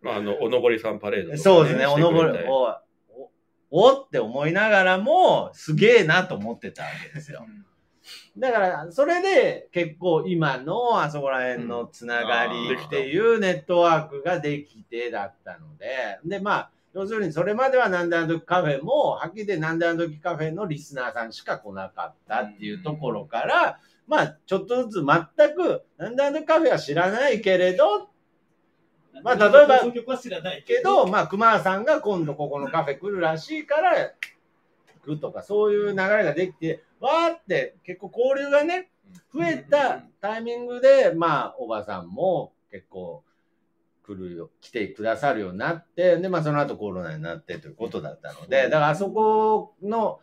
[0.03, 2.79] まあ、あの、おのぼりさんパレードね、そうですね、おのぼりお
[3.71, 7.47] おって思いながらも、すげえなと思ってたわけですよ。
[8.39, 28.09] だから、それで結構今のあそこら辺のつながりっていうネットワークができてだったので、で、まあ、要するにそれまではなんであの時カフェも、はっきり言ってなんであの時カフェのリスナーさんしか来なかったっていうところから、まあ、ちょっとずつ全く、なんであの時カフェは知らないけれど、
[29.23, 29.81] まあ例えば
[30.63, 34.13] けど、まあ、熊さんが今度ここのカフェ来るらしいから、
[35.05, 38.91] 行くとか、そういう流れができて、わーって結構交流がね、
[39.33, 43.23] 増えたタイミングで、まあ、おばさんも結構
[44.09, 50.21] 来るよ、来てくださるようになって、で、まあ、その後コロナになってということだったので、だからあそこの、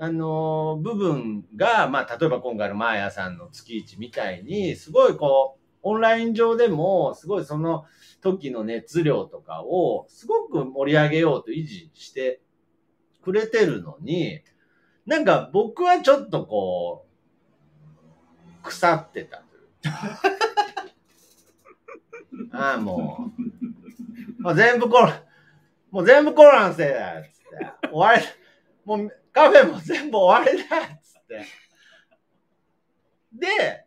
[0.00, 7.84] あの部分が、まあ、例えば今回のマーヤさんの月一みたいに、すごいこう、オンライン上でも、すごいその
[8.20, 12.40] 時の熱量とかを、すごく盛り上げようと維持して
[13.22, 14.40] くれてるのに、
[15.06, 20.22] なんか僕はちょっとこう、腐ってたというか。
[22.52, 24.42] ああ、もう。
[24.42, 25.22] もう全部コロナ、
[25.90, 27.88] もう全部コロナのせいだよ、つって。
[27.90, 28.26] 終わり、
[28.84, 31.44] もうカフェも全部終わりだよ、つって。
[33.32, 33.84] で、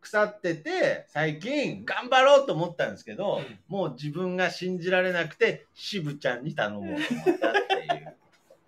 [0.00, 8.16] 腐ってて、最近頑張ろうと思ったんですけど、もう自分が信じられなくて、渋ちゃんに頼もうと思ったっていう。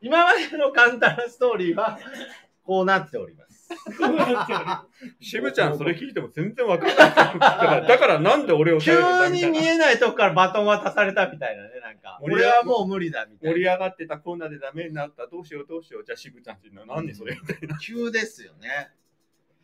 [0.00, 1.98] 今までの簡単なストーリーは、
[2.64, 3.53] こうなっております。
[5.20, 6.96] 渋ちゃんそれ聞いても全然わかんない。
[6.96, 12.18] だから、だからなんで俺を急頼るんだみにたいな見えないとこからバトン渡されたみたいなね、なんか。
[12.22, 13.54] 盛り上が俺はもう無理だみたいな。
[13.56, 15.26] 盛り上がってたコーナーでダメになった。
[15.26, 16.04] どうしようどうしよう。
[16.04, 17.34] じゃあ渋ちゃんっていうのは何でそれ？
[17.34, 17.78] みたいな。
[17.78, 18.90] 急ですよね。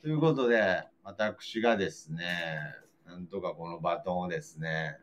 [0.03, 2.25] ということで、私がですね、
[3.07, 4.99] なんとかこのバトンをですね、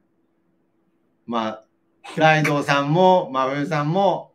[1.25, 1.63] まあ、
[2.15, 4.33] ライドウさんも、真冬さんも、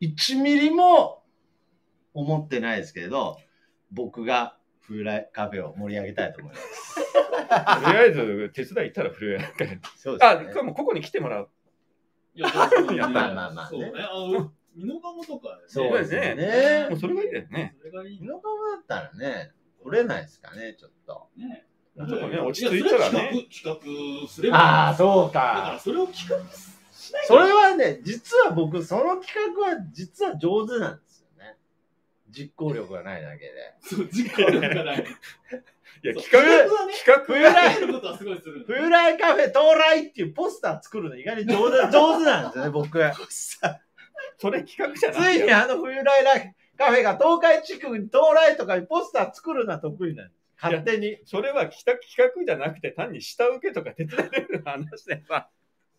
[0.00, 1.24] 1ミリも
[2.14, 3.38] 思ってないですけれど、
[3.90, 6.96] 僕がフライカフェを盛り上げたいと思います。
[7.84, 9.70] とりあえず手伝い行ったら震えないから。
[9.96, 11.48] そうあ、でもここに来てもらう。
[12.34, 13.92] いや、そ うやったまあまあまあねそうね。
[13.96, 15.62] あの、ミノカモとかね。
[15.66, 17.76] そうですねねもうそれがいいですね。
[17.78, 19.52] それがいい日の川だったらね、
[19.82, 21.28] 取れないですかね、ちょっと。
[21.36, 21.66] ね。
[21.96, 24.58] ちょっとね落ち着いたらね企画、企画すれば。
[24.58, 25.78] ああ、そうだからか。
[25.80, 26.38] それを企画
[26.92, 31.09] しないそれはね、実は僕、その企画は実は上手なんです。
[32.30, 33.74] 実行力がないだけで。
[33.80, 35.04] そう、時間がない。
[36.02, 38.40] いや、企画、はね、企画冬来やることはすごい。
[38.66, 42.98] 冬来カフェ到来っていうポスター作るの意外に上手 上手なんですよね、僕。
[44.38, 45.44] それ企画じゃつないよ。
[45.44, 50.40] いにあの冬来来カフェが東海地区に到来とかにポスター作るのは得意なんです。
[50.62, 51.18] 勝手に。
[51.24, 55.48] それは企画企画じゃなくて単に下請けとか手伝える話でさ。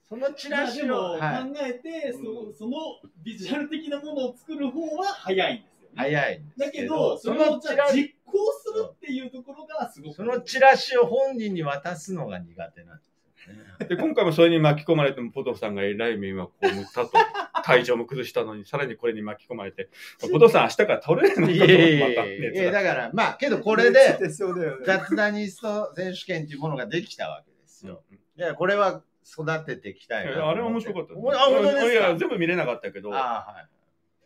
[0.09, 2.77] そのチラシまあでもを、はい、考えて、そその
[3.23, 5.70] ビジュアル的なものを作る方は早いんです。
[5.95, 10.15] 早いんですけだけど、ど、それをそのチラじゃあ実行するっていうところがすごく。
[10.15, 13.07] そのチラシを本人に渡すのが苦手なんです
[13.47, 13.87] よね。
[13.87, 17.11] で、今回もそれに巻き込まれても、ポトフさんがえらい迷惑を被ったと。
[17.63, 19.89] 体調も崩したのに、さらにこれに巻き込まれて、
[20.31, 24.17] ポトフさん明日から倒れるのかといやいやだから、まあ、けどこれで。
[24.83, 28.03] 雑談ニスト選手権っていうものができたわけですよ。
[28.37, 30.27] いや、これは育てていきたい。
[30.27, 31.13] あれは面白かった。
[31.13, 31.91] あ、本当ですか？
[31.91, 33.67] いや、全部見れなかったけど、あは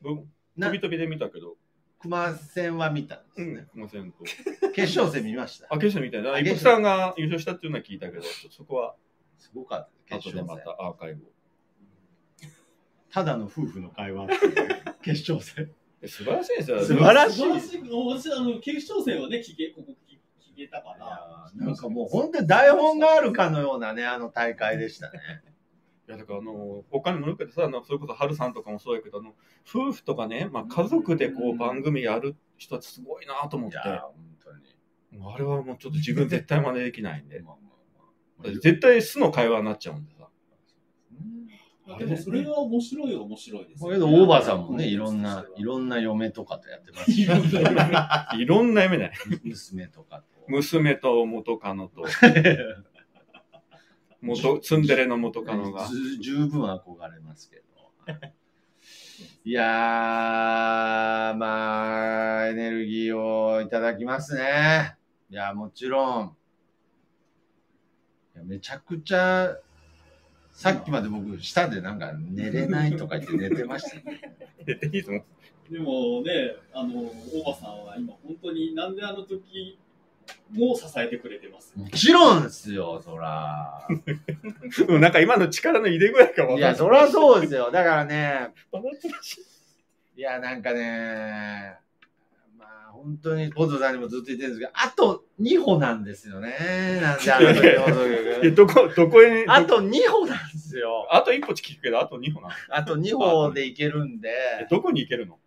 [0.04, 0.08] い。
[0.58, 1.56] 飛び飛びで見たけど、
[2.00, 4.24] 熊戦は見たんですうんね。、すいませんと。
[4.74, 5.68] 決勝戦見ました。
[5.70, 6.34] あ、決勝みたいな。
[6.34, 8.96] あ一服さんが優勝したっていうのは聞いたけど、そこは
[9.38, 10.18] すごかった。
[10.18, 10.76] 決後でま勝戦。
[10.78, 11.30] たアーカイブを。
[13.12, 14.28] ただの夫婦の会話
[15.02, 15.72] 決勝戦。
[16.02, 16.84] え素晴らしいですよ。
[16.84, 17.48] 素晴らしいあ
[18.42, 20.16] の、決勝戦はね、聞け、ここ聞
[20.54, 21.52] 聞けたから。
[21.56, 25.20] なんかもう本当に台本があるかのようなね、あの大会でしたね。
[26.08, 29.34] いやだからあの他にもよくてさあのそれこそ春さんとかもそうやけどあの
[29.68, 33.78] 夫婦とかね、まあ、家族でこう番組やる人はすごいなと思って。
[33.78, 34.14] いや、本
[34.44, 35.34] 当に。
[35.34, 37.70] あれはもうちょっと自分絶対真似できないんで まあま
[38.44, 38.54] あまあ。
[38.54, 40.30] 絶対素の会話になっちゃうんでさ。
[41.88, 44.00] あでも、それは面白いは面白いですよね。
[44.00, 45.64] だけど、大場さんもね、いろんな、い。
[45.64, 49.12] ろんな嫁とかとやってますし、 いろんないろんな夢ね。
[49.44, 50.26] 娘とかと。
[50.48, 52.06] 娘と元カノと
[54.26, 57.64] 元ツンデレの元カノがず十分憧れますけど。
[59.46, 64.98] いやー、まあ、エネルギーをいただきますね。
[65.30, 66.36] いや、もちろん。
[68.36, 69.56] いやめちゃくちゃ、
[70.52, 74.22] さっきまで僕、下でなんか寝れないとか言って寝てましたね。
[74.66, 75.12] 出ていいぞ
[75.70, 77.04] でもね、あの、
[77.34, 79.78] 大場さんは今本当になんであの時
[80.52, 81.74] も支えてくれてます。
[81.76, 83.88] もちろんですよ、そら。
[84.88, 86.58] うんなんか今の力の入れ具合かわかんない。
[86.58, 87.72] いや、そらそうですよ。
[87.72, 88.50] だからね、
[90.16, 91.76] いいや、なんかね、
[92.58, 97.00] まあ、本当に、ポトさんにもずっと言ってるんですけど、あと2歩なんですよね。
[97.02, 98.56] なんであの時放送え、局。
[98.56, 101.08] どこ、どこへ、あと2歩なんですよ。
[101.12, 102.54] あと一歩聞くけど、あと二歩なの。
[102.70, 104.30] あと2歩で行けるんで。
[104.62, 105.38] えどこに行けるの？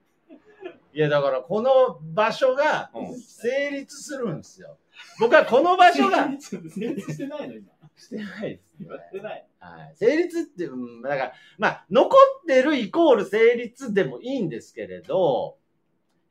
[0.92, 4.76] いや、だからこの場所がうん成立するんですよ。
[5.20, 6.58] 僕はこの場所が成
[6.94, 7.78] 立してないの今。
[7.96, 9.44] してないですよやってない。
[9.58, 9.96] はい。
[9.96, 15.56] 成立って、うん、だから、まあ、残ってるイコール成立でもいいんですけれど、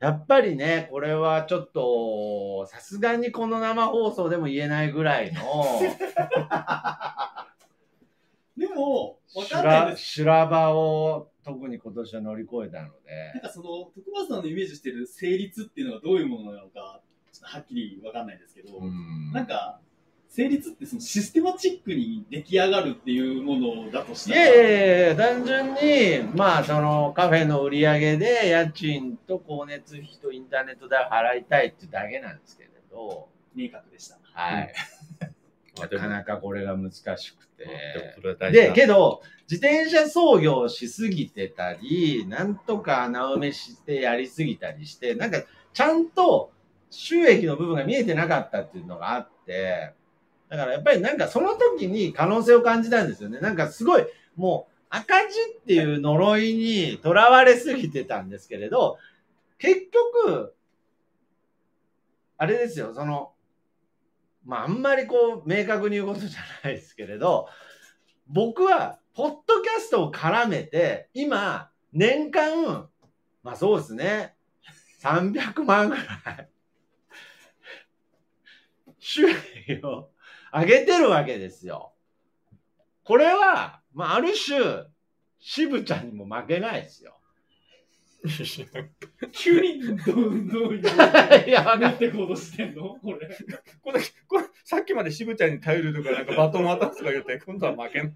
[0.00, 5.40] やっぱりね、これはちょっと、さすがにこの生放送でも言えないぐらいの、
[8.56, 10.04] でも、わ修かんない羅です。
[10.04, 12.92] 修羅場を特に今年は乗り越えたのなん
[13.34, 17.00] で、かその、徳松さんのイメージしてる成立っていうのがどういうものなのか、
[17.32, 19.80] ちょっとはっきりわかんないですけど、うんなんか、
[20.28, 34.18] 成立ってそのシステマチックに出来上がるっていうものだとしいたら、やいやいや、単純に、まあ、そのカフェの売り上げで家賃と光熱費とインターネット代を払いたいってだけなんですけれど、明確でした。
[34.32, 34.74] はい。
[35.80, 37.00] なでもかなかこれが難し
[37.36, 37.66] くて。
[38.52, 45.42] でけど、自転車操業しすぎてたり、なんとか穴埋めしてやりすぎたりして、なんか、
[45.72, 46.52] ちゃんと
[46.90, 49.94] 収益の部分が見えてなかったっていうのがあって、
[50.50, 53.40] だからやっぱりなんかその時に可能性を感じたんですよね。
[53.40, 54.06] なんかすごい、
[54.36, 58.98] もう赤字っていう呪いにとらわれすぎてたんですけれど、
[59.58, 59.88] 結
[60.24, 60.54] 局、
[62.36, 63.32] あれですよ、その、
[64.44, 67.48] まあ、あんまりこう、明確に言うことじゃないですけれど、
[68.28, 72.88] 僕は、ポッドキャストを絡めて、今、年間、
[73.42, 74.36] まあそうですね、
[75.02, 76.48] 300万ぐらい、
[79.00, 80.10] 収益を
[80.54, 81.94] 上げてるわけですよ。
[83.02, 84.84] これは、まあある種、
[85.40, 87.18] 渋ちゃんにも負けないですよ。
[89.32, 90.82] 急にどう、どういう、
[91.44, 92.96] いや、わかんなんて行動してんの？
[93.02, 93.36] これ。
[93.82, 98.12] これこれさっきまで渋ちゃんに頼るとか、なんかバトン渡すとか言って、今度は負けない。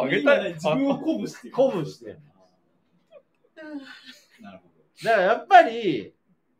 [0.00, 0.54] あげたい。
[0.54, 1.54] 自分を鼓舞してる。
[1.54, 2.20] 鼓舞してる。
[4.40, 4.68] なるほ
[5.04, 6.14] だからやっぱり、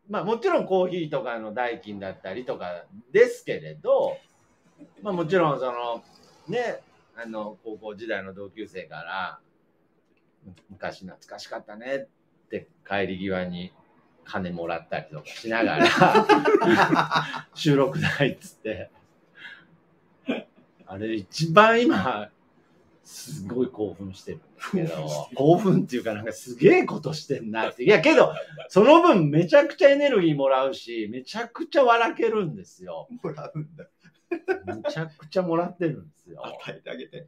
[0.09, 4.17] まあもちろんコーヒーとかの代金だったりとかですけれど、
[5.03, 6.03] まあもちろんその、
[6.49, 6.81] ね、
[7.17, 9.41] あの、高校時代の同級生から、
[10.71, 12.07] 昔懐かしかったね
[12.47, 13.73] って帰り際に
[14.25, 18.91] 金もらったりとかしながら、 収録代っつって、
[20.87, 22.31] あれ一番今、
[23.09, 24.41] すごい興奮してる
[24.71, 24.95] けど、
[25.35, 27.83] 興奮っていうかなんかすげえことしてんなって。
[27.83, 28.35] いやけど、
[28.69, 33.09] その分めちゃくちゃエネルギーもらうし、めちゃくちゃ笑けるんですよ。
[33.23, 33.89] もらうんだ。
[34.67, 36.43] めちゃくちゃもらってるんですよ。
[36.45, 37.21] 与えてあげて。
[37.21, 37.27] ど。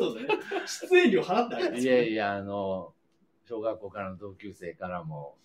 [0.00, 0.42] そうだね。
[0.66, 1.80] 出演料払ってあげて。
[1.82, 2.94] いやいや、あの、
[3.46, 5.36] 小学校からの同級生からも、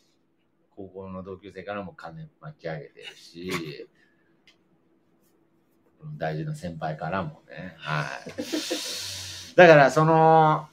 [0.78, 3.52] 高校の同級生からも金巻き上げてるし、
[6.18, 7.76] 大事な先輩からもね。
[7.78, 9.56] はい。
[9.56, 10.68] だから、その、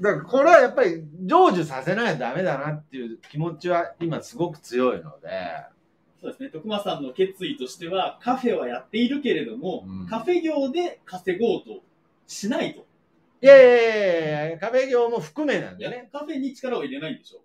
[0.00, 5.28] だからこれはやっぱり成就させないとダメだなっていう気持ちは今すごく強いので、
[6.20, 6.48] そうですね。
[6.50, 11.82] 徳間さんの決意としては、カフェはやっているけれども、うんカフェ業で稼ごうと
[12.26, 12.86] しないと。
[13.42, 16.08] いやいやいやいや、壁業も含めなんでね。
[16.12, 17.40] カフェに力を入れないんでしょ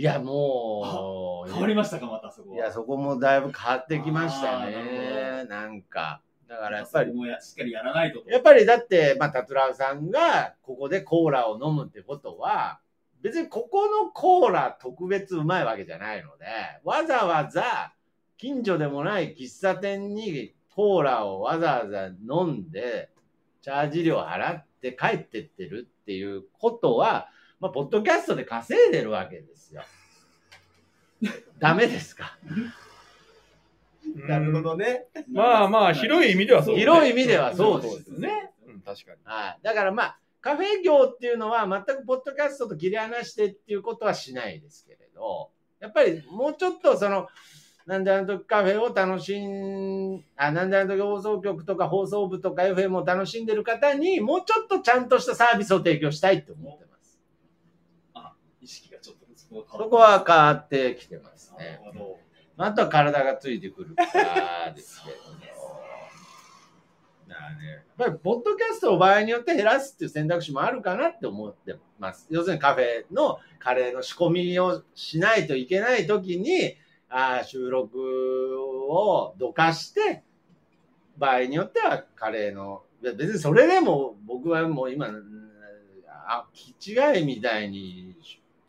[0.00, 2.56] いや、もう、変わりましたか、またそこは。
[2.56, 5.44] いや、そこもだいぶ変わってきましたね。
[5.46, 6.22] なんか。
[6.48, 8.22] だからやっぱりやしっかりやらないと。
[8.26, 12.80] やっぱりだって、まあ、タトラウさんがここでコーラを飲むってことは、
[13.20, 16.46] 別にここのコーラ特別うまいわけじゃないので、
[16.82, 17.92] わざわざ
[18.38, 23.10] 近所でもない喫茶店にコーラをわざわざ飲んで、
[23.60, 27.28] チャージ料払って帰ってってるっていうことは、
[27.60, 29.82] まあ、ポッドキャストで稼いでるわけですよ。
[31.58, 32.38] ダメですか？
[34.26, 35.06] なるほどね。
[35.30, 38.50] まあまあ、広い意味ではそう、広い意味ではそうですね。
[38.66, 39.18] うん、確かに。
[39.24, 39.58] はい。
[39.62, 45.50] だからまあ、カフェ業っていうのは全くポッドキャストと切り離してっていうことはしないですけれど、
[45.80, 47.28] やっぱりもうちょっとその、
[47.86, 56.89] なんであの時カフェを楽しん、あ、なんであの時放送局とか放送部とか FM を楽しんでる方にもうちょっとちゃんとしたサービスを提供したいって思ってます。
[59.50, 61.80] そこは変わってきてますね。
[62.56, 65.80] あとは体がついてくるからですけども。
[67.26, 72.26] だからね、やっぱり、ポッドキャストを場合によって減らすっていう選択肢もあるかなって思ってます。
[72.30, 76.76] 要するにカフェのカレーの仕込みをしないといけないときに、
[77.08, 77.98] あー収録
[78.90, 80.22] をどかして、
[81.18, 85.50] 場合によってはカレーの、別にそれでも僕はもう今、うん
[86.06, 88.09] あ、気違いみたいに、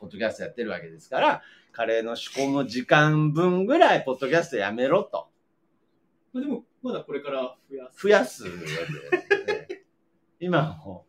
[0.02, 1.42] ポッドキャストやってるわけですから、
[1.72, 5.28] カレーの仕込む時間分ぐらい、ポッドキャストやめろと。
[6.34, 8.02] まあでも、まだこれから増やす。
[8.02, 9.84] 増やすわけですね。
[10.40, 11.06] 今も、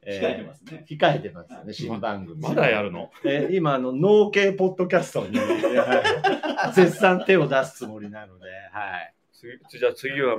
[0.00, 0.86] えー控えてますね。
[0.88, 2.40] 控えてますよね、新番組。
[2.40, 3.10] まだやるの？
[3.24, 9.14] えー今、あの、農系ポッドキャストに、はい絶賛手を出すつもりなので、はい。
[9.32, 10.36] 次じゃあ次は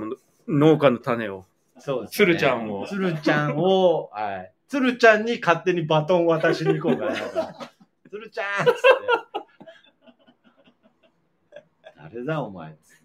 [0.48, 1.46] 農家の種を。
[1.78, 4.52] そうです、鶴ちゃんを鶴ちゃんを、はい。
[4.70, 7.70] 鶴ちゃんに勝手にバトン渡しに行こうかなと。
[8.10, 8.80] 鶴ちゃんっつって。
[11.98, 13.04] 誰だお前っつって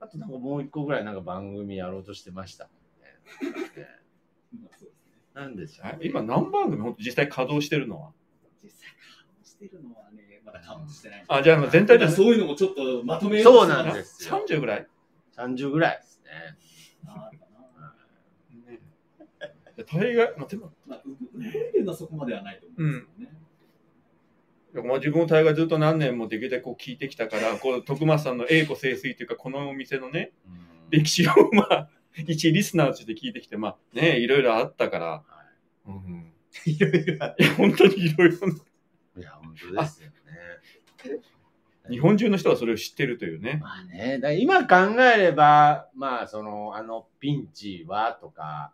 [0.00, 2.70] あとなんかもう一個ぐらいなんか番組やろうとしてましたも
[3.50, 3.86] んね。
[5.34, 8.12] なんでしょう、あ今何番組本当実際稼働してるのは？
[8.62, 11.24] 実際カウントしてるのはね、まだカウントしてない。
[11.28, 14.44] あ、じゃあ全体でそういうのもちょっとまとめようとそうなんですよ。
[14.46, 14.86] 30ぐらい、
[15.36, 16.30] 30ぐらいですね。
[17.06, 17.46] あーか
[17.80, 17.94] な
[18.70, 18.80] ね、
[19.86, 23.42] 大概、まあ、でもまあ、う売れるのはそこまではないと思うんですけどね。
[24.74, 30.32] まあ、自分も大概ずっと何年もできるだけこう聞いてきたから、 こう徳松さんの栄枯盛衰というか、このお店のね、
[30.90, 35.22] 歴史をまあ、 一リスナーとして聞いてきて、まあね、いろいろあったから、
[35.86, 36.32] うん、
[36.64, 38.36] いろいろあいや本当にいろいろ、
[39.18, 40.14] いや、本当ですよね。
[41.90, 43.58] 日本中の人がそれを知ってるというね。
[43.60, 48.72] まあね、今考えれば、まあ、その、あのピンチはとか、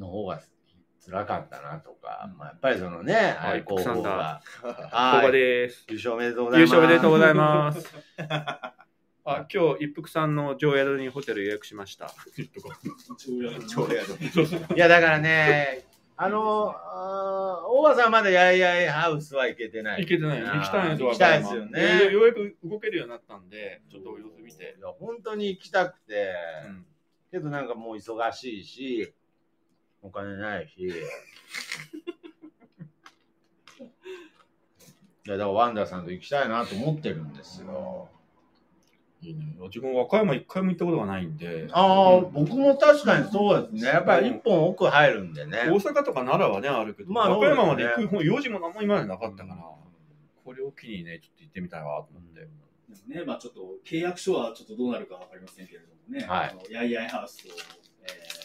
[0.00, 0.40] の方が
[1.04, 5.86] 辛かったなとか、まあ、やっぱりそのね、あれ候福さんだ補が、 ここはいです。
[5.88, 6.74] 優勝おめでとうござい優ます。
[6.74, 7.94] 勝おめでとうございます。
[9.24, 12.10] あ、今日、一服さんの上宿にホテル予約しました。
[14.74, 15.84] いや、だからね、
[16.16, 20.00] あの、あー大川さんまだやいやいハウスは行けてない。
[20.00, 20.42] 行けてない。
[20.42, 21.98] 行きたいんですよ、行きたいですよね。
[21.98, 24.76] でようやく動けるようになったんで、ちょっと様子見て。
[24.78, 26.34] いや、本当に行きたくて、
[26.66, 26.86] うん
[27.30, 29.14] けどなんかもう忙しいし、
[30.02, 30.72] お金ないし。
[35.26, 38.08] いや、だからワンダーさんと行きたいなと思ってるんですよ。
[39.22, 39.54] いいね。
[39.60, 41.68] 自分、和歌山一回も行ったことがないんで。
[41.72, 43.90] ああ、うん僕も確かにそうですね。
[43.90, 45.58] やっぱり一本奥入るんでね。
[45.68, 49.62] 大阪とか奈良はね、あるけど、まあ和歌山まで行く用事も何も今までなかったから、
[50.44, 52.40] これを機にね、ちょっと行ってみたいなと思って。
[52.40, 52.50] でも
[53.08, 57.54] ね、まあちょっと契約書はちょっとどうなるかわかりませんけれどもね、はいあのヤイヤイハウスと、
[58.04, 58.39] えー、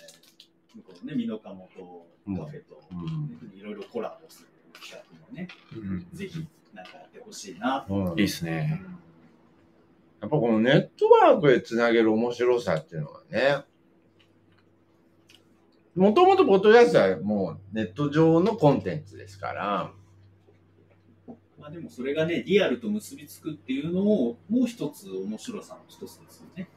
[0.76, 7.85] 向こうのね、美濃加茂とカフェと、うんいろいろコラボする企画もね、うんぜひなんかやってほしいな。
[7.89, 8.81] うんいいっすね。
[10.22, 13.64] やっぱこのネットワークでつなげる面白さっていうのはね、
[15.95, 19.91] もともとポッドキャストはもうネット上のコンテンツですから、
[21.60, 26.68] まあでもそれがね、リアルと結びつくっていうのも、もう一つ面白さの一つですよね。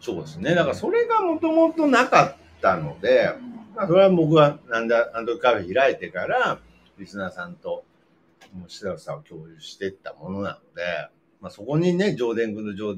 [0.00, 0.54] そうですね。
[0.54, 3.34] だからそれがもともとなかったので、
[3.74, 6.60] まあ、それは僕はなんだ、あの時カフェ開いてから、
[6.98, 7.84] リスナーさんと
[8.54, 10.82] 面白さを共有していったものなので、
[11.40, 12.96] まあ、そこにね、上田君の上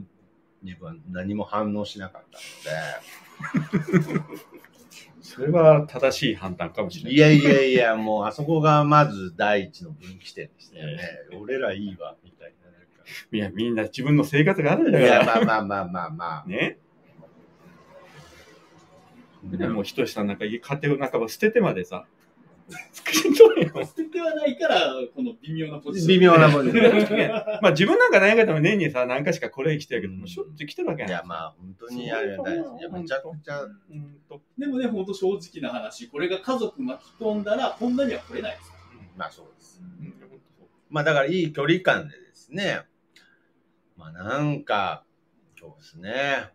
[0.62, 4.20] 自分は何も反応しなかったので、
[5.23, 7.12] それは正しい判断かもしれない。
[7.15, 11.03] いやいやいや、もうあそこがまず第一の分岐点でしたよね。
[11.41, 12.65] 俺らいいわ、みたいな。
[13.32, 15.27] いや、みんな自分の生活があるんだいや、から。
[15.27, 16.45] まあまあまあまあまあ。
[16.47, 16.78] ね。
[19.52, 22.06] でも、ひとしさんなんか家庭を半ば捨ててまでさ、
[22.92, 26.18] 作りんとんよ捨ててはないから、この微妙なポジション。
[26.18, 27.16] 微妙なポジション。
[27.16, 27.28] ね。
[27.60, 31.10] まあ自分なんか何回でも年にさ、何回しかこれ来てるけど、もうしょっちゅう来てるわけやん。
[31.10, 32.68] いや、まあ、本当にありがたいです。
[32.80, 34.16] いや、めちゃくちゃ、うん。
[34.28, 35.26] とでもね、本当正
[35.60, 38.78] 直な話、これが家族巻き込んだら、こんなには来れないですか
[39.16, 39.82] まあそうです。
[40.00, 40.14] うん。
[40.88, 42.82] まあだからいい距離感でですね、
[43.96, 45.04] まあなんか、
[45.60, 46.53] そうですね。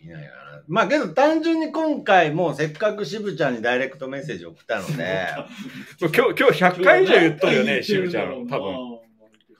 [0.00, 0.62] できないかな。
[0.66, 5.28] まあけど単純に今回もせっかく渋ちゃんにダイレクトメッセージ送ったので、
[6.00, 8.46] 今日、今日100回以上言っとるよね、渋ちゃん。
[8.48, 9.00] 多分。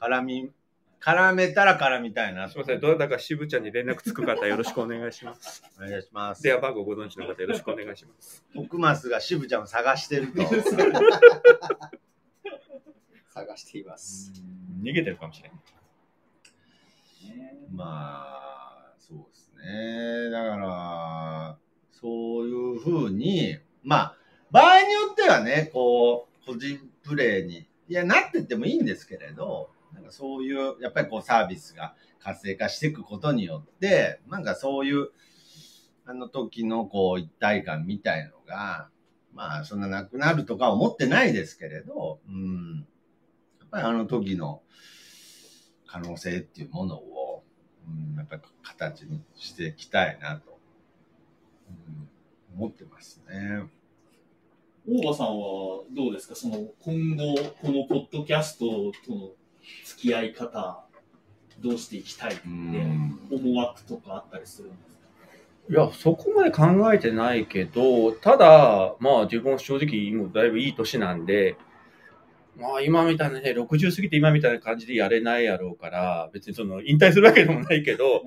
[0.00, 0.50] 絡み、
[1.00, 2.52] 絡めたら絡みたいなと。
[2.52, 5.62] すみません、どなたか渋ちゃんに連絡つく方、よろしくお願いします。
[5.78, 6.42] お願いします。
[6.42, 8.44] 電話番号ご存知の方、よろしくお願いします。
[8.54, 10.42] 徳松が渋ちゃんを探してると。
[13.32, 14.32] 探しています。
[14.82, 15.58] 逃げてるかもしれない。
[17.38, 18.24] ねま
[18.92, 19.49] あ、そうですね。
[20.30, 21.58] だから、
[21.90, 24.16] そういうふうに、まあ、
[24.50, 35.08] 場合によってはね、こう、個人プレーに、いや、なってってもいいんですけれど、なんかそういう、やっぱりこうサービスが活性化していくことによって、なんかそういう、
[36.06, 38.88] あの時のこう一体感みたいのが、
[39.32, 42.86] まあ、そんななくなるとか思ってないですけれど、うん。
[43.60, 44.62] やっぱりあの時の
[45.86, 47.09] 可能性っていうものを、
[47.88, 50.58] うん、やっぱり形にしていきたいなと、
[51.68, 52.08] うん、
[52.56, 53.62] 思ってますね。
[54.88, 56.34] 大場さんはどうですか？
[56.34, 58.66] その今後、このポッドキャスト
[59.06, 59.30] との
[59.84, 60.84] 付き合い方、
[61.60, 63.18] どうしていきたいってうん。
[63.30, 65.00] 思惑とかあったりするんですか？
[65.68, 71.56] いや、そこまで考えてないけど、ただ、まあ自分は正直もうだいぶいい年なんで、
[72.60, 78.22] まあ今みたいなね、60過ぎて今みたいな感じでやれないやろうから、別にその引退するわけでもないけど、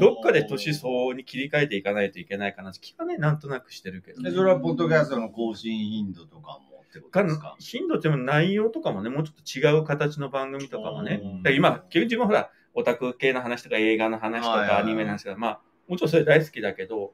[0.00, 7.56] どっかで年相応に切り替えていかないといけないかなって気はね、なんとなくしてるけど、で、それはポッドキャストの更新頻度とかもってことですか？
[7.58, 11.20] 頻度っても内容とかもね、もうちょっと違う形の番組とかもね。
[11.54, 17.12] 今、結局自分ほら、オタク系の話とか映画の話とかアニメの話とか、まあ、もちろんそれ大好きだけど、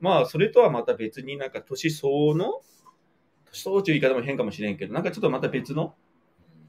[0.00, 2.60] まあ、それとはまた別になんか年相応の、
[3.50, 5.94] 年相応という言い方も変かもしれんけど、なんかちょっとまた別の、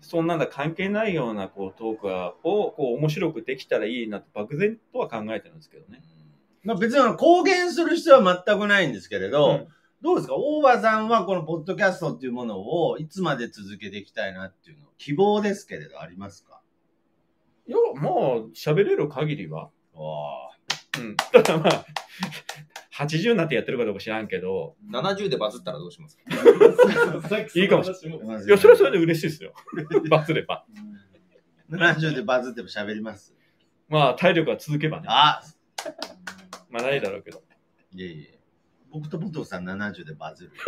[0.01, 6.01] そんなんだ関係ないようなこうトークをこう面白くできたらいいなと漠然とは考えてるんですけどね。
[6.63, 9.67] まあ別に公言する必要は全くないんですけれど、うん
[10.01, 10.35] どうですか？
[10.37, 16.61] 大場さんはこのポッドキャストっていうものをいつまで続けていきたいなっていうの希望ですけれどありますか？
[17.67, 18.13] いや、まあ、
[18.55, 19.71] 喋れる限りは。
[19.93, 20.51] わ
[20.97, 21.17] うん。
[21.17, 21.85] ただまあ、
[22.99, 26.23] 80になってやってるかどうか知らんけど、70でバズったらどうしますか？
[27.55, 28.37] いいかもしれない。
[28.37, 28.43] あ。
[28.43, 29.53] いや、それはそれで嬉しいですよ。
[30.09, 30.65] バズれば。
[31.69, 33.33] 70でバズっても喋ります
[33.87, 35.07] まあ、体力が続けばね。
[35.09, 35.41] あ
[36.69, 37.41] まあ、ないだろうけど。
[37.93, 38.39] いえいえ。
[38.91, 40.51] 僕と武藤さん70でバズる。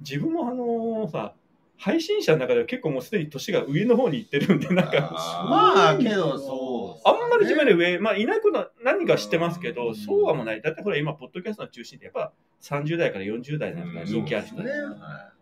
[0.00, 1.34] 自分もあのさ、
[1.76, 5.00] 配信者の中では結構もうすでに年が上の方に行ってるんで、なんか、
[5.48, 10.62] まあ、けどそう、あんまり自分で上、まあ、いないことは何か知ってますけど、そうはもない。
[10.62, 12.32] だってほら、今、ポッドキャストの中心ってやっぱ
[12.62, 14.64] 30代から40代なんか人気ある人ね。
[14.64, 14.70] ね。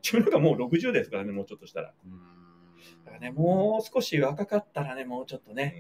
[0.03, 1.93] 自分なんかもう60ですからね、もうちょっとしたら。
[2.07, 2.33] うん
[3.05, 5.75] だからね、もう少し若かったらね、もうちょっとね、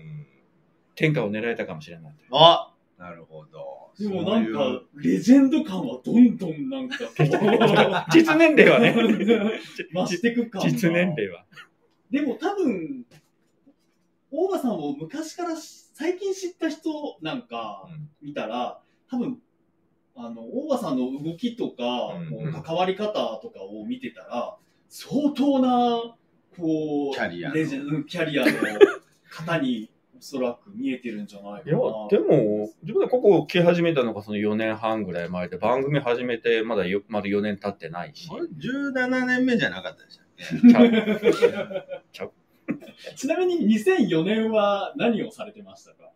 [0.95, 2.15] 天下を狙えたかもしれない。
[2.33, 3.82] あなるほど。
[3.99, 6.97] でもなんか、レジェンド感はどんどんなんか。
[8.11, 8.95] 実年齢はね、
[9.95, 10.69] 増していく感が。
[10.69, 11.45] 実年齢は。
[12.11, 13.07] でも多分、
[14.31, 17.89] 大場さんを昔からし最近知った人なんか
[18.21, 19.39] 見たら、多分、
[20.17, 22.15] あの、大場さんの動きとか、
[22.65, 24.57] 関わり方とかを見てたら、
[24.89, 26.17] 相当な、
[26.57, 27.55] こう、キャリアの。
[27.55, 28.51] レジェンド、キャリアの
[29.31, 29.92] 方にお
[30.23, 31.77] そらく見えてるんじゃないかな。
[31.77, 31.81] いや、
[32.11, 38.29] でも、自分でここ来始めたのがその4年半ぐらい前で、番組始めてまだよまだ4年経ってないし。
[38.33, 40.27] あれ17年目じゃなかったでしたっ
[40.71, 42.03] け？
[42.13, 42.33] ちゃう
[43.17, 46.11] ちなみに2004年は何をされてましたか？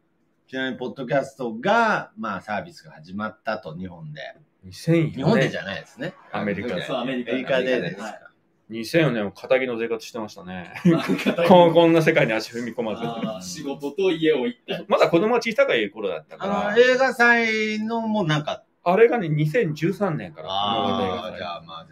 [0.47, 4.21] ちなみに、ポッドキャストが、まあ、サービスが始まったと、日本で。
[4.67, 5.59] 2004年日本でじ。
[5.59, 6.15] ゃないですね。
[6.31, 8.26] アメリカでそう、アメリカアメリカでですはいか。
[8.71, 10.73] 2004年は肩着の生活してましたね。
[11.49, 13.49] ここんな世界に足踏み込まず。
[13.49, 14.85] 仕事と家を行ったり。
[14.89, 20.49] まだ子供が小さい頃だったかあの、ら、映画祭のもなんか、あれがね、2013年から。
[20.51, 21.87] ああ、じゃあまあ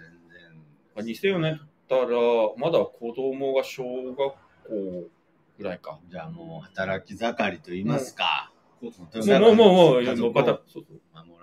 [0.97, 1.35] 全然。
[1.37, 2.09] 2004年だったら、
[2.57, 4.35] まだ子供が小学校
[5.59, 6.01] ぐらいか。
[6.11, 8.51] じゃあもう働き盛りと言いますか。
[8.85, 10.61] もうもうもうもう、また、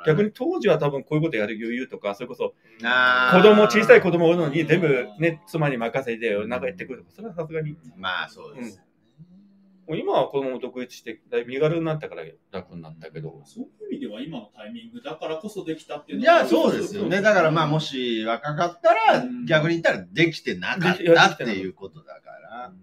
[0.06, 7.76] 逆に当時は多分こういうことやる余裕とか、それこそ子供、小さい子供を産むのに全部ね、妻に任せて、なんかやってくるとか、それはさすがに。
[7.98, 8.82] まあそうです。
[9.88, 13.42] もう今は子供も独立して、だいぶ身軽になったから楽になったけど。
[13.46, 17.22] そういう意味では今のタイミングだからこそできたっていういのはや、そうですよね。
[17.22, 22.74] だからまあ、もし若かったらうん、逆に言ったらできてなかったっていうことだから。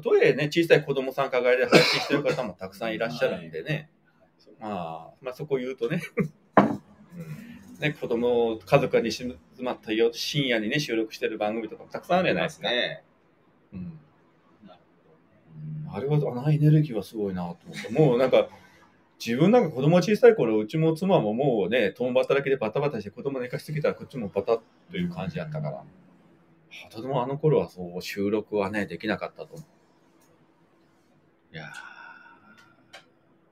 [0.00, 3.90] とはいえね、小さい子供さん抱えて配信してる方もたくさんいらっしゃるんでね。
[4.60, 6.02] まあ、まあそこ言うとね、
[7.80, 12.70] ね、子供、家族がに静まったよ、深夜にね、収録してる番組とかもたくさんあるじゃないですか。
[12.70, 13.04] ね。
[13.72, 14.00] うん
[14.66, 14.80] なる
[15.92, 17.92] あれは、あのエネルギーはすごいなと思って。
[17.92, 18.48] もうなんか、
[19.24, 24.60] 自分なんか子供小さい頃、うちも妻ももうね、共働きでバタバタして子供寝かしすぎたらこっちもバタッ
[24.90, 25.84] という感じやったから。
[26.90, 29.64] とてもあの頃はそう、収録はね、できなかったと思
[31.52, 31.54] う。
[31.54, 31.72] いや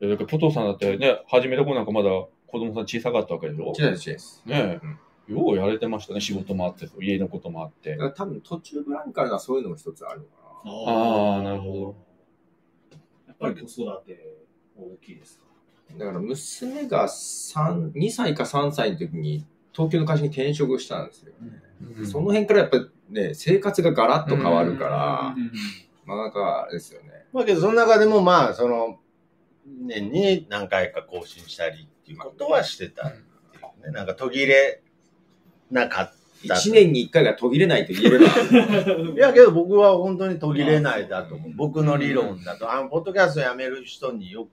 [0.04, 3.72] いやだからポトさんだってね、始めた頃なんかまだ子供さん小さかったわけでしょ？
[3.78, 4.42] 違うです、違うです。
[4.44, 4.80] ね
[5.28, 7.96] え、ようやれてましたね、仕事もあって、家のこともあってだ。
[7.98, 10.30] から多分途中ブランカーがそういうのも一つあるのか
[10.64, 10.70] な。
[10.70, 11.96] あーなるほど。
[13.28, 14.36] やっぱり子育て
[14.76, 15.44] 大きいですか？
[15.98, 21.32] だから娘が3 2歳か3歳の時に東京の会社に転職したんですよ。
[21.40, 22.78] うんその辺からやっぱ
[23.10, 25.50] ね、生活がガラッと変わるから、うん
[26.06, 27.24] まあなんかあれですよね。
[27.32, 28.98] まあけど、その中でもまあ、その、
[29.66, 33.92] 年に何回か更新したりっていうことはしてたっていうね。
[33.92, 34.82] なんか途切れ
[35.70, 36.14] なかった。
[36.46, 38.26] 1年に1回が途切れないと言えれば。
[39.14, 41.52] いやけど僕は本当に途切れないだと思う。
[41.54, 42.70] 僕の理論だと。
[42.70, 44.50] あの、ポッドキャストやめる人によく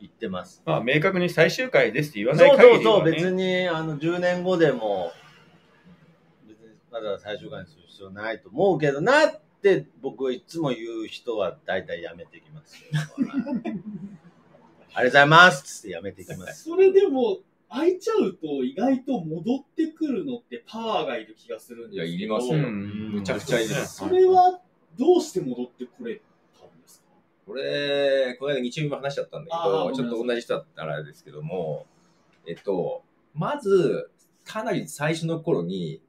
[0.00, 0.62] 言ってます。
[0.64, 5.12] まあ、明確に最終回ですって言わそうない限りは、そうそう、ね、別にあの10年後でも、
[6.46, 12.88] 別にまだ最終回にする必要ないと思うけどなって僕はいつも言う人は大体やめてきますよ。
[14.94, 16.64] ありがとうございますっつってやめてきます。
[16.64, 17.38] それでも、
[17.70, 22.04] 開いちゃうと意外と戻ってくるのってパワーがいる気がするんですけど。
[22.06, 24.60] いやいりますんむちゃくちゃいいですそれは
[24.98, 26.16] どうして戻ってこれ
[26.58, 27.06] たんですか？
[27.46, 31.86] これ、この間日曜日も話しちゃったんだけあど、ーちょっと同じ人だったらあれですけども、
[32.46, 33.02] えっと、
[33.34, 34.10] まず、
[34.44, 36.00] かなり最初の頃に、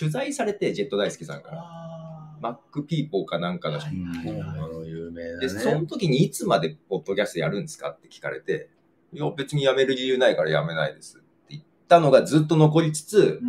[0.00, 2.17] 取材されて、ジェット大好きさんから。
[2.38, 5.86] あマックピーポーかなんかの、はいうん有名だで、そのね。
[5.86, 8.70] 時にいつまでポッドキャストやるんですかって聞かれて、
[9.12, 13.40] いや、別にやめる理由ないからやめないですって言ったのがずっと残りつつ、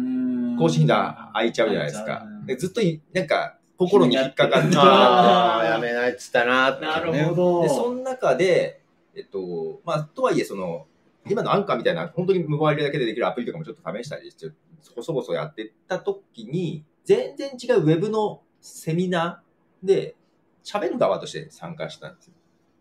[0.57, 2.25] 更新が開いちゃうじゃないですか。
[2.45, 6.91] でずっとい、なんか、心に引っかかってああ、やめないっつったなって、ね。
[6.91, 7.61] なるほど。
[7.63, 8.81] で、その中で、
[9.15, 10.87] えっと、まあ、とはいえ、その、
[11.29, 14.51] 今のアンカーみたいな、本当にモバイルだけでできるアプリとかもちょっと試したりして、
[14.95, 20.15] 細々やってった時に、全然違うウェブのセミナーで、
[20.63, 22.33] 喋る側として参加したんですよ。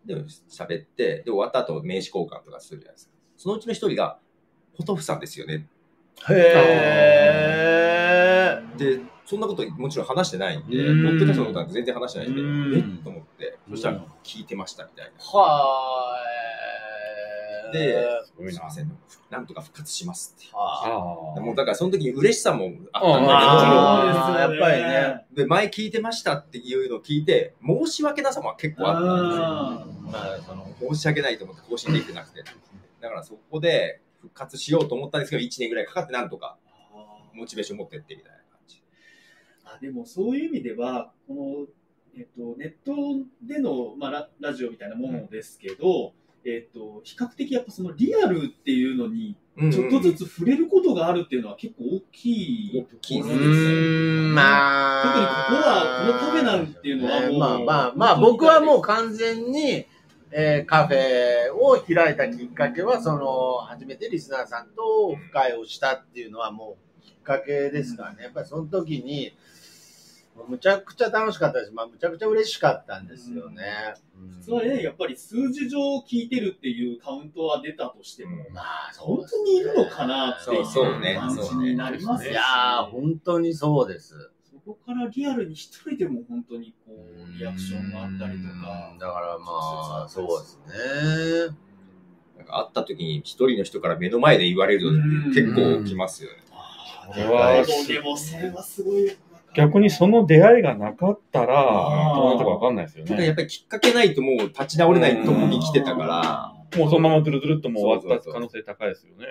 [0.05, 0.15] で、
[0.49, 3.13] 喋って、で、終わった後名刺交換とかするじゃないですか。
[3.37, 4.19] そのうちの一人が、
[4.77, 5.67] ポトフさんですよね。
[6.29, 6.33] へ
[8.55, 8.77] え。
[8.77, 12.79] で、そんなこともちろん話してないんで、ポうんッドキャストのことなんて全然話してないんで、うんえ？
[12.79, 15.11] っと思って、そしたら聞いてましたみたいな。
[15.19, 16.28] はーい。
[16.28, 16.28] で、
[18.25, 18.91] すごいなすいません、
[19.29, 20.51] なんとか復活しますって。
[20.53, 25.25] もうだからその時に嬉しさもあったんだけど、やっぱりね。
[25.33, 29.45] で、前聞いてましたっていうのを聞いて、申し訳なさも結構あったんですよ。
[29.45, 32.43] あまあ、その、申し訳ないと思って更新できてなくて。
[33.01, 36.57] だからそこで復活しようと思ったんですけど、1年ぐらいかかってなんとか
[37.33, 38.83] モチベーション持ってってみたいな感じ。
[39.63, 41.67] あでもそういう意味では、この、
[42.17, 46.13] えっと、ネットでの、まあ、ララジオみたいなものですけど、
[46.45, 49.35] えっと、比較的やっぱそのリアルっていうのに、
[49.71, 54.33] ちょっとずつ触れることがあるっていうのは結構大きいところですよね。
[54.33, 55.03] まあ。
[55.03, 59.85] 特にここはこのカフェなんていうのはもうまあまあまあ、僕はもう完全に、
[60.31, 68.23] えーカフェを開いたきっかけは、その、初めてリスナーさんとオフ会をしたっていうのはもうきっかけですからね。
[68.23, 69.33] やっぱりその時に、
[70.47, 71.71] むちゃくちゃ楽しかったです。
[71.71, 73.93] まあ、むちゃくちゃ嬉しかったんですよね。
[74.39, 84.31] 普通はね、やっぱり数字上聞いてるっていうカウントは出たとしても、うんまあ、本当にいるのかなっていうそうそうね感じになりますいよやー、本当にそうです。
[84.51, 88.99] そこからリアルに一人でも本当にこう、リアクションがあったりとかうん。
[88.99, 90.59] だからまあ、そうです
[91.49, 91.55] ね。
[92.37, 94.91] なんか会った時に一人の人から目の前で言われる
[95.25, 96.37] と結構起きますよね。
[96.51, 99.17] あこれはなるほどでもそれはすごい。
[99.55, 103.09] 逆にその出会いがなかったら、どうなったかわかんないですよね。
[103.09, 109.25] ただやっぱりきっかけないともう立ち直れないとこに来てたから、もうそのままドゥルドゥルっともう終わった可能性高いですよね。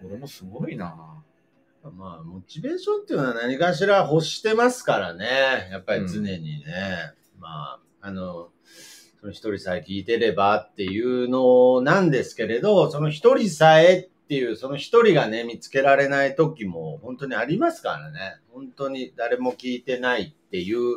[0.00, 1.22] それもすごいな
[1.94, 5.68] まあ、モチベーションっていうのは何かしら欲してますからね。
[5.70, 7.12] やっぱり常にね。
[7.38, 8.48] まあ、あの、
[9.20, 18.40] その一人さえ聞いてればっていうのなんですけれど、その一人さえっていう、その一人がね、見つけられない時も本当にありますからね。
[18.52, 20.96] 本当に誰も聞いてないっていう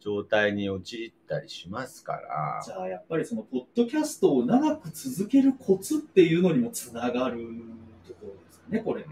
[0.00, 2.60] 状態に陥ったりしますから。
[2.66, 7.46] じゃあやっぱりそのポッドキャストを長く続けるコツっていうのにもつながる
[8.08, 9.10] ところですかね、これって。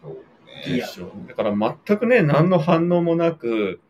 [0.00, 0.86] そういねや
[1.28, 3.80] だから全くね、何の反応もなく、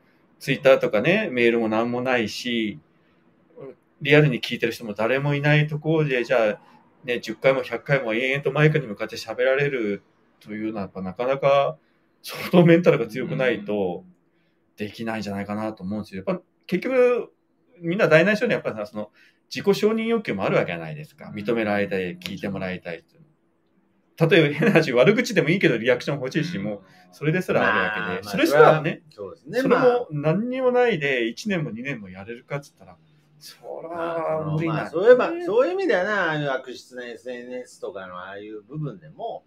[0.41, 2.81] ツイッターとかね、メールも何もないし、
[4.03, 6.61] リアルに聞いてる人も誰もいないところで、じゃあ、
[7.05, 10.03] ね、10回も100回も延々とマイクに向かって喋られる
[10.41, 11.79] というのは、やっぱなかなか
[12.23, 14.05] 相当メンタルが強くないと
[14.77, 16.25] できないんじゃないかなと思うんですよ。
[16.27, 17.33] やっぱ結局、
[17.81, 19.11] みんな大内緒にやっぱりその
[19.55, 21.33] 自己承認欲求もあるわけじゃないですか。
[21.35, 23.05] 認められたい、聞いてもらいたい
[24.21, 26.81] 例えば変な話、悪口でもいいけどリアクション欲しいし、もう
[27.13, 29.61] それですらあるわけで、まあまあそれすらね、そうですね。
[29.61, 32.97] それまあも何にもないで1年も2年もやれるかっつったら、
[33.39, 39.45] そら無理まあ、そういえば、そういう意味ではな、ああいう悪質な SNS とかのああいう部分でも、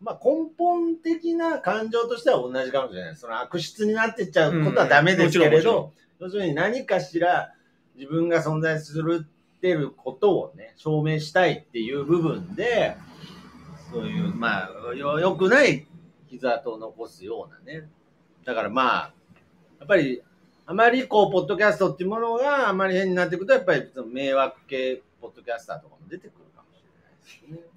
[0.00, 3.16] まあ、根本的な感情としては同じかもしれない。
[3.16, 7.52] その悪質になってっちゃうことはダメですけれど、要するに何かしら
[7.94, 12.96] 自分が存在するってることをね、証明したいっていう部分で、
[13.90, 15.86] そういう、まあ、よ、良くない
[16.28, 17.88] 傷跡を残すようなね。
[18.44, 19.14] だからまあ、
[19.78, 20.22] やっぱり、
[20.68, 26.76] あまりこう、ポッドキャストっていうものがあまり変になっていくと、やっぱりその迷惑系ポッドキャスターとかも出てくるかも
[27.24, 27.76] しれないですね。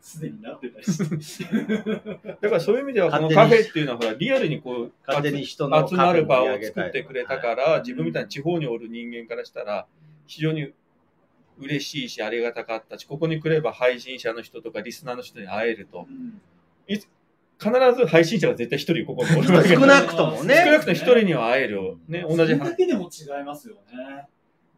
[0.00, 2.30] すでになってた。
[2.40, 9.86] だからそういう意味では、このカフェっていうのは、ほら、リアルにこう、勝手に人の集まる場を作ってくれたから、自分みたいに地方におる人間からしたら、
[10.26, 10.72] 非常に
[11.60, 16.40] 嬉しいし、ありがたかったし、ここに来れば配信者の人とかリスナーの人に会えると、うん
[17.60, 20.62] 必ず配信者が絶対一人ここにおるわけ少なくともね。
[20.64, 21.96] 少なくとも一人には会える。
[22.06, 24.28] ね、同じそれだけでも違いますよね。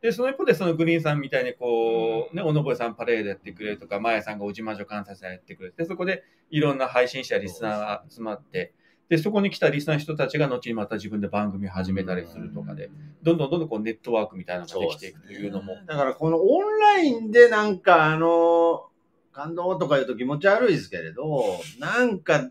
[0.01, 5.74] で、その一方で、そのグリーンさんみたいに、こう、ね、おのぼえさんパレードやってくれるとか、まやさんがおじまじょ観察者やってくれる。
[5.77, 8.73] で、そこでいろんな配信者、リスナーが集まって、
[9.11, 12.90] で、そこに来たリスナーの人たちが後にまた自分で番組始めたりするとかで、
[13.23, 15.74] どんどんどんどんこうネットワークみたいなのができていくというのも。
[15.86, 18.86] だからこのオンラインでなんかあの、
[19.32, 22.51] 感動とか言うと気持ち悪いですけれど、なんか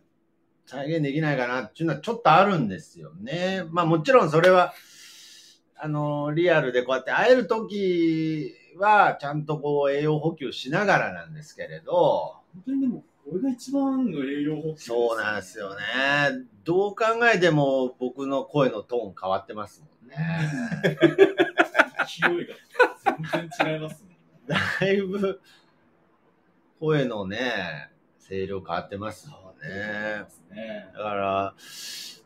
[0.70, 3.64] 再現できないかなっていうのはちょっとあるんですよね。
[3.72, 4.76] まあもちろんそれは、
[5.76, 15.80] あの、リアルでこうやって会えるときはちゃんとこう栄養補給しながらなんですけれど、本当にでも、これが一番の栄養補給そうなんですよね。
[16.66, 20.18] どう考えても僕の声のトーン変わってますもんね。
[22.06, 22.54] 勢いが
[23.32, 24.20] 全然違いますね。
[24.46, 25.42] だいぶ
[26.80, 27.90] 声のね、
[28.30, 29.28] 声量変わってます
[29.62, 30.26] ね。
[30.52, 31.54] ねだから、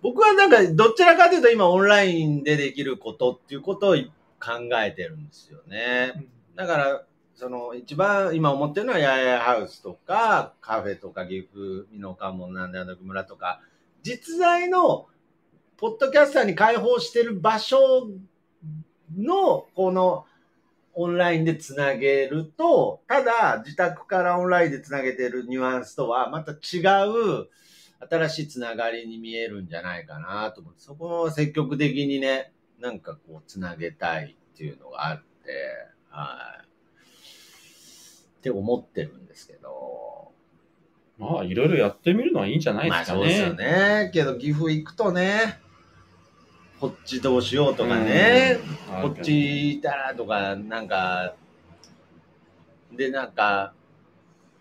[0.01, 6.27] 僕はなんかどちらかというと今オンラインでできることっていうことを考えてるんですよね。
[6.55, 7.03] だから、
[7.35, 13.60] その一番今思ってるのはヤヤハウスとかカフェとか岐阜美濃関門なんであの村とか
[14.03, 15.07] 実在の
[15.77, 18.07] ポッドキャスターに開放してる場所
[19.18, 20.26] のこの
[20.94, 27.49] オンラインでつなげるとただ自宅からオンラインでつなげてるニュアンスとはまた違う
[28.10, 36.64] 新しいつながりに見えるんじゃないかなと思ってそこを積極的にねなんかこうつなげたいっていうのがあってはい。
[36.64, 40.32] って思ってるんですけど。
[41.18, 43.20] まあ、いろいろやってみるのはいいんじゃないですかね。
[43.20, 44.11] まあそうですよね。
[44.14, 45.60] けど岐阜行くとね、
[46.79, 51.35] こっちどうしようとかね、うんこっち行ったらとか、なんか、
[52.91, 53.73] で、なんか、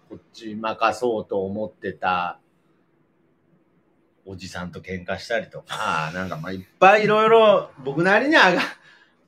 [0.09, 2.39] こっち任そうと思ってた
[4.25, 8.61] おじさんと喧嘩したりとか、 なんかまあいっぱいいろいろ僕なりにあが、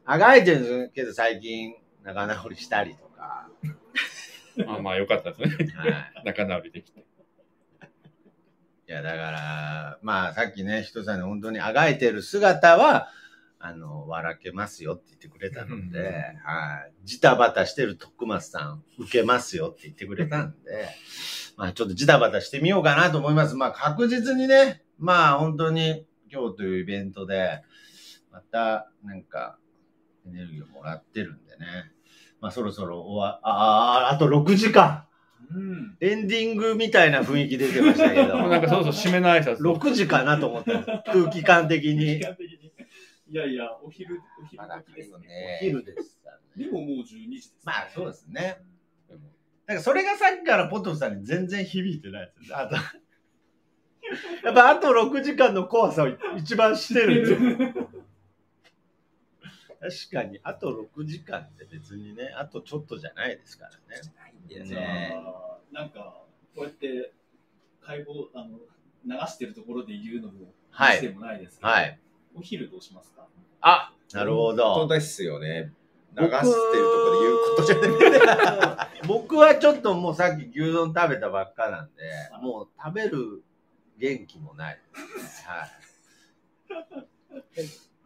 [0.04, 3.48] あがいてるんですけど最近仲直りしたりとか。
[4.68, 5.72] あまあ、よかったですね。
[5.74, 6.22] はい。
[6.24, 7.03] 仲直りできて。
[8.86, 13.08] いや、だから、まあ、さっきね、人さんに本当にあがいてる姿は、
[13.58, 16.92] あの、笑けますよって言ってくれたので、うんはい。
[17.04, 20.88] ジタバタしてる徳松さん、受けますよって言ってくれたんで、
[21.56, 23.54] まあ、ちょっとジタバタしてみようかなと思います。
[23.54, 27.62] まあ、確実にね、まあ、本当に今日というイベントで、
[28.30, 29.56] また、なんか、
[30.26, 31.90] エネルギーをもらってるんでね。
[32.42, 35.06] まあ、そろそろ終わ、ああ、あと6時間。
[35.54, 35.96] うん。
[36.00, 38.36] エンディングみたいな雰囲気出てましたけど。
[38.48, 39.76] なんかそろそろ締めの挨拶を。
[39.78, 40.72] 6時かなと思って
[41.06, 42.20] 空気感的時に。
[42.20, 42.72] 間的に。
[43.30, 45.58] いやいや、お昼、お昼まだ時ですおね。
[45.60, 46.64] 昼ですからね。
[46.64, 47.58] でももう12時です、ね。
[47.64, 48.58] まあそうですね。
[49.66, 52.58] なんかそれがさっきからポトフさんに全然響いてないですよ。
[52.58, 52.74] あと、
[54.44, 57.88] やっぱあと6時間の怖さを一番してるんですよ。
[59.84, 64.64] 確かに、あと6時間って別にね、あとちょっとじゃないですからね。
[64.64, 66.22] じゃあ、なんか、
[66.54, 67.12] こうやって、
[67.82, 68.58] 解剖、あの、
[69.04, 71.98] 流してるところで言うのも、はいもないですけど、はい。
[72.34, 73.28] お昼どうしますか？
[73.60, 74.74] あなるほ本ど。
[74.88, 75.72] 当ですよね。
[76.16, 79.06] 流してるところで言うことじゃない。
[79.06, 82.02] 僕はちょっともうさっき牛丼食べたばっかなんで、
[82.40, 83.44] もう食べる
[83.98, 84.80] 元気もない。
[85.46, 85.70] はい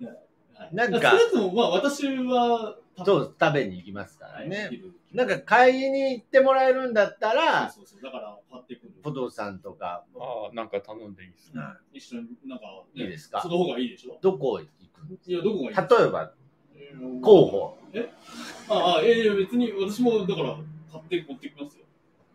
[0.72, 3.05] なんか少なくとも、まあ私は、はい。
[3.05, 4.70] そう、食べに行きますからはい、ね
[5.12, 8.10] なんか買いに行ってもらえるんだったら、そうそうそう。
[8.10, 8.93] だから、買ってくる。
[9.02, 11.62] ポトフさんとか、ああ、なんか頼んでいいですね。
[11.93, 12.64] 一緒に、なんか、
[12.94, 13.40] ねいいですか？
[13.40, 14.18] その方がいいでしょ？
[14.20, 16.32] どこ行くいや、どこがいい例えば、
[16.74, 17.78] えー候補。
[18.68, 20.56] ああ、ええ別に私も、だから、
[20.93, 21.85] 買って持ってきますよ。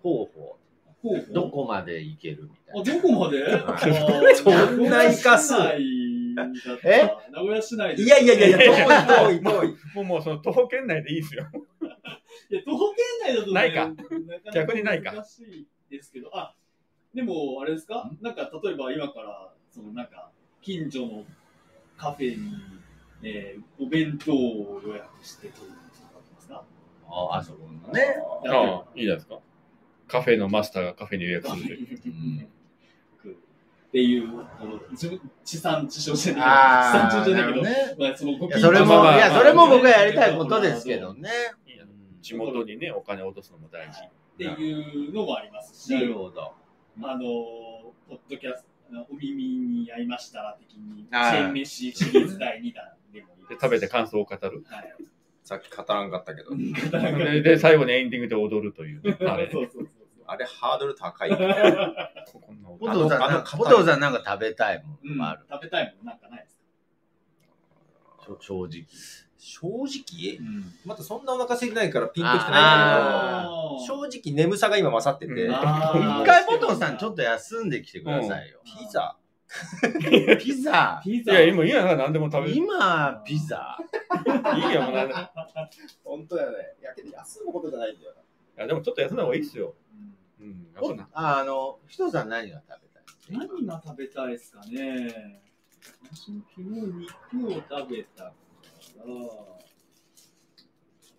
[0.01, 0.57] 候補。
[1.01, 2.83] 候補どこまで行けるみたいあ、な。
[3.01, 3.45] どこまで？
[4.35, 5.79] そんな生かす名古屋市内だった
[6.84, 6.99] え？
[7.01, 9.77] ら名古屋市内でいやいやいやいや、遠い遠い遠い。
[9.95, 11.47] もう、もうその徒歩圏内でいいですよ。
[12.49, 13.88] いや、徒歩圏内だと、ね、ないか。
[13.89, 15.11] なか逆にないか。
[15.14, 16.55] 難しいですけど、あ、
[17.14, 18.10] でも、あれですか？
[18.22, 20.31] なんか、例えば今から、そのなんか、
[20.61, 21.26] 近所の
[21.97, 22.51] カフェに、
[23.23, 26.64] えーお弁当を予約して取るとかありますか？
[27.07, 28.15] あ、あそこのね。
[28.47, 29.39] ああ、いいじゃないですか。
[30.07, 31.80] カフェのマスターがカフェに予約する
[33.93, 37.95] っていう、この地地産地消じゃないあ地産地消じゃないけど、ね。
[37.99, 41.29] まあ、そのごいや、それも、まあまあいや、それも僕がやりたいことですけどね。
[42.19, 43.99] 地元にね、お金を落とすのも大事。
[44.01, 46.53] っていうのもありますし、なるほど。
[47.03, 54.63] あの、ポッドキャスト、お耳に合いましたら的に、チはいェーン飯シリーズ第2弾でもいいで食べて感想を語る。
[54.69, 54.95] はい。
[55.43, 56.49] さっき語らんかったけど。
[56.55, 59.17] で、で最後にエンディングで踊るというね。
[59.29, 59.51] あれ。
[59.51, 60.02] そうそうそう
[60.34, 61.30] あれハードル高い。
[61.38, 61.39] こん
[62.61, 65.45] なポトフさん、なんさんなんか食べたいもうんのがある？
[65.49, 66.57] 食べたいものなんかないです
[68.26, 68.38] か？
[68.39, 68.85] 正直。
[69.38, 70.38] 正直？
[70.38, 70.73] うん。
[70.85, 73.47] まだそんなお腹空いてないからピンときてないんだあけ
[73.93, 78.60] ど、正直眠さが今勝ってて、うん一回ポトフさんちょっと休んできてくださいよ。
[78.64, 79.18] ピザ
[80.39, 82.55] ピザピザいや、今、今何でも食べる。
[82.55, 83.77] い今、ピザ
[84.57, 85.14] いよ、もう何で
[86.03, 86.57] 本当だよね。
[86.81, 88.14] やけど休むことじゃないんだよ
[88.55, 89.76] や、でもちょっと休んだ方がいいっすよ。
[90.43, 90.99] うん。
[91.13, 95.41] ああの、ひとさん何が食べたい何が食べたいですかね
[96.03, 99.59] 私も昨日肉を食べたから、あと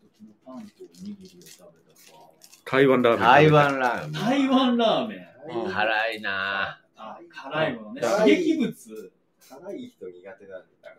[0.02, 2.30] 昨日パンとおにぎりを食べたか。
[2.64, 3.22] 台湾ラーメン。
[3.30, 3.50] 台。
[3.52, 4.12] 湾ラーメン。
[4.12, 5.18] 台湾ラーメン。
[5.18, 8.00] うん辛いなあ、辛いものね。
[8.02, 9.12] うん刺激物。
[9.46, 10.94] 辛い人苦手なんだから。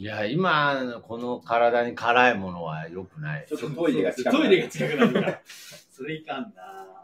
[0.00, 3.56] いや、今、この体に辛いものは良くないちょ。
[3.56, 5.40] っとトイレが近くなるトイレが近くなるから。
[5.90, 6.97] それいかんな。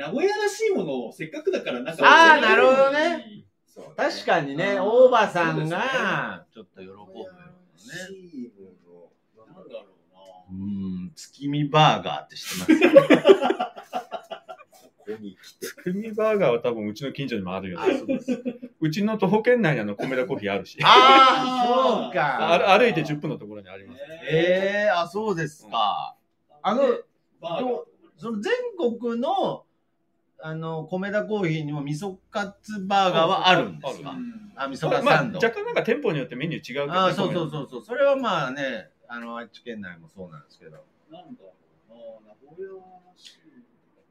[0.00, 2.02] 名古屋らしいものをせっかくだからなんか。
[2.02, 3.44] あーなるほどね。
[3.66, 7.04] そうね確かにね、大場さんがちょっと喜ぶよね。
[7.76, 9.84] チームのなんだろ
[10.50, 13.20] うーん、月見バーガーって知ってます？
[14.82, 15.66] ここに来て。
[15.82, 17.98] クミバーガーは多分うちの近所にもあるよあ、ね。
[17.98, 18.42] そうです。
[18.80, 20.78] うちの徒歩圏内にあの、米田コーヒーあるし。
[20.82, 22.54] ああ、そうか。
[22.72, 24.04] あ歩いて10分のところにありうなます。。
[24.30, 26.16] ええー、あ、そうですか。
[26.62, 27.04] あので
[27.40, 27.84] バーガーとか
[28.16, 29.64] その全国の、
[30.42, 34.10] あの、米田コーヒーにも味噌カツバーガーはあるんですか？
[34.10, 35.38] うんあ、味噌まあ、まあカツサンド。
[35.38, 36.92] 若干なんか店舗によってメニュー違うけど、ね。
[36.92, 37.50] あそうそうう。
[37.50, 37.82] そうそう。
[37.84, 40.72] それはまあね、あの、愛知県内もそうなんですけど。
[41.10, 41.54] なんだろ
[41.88, 41.92] う
[42.26, 42.82] な、名古屋ら
[43.16, 43.40] しい。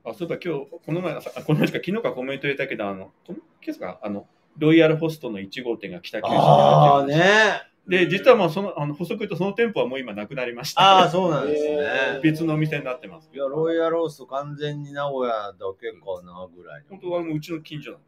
[0.05, 4.27] あ、そういえば今日、この前、あこの前しか昨日かコメント入れたけど、あの、このケースか、あの、
[4.57, 7.61] ロイヤルホストの1号店が北九州にあってね。
[7.89, 10.81] で、実はもうその、あの、補足言うとその店舗はもう今なくなりました。
[10.81, 12.19] ああ、そうなんですね。
[12.23, 13.37] 別のお店になってますい。
[13.37, 16.89] や、ロイヤルロースト完全に名古屋だけかなぐらいの。
[16.89, 18.03] 本当はもううちの近所なの。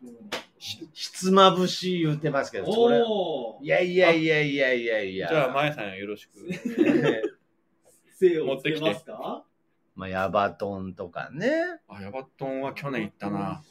[0.00, 3.02] そうなんだひつまぶし言ってますけど、それ。
[3.04, 5.28] おいやいやいやいやいやいや。
[5.28, 6.38] じゃあ、前さんよろしく。
[8.18, 9.44] 精をつけますか？
[9.94, 11.50] まあ、ヤバトンとかね。
[11.88, 13.62] あ、ヤバトンは去年行ったな。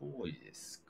[0.00, 0.83] 遠いです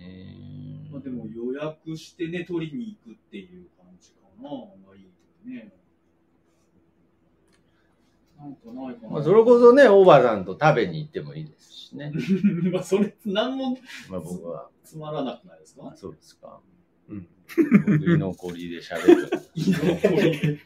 [0.00, 0.88] ね。
[0.90, 4.48] まあ、でも予約してね、取りに行くっていう感じかな。
[4.50, 4.56] ま
[4.92, 5.10] あいいよ
[5.44, 5.72] ね。
[8.38, 9.10] なんかないかな。
[9.12, 12.12] まあ、それこそね、オーバーさんと食べに行ってもいいですしね。
[12.72, 13.76] まあそれ、なんも
[14.08, 14.70] まあ、僕は。
[14.82, 15.88] つまらなくないですか？
[15.92, 16.60] あそうですか。
[17.08, 17.28] うん。
[17.86, 19.30] 僕居残りで喋る。
[19.54, 20.60] 居残り。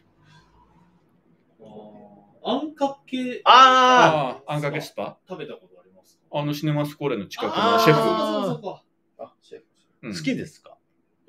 [1.61, 5.19] あーあんかけあああ、あんかけスパ？
[5.29, 6.23] 食べたことありますか？
[6.39, 7.99] あのシネマスコーレの近くのシェフ。
[7.99, 8.81] そうそうそう
[9.25, 9.65] あ、シェフ。
[10.03, 10.77] うん好きですか？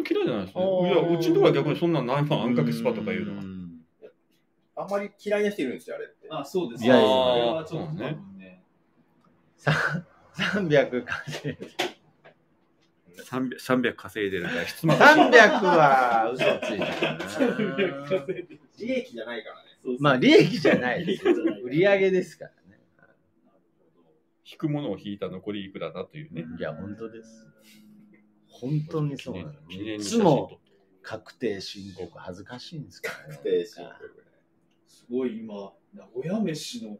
[0.09, 0.63] 嫌いじゃないですね。
[0.63, 3.43] あーいや、うちのとこは逆にそんなないもん、あんかけスパとかいうのは。
[4.77, 6.27] あんまり嫌いな人いるんですよ、あれって。
[6.29, 8.63] あ、そうですいやいやそれはちょっと多そうね分ね。
[10.35, 11.67] 300稼いで。
[13.23, 15.05] 300, 300稼いでるから、ひつまぶし。
[15.07, 18.25] 300は嘘ついてる な。
[18.77, 19.97] 利益じゃないからね。
[19.99, 21.33] まあ、利益じゃないですよ。
[21.63, 22.81] 売り上げですからね。
[24.45, 26.45] 引くものを引いた残りいくらだというね。
[26.59, 27.47] いや、本当です。
[28.59, 29.51] 本当にそうなの。
[29.69, 30.59] いつも。
[31.01, 33.35] 確定申告恥ずかしいんですからね。
[33.35, 33.91] 確定申告ね。
[34.87, 36.97] すごい今、名古屋飯の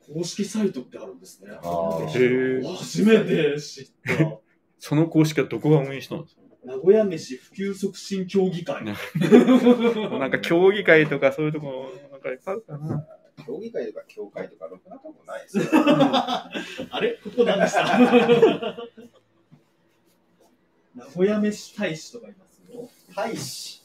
[0.00, 1.50] 公式サイトってあるんですね。
[1.60, 4.40] 初めて知った。
[4.78, 8.84] その公式はどこが運営したんですか名古屋飯普及促進協議会。
[8.84, 8.92] な
[10.28, 13.06] んか協議会とかそういうとこ、なんかいっぱいあるかな。
[13.44, 15.64] 競技会とか協会とか、ろくなとこないですよ。
[15.74, 16.50] あ
[17.00, 17.20] れ？
[17.22, 18.76] ここなんでした
[20.96, 22.88] 名古屋飯大使とかいますよ。
[23.14, 23.82] 大使？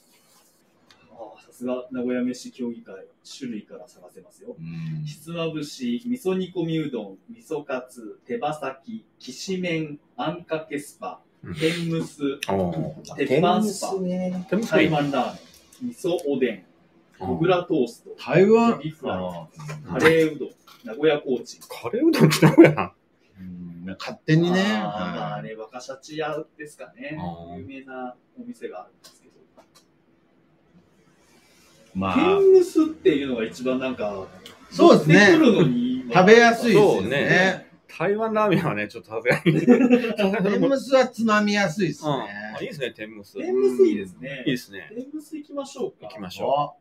[1.11, 2.95] ああ、さすが名古屋飯協議会。
[3.38, 4.55] 種類から探せますよ。
[4.57, 12.39] うんひつまぶし、味噌煮込みうどん、味噌カツ、手羽先、きしめん、あんかけスパうん、天むす。
[13.17, 14.47] 鉄板スパ、ね。
[14.69, 15.39] 台湾ラーメ
[15.88, 16.63] ン、味噌おでん、
[17.19, 18.79] 小倉トースト、台湾？
[18.79, 20.49] カレーうどん、
[20.85, 21.61] 名古屋コーチン。
[21.67, 22.93] カレーうどん来た方やな。
[23.83, 24.61] うん勝手にね。
[24.61, 27.17] あーまあはいね、若シャチ屋ですかね
[27.57, 29.31] 有名なお店があるんですけど。
[31.93, 34.27] まあ、天むすっていうのが一番なんか、
[34.69, 37.71] そうですね乗ってくるのに食べやすいですよそうねね。
[37.87, 39.65] 台湾ラーメンはね、ちょっとさすがに。
[39.65, 42.25] 天むすはつまみやすいですうんね。
[42.57, 43.37] あいいですね、天むす。
[43.37, 44.43] い天むすいいですね。
[44.45, 44.89] いですね。
[44.95, 46.07] 天むす行きましょうか。
[46.07, 46.75] 行きましょお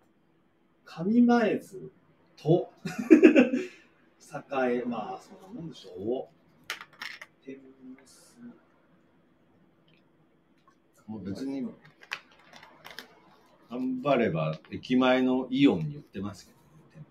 [0.85, 1.90] 上前津、
[2.36, 2.72] と、
[4.68, 6.10] 栄、まあ、そんなもんでしょう。
[6.10, 6.28] お
[7.44, 8.39] 天むす。
[11.11, 11.66] もう別に、
[13.69, 16.59] 頑張れば駅前のイオンに売ってますけど
[17.01, 17.07] ね。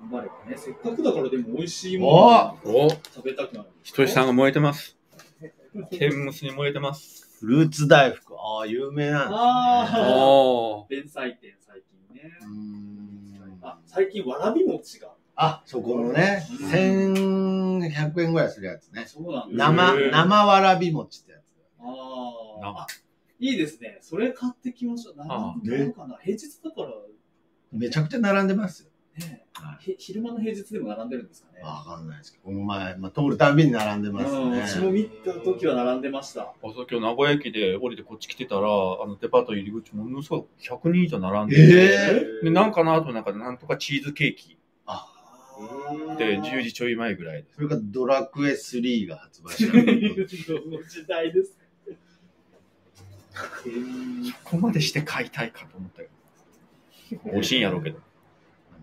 [0.00, 0.56] 頑張ればね。
[0.56, 3.68] せっかくだからでも美味しいものお食べたくなる。
[3.82, 4.96] ひとしさんが燃えてます。
[5.90, 7.28] 天むすに燃えてます。
[7.40, 8.34] フルーツ大福。
[8.34, 9.36] ああ、有名なんですね。
[9.36, 10.86] ああ。
[10.88, 12.30] 弁菜店最近ね。
[12.40, 15.12] うーんあ、最近わらび餅が。
[15.36, 19.04] あ、そこのね、うん1100円ぐらいするやつね。
[19.06, 19.70] そうなんだ。
[19.70, 21.49] 生、生わらび餅ってやつ。
[21.82, 22.86] ああ。
[23.38, 23.98] いいですね。
[24.02, 25.14] それ買ってきましょう。
[25.18, 26.88] あ並んでるかな平日だから
[27.72, 28.90] めちゃくちゃ並んでますよ。
[29.18, 31.62] ねはへ昼間の平日でも並んでるんですかね。
[31.62, 34.60] わかんないですけど、この前、まあ、通るたびに並んでますうん、ね。
[34.66, 36.42] 私も見た時は並んでました。
[36.42, 38.66] あそう今日名古屋駅で降りてこっち来てたら、あ
[39.06, 41.62] のデパート入り口ものすごい100人以上並んでて、
[42.42, 45.06] えで、なんかなとなんかなんとかチーズケーキあ、
[46.18, 47.56] で10時ちょい前ぐらいです。
[47.56, 49.72] それからドラクエ3が発売した
[50.68, 51.59] の時代です。
[53.40, 57.32] そこまでして買いたいかと思ったけど。
[57.32, 57.98] 美味しいんやろうけど。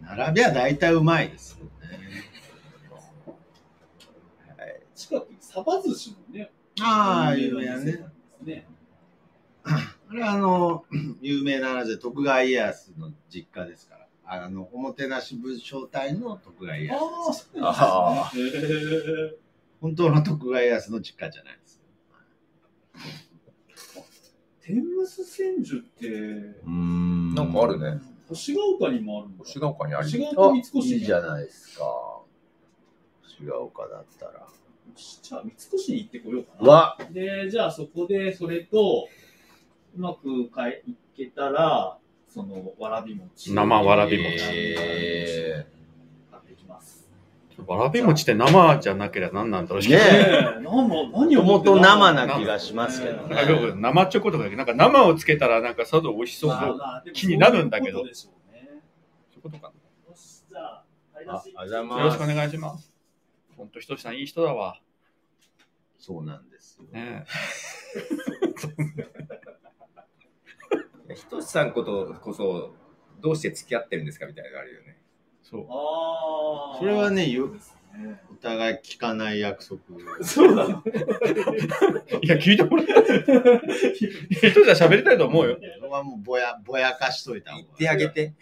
[0.02, 1.72] 並びは大体うまいですよね。
[4.96, 6.52] 近くにサバ寿司もね。
[6.82, 7.84] ああ、有有名なね。
[7.84, 8.68] 名な店なんですね。
[10.10, 10.86] あれはあの、
[11.22, 14.08] 有名な話で徳川家康の実家ですから。
[14.30, 17.44] あの、おもてなし武将隊の徳川家ああ、康。
[17.44, 19.38] そうなんですね。
[19.80, 21.67] 本当の徳川家康の実家じゃないです。
[24.68, 26.10] 天むす千住って、
[26.70, 28.02] んなんかあるね。
[28.28, 29.46] 星ヶ丘にもあるんだ。
[29.46, 31.86] 星ヶ丘にあり星ヶ丘三越にいいじゃないですか。
[33.24, 34.46] 星ヶ丘だったら。
[35.22, 36.70] じゃあ、三越に行ってこようかな。
[36.70, 39.08] わで、じゃあそこでそれと、
[39.96, 43.54] うまくかいいけたら、そのわらび餅。
[43.54, 45.66] 生わらび餅え
[46.30, 47.07] 買ってきます。
[47.66, 49.90] わらび餅って生じゃなければ何なんだろうし。
[49.90, 53.36] ねねえ、生、何ー、をもと生な気がしますけどねね。
[53.36, 56.56] なんかよく生チョコとかだけどなんか生をつけたらなんかさぞ美味しそうな。
[56.56, 58.84] まあまあでも気になるんだけどそういうことでしょうね
[59.32, 59.74] そういうことか
[60.08, 60.84] よし、じゃあ、
[61.16, 62.04] ありがとうございますな。
[62.04, 62.94] よろしくお願いします。
[63.58, 64.80] ほんとひとしさんいい人だわ。
[65.98, 66.86] そうなんですよ。
[66.92, 67.26] ね
[71.16, 72.76] ひとしさんことこそ、
[73.20, 74.97] どうして付き合ってるんですかみたいなのがあるよね。
[75.50, 75.66] そう。
[75.70, 76.80] ああ。
[76.80, 77.78] それはね言うそうですね
[78.32, 79.80] お互い聞かない約束。
[80.22, 80.84] そうなの。
[82.22, 82.94] いや、聞いてもらって。
[84.30, 85.56] ひとしさん喋りたいと思うよ。
[85.56, 88.34] それはもうぼや、ぼやかしといた方が言ってあげて。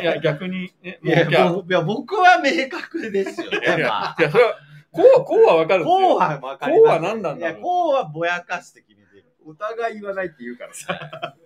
[0.00, 3.58] いや、逆に、ね、いやいや、ぼいや、僕は明確ですよね。
[3.58, 4.54] いやいやまあ、いやそれは、
[4.90, 5.84] こう、こうはわかる。
[5.84, 6.80] こうは分かります。
[6.80, 9.26] こうは何なんだろういや、こうはぼやかして決めてる。
[9.44, 11.36] お互い言わないって言うからさ。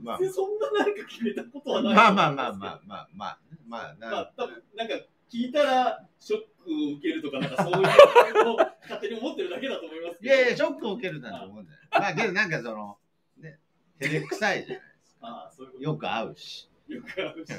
[0.00, 1.94] まあ、で そんななんか決めたことはない。
[1.94, 4.94] まあまあまあまあまあまあ、まあ、なまあ、多分なんか
[5.28, 10.34] 聞いたらショックを受けるとか、なんかそういうのを勝手に思ってるだけだと思いますけど。
[10.34, 11.78] いやいや、ショックを受けるなんて思うんだよ。
[11.90, 12.98] まあ、けどなんかその、
[13.38, 13.58] ね、
[14.00, 15.80] 照れくさいじゃないです ああ、そういうこか。
[15.82, 16.68] よく会うし。
[16.86, 16.94] と。
[16.94, 17.52] よくあるし。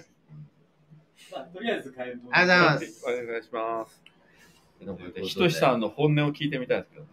[1.31, 2.35] まあ、とりあえず買い物。
[2.35, 4.03] ありがとうございますお願いします。
[5.23, 7.09] ひとしさんの本音を聞いてみたいですけど、うん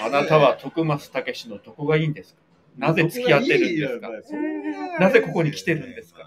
[0.00, 2.40] あなたは徳増たけしのどこがいいんですか？
[2.80, 4.08] なぜ付き合ってるんですか？
[4.98, 6.22] ななぜここに来てるんですか？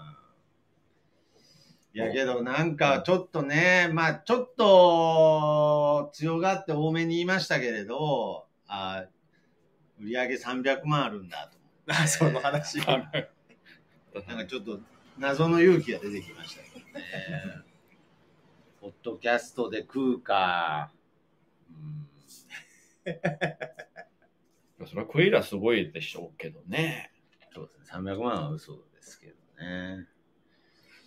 [1.92, 9.04] いやけどなんかちょっとね、まあちょっと強がって多めに言いましたけれど、あ
[10.00, 12.08] 売り上げ300万あるんだと思って。
[12.08, 12.78] その話。
[12.78, 14.80] なんかちょっと
[15.18, 17.04] 謎の勇気が出てきましたけどね。
[18.80, 20.90] ポッドキャストで食うか。
[21.70, 22.08] うん
[24.86, 27.12] それはクイラすごいでしょうけどね。
[27.54, 28.12] そうですね。
[28.12, 30.06] 300万は嘘ですけどね。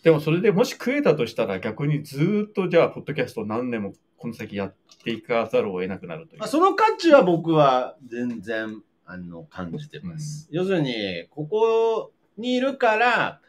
[0.04, 6.48] でもそれでもし食えたとしたら逆にずーっとじゃあ、ポッドキャスト何年もこの先やっていかざるを得なくなるというまあ、。
[6.48, 10.48] その価値は僕は全然あの感じてます。
[10.52, 13.42] 要するに、ここにいるから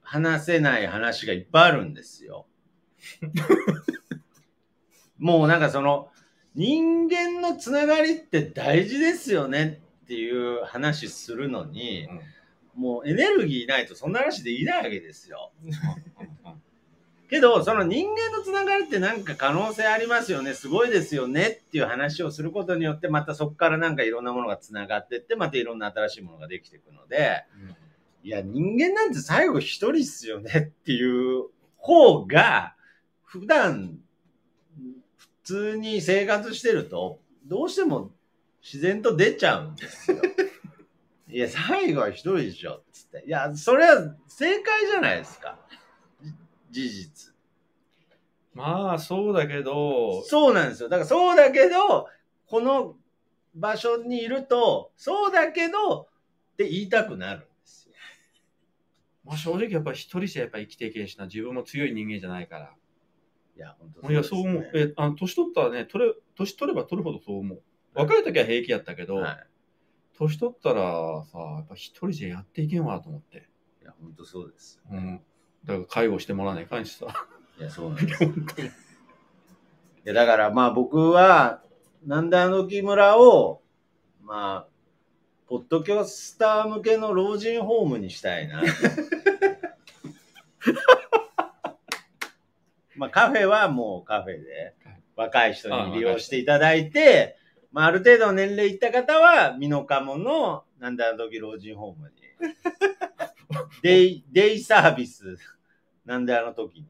[0.00, 2.46] 話せない話がいっぱいあるんですよ。
[5.18, 6.08] もうなんかその
[6.54, 12.08] 人間のつながりって大事ですよねっていう話するのに、
[12.74, 15.52] もうエネルギーないとそんな話できないわけですよ。
[17.28, 27.44] けど、その人間のつながりってなんか可能性ありますよね、すごいですよねっていう話をすることによって、またそこからなんかいろんなものがつながってって、またいろんな新しいものができていくので、
[28.22, 32.76] いや、人間なんて最後一人っすよねっていう方が、
[33.22, 34.03] 普段、普
[35.44, 38.10] 通に生活してると、どうしても
[38.62, 40.18] 自然と出ちゃうんですよ。
[41.28, 43.24] いや、 最後は一人でしょ、つって。
[43.26, 45.58] いや、それは正解じゃないですか。
[46.70, 47.34] 事実。
[48.54, 50.88] まあ、そうだけど、そうなんですよ。
[50.88, 52.08] だからそうだけど、
[52.46, 52.96] この
[53.54, 57.94] 場所にいると、そうだけどって言いたくなるんですよ。
[59.24, 62.74] まあ、正直やっぱり一人じゃやっぱ生きていけんしな、自分も強い人間じゃないから。
[63.56, 64.70] いや、本当いや、そう思う。
[64.74, 67.62] え、あの、年取ったらね、取れ、年取れば取るほどそう思う。
[67.94, 69.46] 若い時は平気やったけど、はい。
[70.18, 73.48] 年取ったらさ、やっぱ一人じゃやっていけんわと思って。
[73.82, 74.80] いや、本当そうです。
[74.90, 75.20] うん。
[75.64, 77.06] だから介護してもらわないかんしさ。
[77.58, 78.24] いや、そうなんです。
[78.24, 78.30] い
[80.04, 81.62] や、だからまあ僕は、
[82.04, 83.62] なんであの木村を、
[84.22, 84.68] まあ、
[85.46, 88.62] ポッドキャスター向けの老人ホームにしたいな。
[92.96, 94.74] まあカフェはもうカフェで
[95.16, 97.36] 若い人に利用していただいて、
[97.72, 102.14] まあある程度の年齢いった方は、美濃加茂のなんであの時老人ホームに。
[103.82, 105.38] デイ、デイサービス、
[106.04, 106.86] なんであの時に。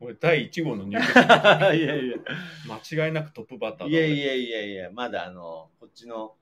[0.00, 1.00] 俺、第1号の入居
[1.74, 2.16] いやいや。
[2.66, 3.90] 間違いなくトップバッターだ。
[3.90, 6.36] いやいやいやいや、まだあの、こっちの、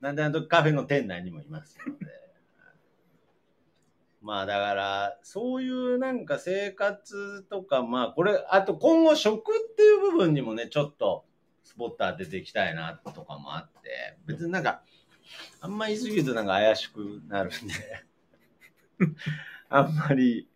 [0.00, 2.19] なんであのカフェの店内にもいますので。
[4.20, 11.24] まあだから、そういうなんか生活とか、まあこれ、あと今後食っていう部分にもね、ちょっと
[11.62, 14.82] スポット当てていきたいなとかもあって、別になんか、
[15.60, 17.74] あんま言い過ぎるとなんか怪しくなるんで、
[19.70, 20.48] あんまり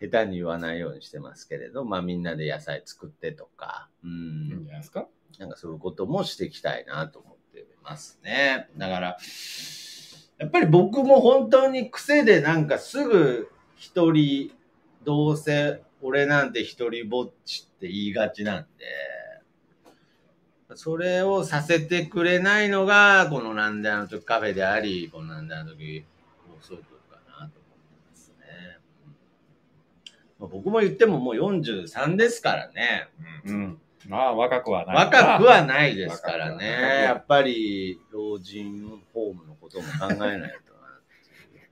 [0.00, 5.06] 下手に言わないようにしてますけれど、まあみんなで野菜作ってとか、ういいんじん、ゃないですか？
[5.38, 8.68] なんかそういうこともしていきたいなと思ってますね。
[8.76, 9.18] だから、
[10.40, 14.50] やっぱり僕も本当に癖でなんかすぐ一人、
[15.04, 26.06] どうせ俺なんて一人ぼっちって言いがちなんで、それをさせてくれないのが、このなんであの時カフェであり、このなんであの時
[26.48, 27.58] 放送局かなと思って
[28.10, 28.78] ますね。
[30.38, 33.08] まあ僕も言ってももう43ですからね。
[33.44, 33.80] うん。
[34.08, 34.96] まあ、若くはない。
[34.96, 37.02] 若くはないですからね。
[37.04, 40.70] やっぱり、老人ホームのことも考えないと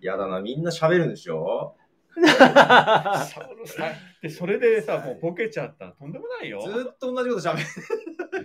[0.00, 1.74] やだな、みんな喋るんでしょ？
[4.22, 6.60] で、それでさ、もうボケちゃったらとんでもないよ。
[6.60, 7.64] ずっと同じこと喋る。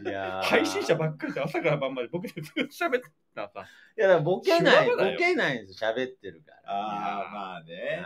[0.10, 3.66] いやー配信者ばっかりで朝から晩までボケてずっと喋ってたらさ。
[3.98, 6.72] いや、ボケない、ボケないんですよ、喋ってるから。
[6.74, 8.04] ああ、まあね。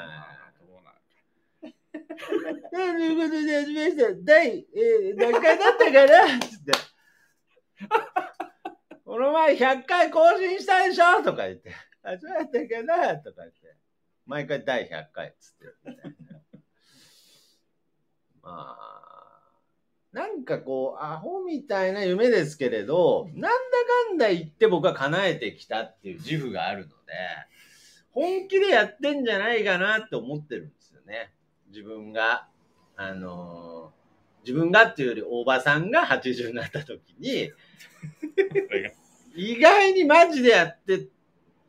[2.72, 4.14] ということで始めました。
[4.24, 6.40] 第、えー、何回だったかな？
[6.40, 6.72] つって。
[9.06, 11.24] この前100回更新したでしょ？
[11.24, 11.74] とか言って。
[12.04, 13.16] あ、そうやったかな？
[13.18, 13.76] とか言って。
[14.26, 15.66] 毎回第100回っつって。
[18.42, 19.52] まあ、
[20.12, 23.50] なんかこう、アホみたいな夢ですけれど、なんだ
[24.10, 27.14] かんだ言って僕は叶えてきたっていう自負があるので、
[28.12, 31.34] 本気でやってんじゃないかなって思ってるんですよね。
[31.78, 32.48] 自分が、
[32.96, 33.98] あのー
[34.44, 37.52] 自分がっていうよりおばさんが80になった時に、
[39.36, 41.10] 意外にマジでやってん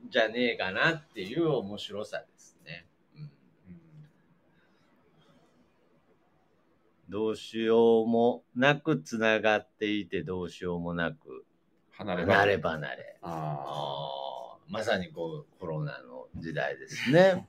[0.09, 2.87] じゃねえかなっていう面白さですね。
[3.17, 3.31] うん
[7.09, 11.45] どうしようもなくつながっていてどうしようもなく
[11.91, 12.35] 離れば。
[12.35, 13.19] 離れ離れ。
[14.69, 17.49] まさにこうコロナの時代ですね。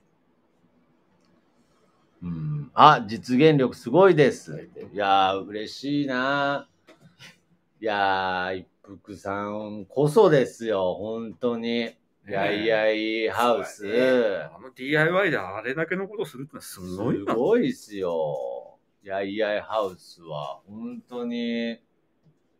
[2.22, 4.68] うん、あ、実現力すごいです。
[4.92, 6.68] いやー、嬉しいな。
[7.80, 11.94] いやー、一服さんこそですよ、本当に。
[12.28, 12.30] あ。
[12.30, 13.82] やいやいハウス。
[13.82, 17.34] そうだあの DIY であれだけのことするってのはすすごいな。
[17.34, 18.78] ごいっすよ。
[19.02, 21.78] やいやいハウスは、本当に、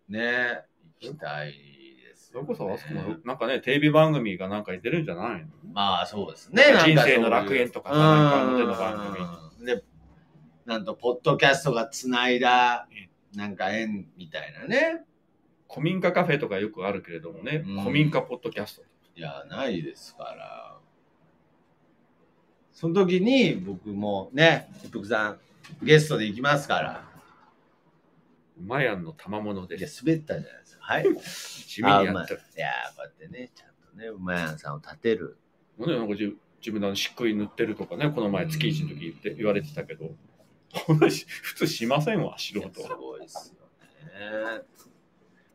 [0.08, 0.64] ね、
[1.00, 2.46] 行きたいですよ、ね。
[2.46, 5.46] それこそあそこも、なんかね、テレビ番組がなんかに出るんじゃないの？
[5.74, 6.62] まあそうですね。
[6.82, 9.49] 人生の楽園とかさ、なんかあの手の番組。
[10.70, 12.86] なんと、ポッドキャストがつないだ、
[13.34, 15.04] なんか縁みたいなね。
[15.68, 18.82] 古民家カフェとかよくあるけれどもね、うん古民家ポッドキャスト。
[19.16, 20.78] いや、ないですから。
[22.72, 25.40] その時に僕もね、一服さん、
[25.82, 27.04] ゲストで行きますから。
[28.64, 30.06] マヤンの賜物でいや、す。
[30.06, 30.84] 滑ったじゃないですか。
[30.84, 31.02] はい。
[31.02, 32.40] 地味にやってる。
[32.56, 35.36] いやー、こうやってね、ちゃんとね、馬やんさんを立てる。
[35.78, 40.16] ね、なんか自自分の漆喰塗ってるとかね、この前月一の時言って言われてたけど、こん
[41.00, 42.96] なし普通しませんわ、素人は。
[42.96, 43.66] ごいですよ
[44.56, 44.62] ね。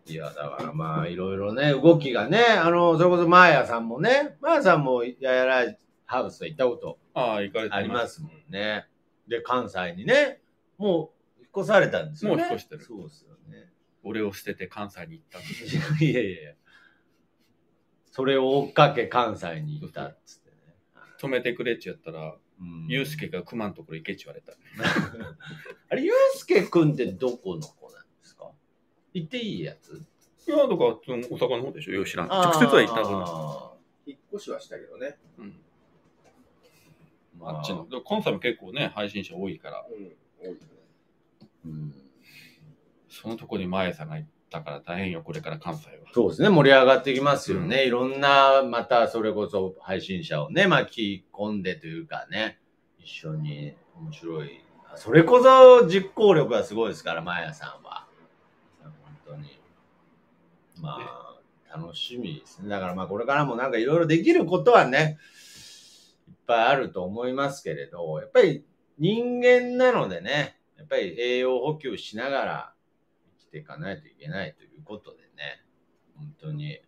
[0.08, 5.76] いや、だからまあ、いろいろね、動きがね、あの、それこそマーヤさんもね、マーヤさんもややら
[6.06, 8.86] ハウス行ったことああ、行かれてありますもんね。
[9.28, 10.42] で、関西にね、
[10.78, 12.44] もう引っ越されたんですよね。
[12.44, 13.72] もう引っ越してるそうですよね。
[14.04, 16.54] 俺を捨てて関西に行ったんですいやいやいや。
[18.12, 20.56] それを追っかけ関西に行ったっつってね。
[21.20, 24.53] 止めてくれって言ったら、うんユうスケが熊のところ行けって言われた。
[25.90, 28.52] あれ、ゆうすけくんってどこの子なんですか？
[29.14, 30.02] 行っていいやつ？
[30.48, 32.27] いや、だから、その大阪の方でしょよう知らん。
[32.32, 33.26] 直接は行ったことない。
[33.27, 33.72] あ
[34.06, 35.18] 引っ越しはしたけどね。
[35.38, 35.53] うんー
[37.38, 37.88] まあっちの。
[37.90, 40.15] で関西も結構ね、配信者多いから、うん。
[40.40, 40.57] 多いね。
[41.65, 41.94] うん
[43.10, 45.94] そのとこに前さんが行ったから大変よ、これから関西は。
[46.14, 47.86] そうですね、盛り上がってきますよね。
[47.86, 52.60] いろんな、またそれこそ配信者をね、巻き込んでというかね、
[53.00, 54.62] 一緒に面白い。
[54.96, 58.08] それこそ実行力がすごいですから、マヤさんは。
[58.82, 58.94] 本
[59.26, 59.60] 当に。
[60.82, 62.70] まあ、楽しみですね。
[62.70, 65.18] だからまあこれからもなんかいろいろできることはね、
[66.28, 68.64] いっぱいあると思いますけれど、やっぱり
[68.98, 72.74] 人間なのでね、やっぱり栄養補給しながら
[73.56, 75.64] ていかないといけないということでね、
[76.18, 76.82] 本当に、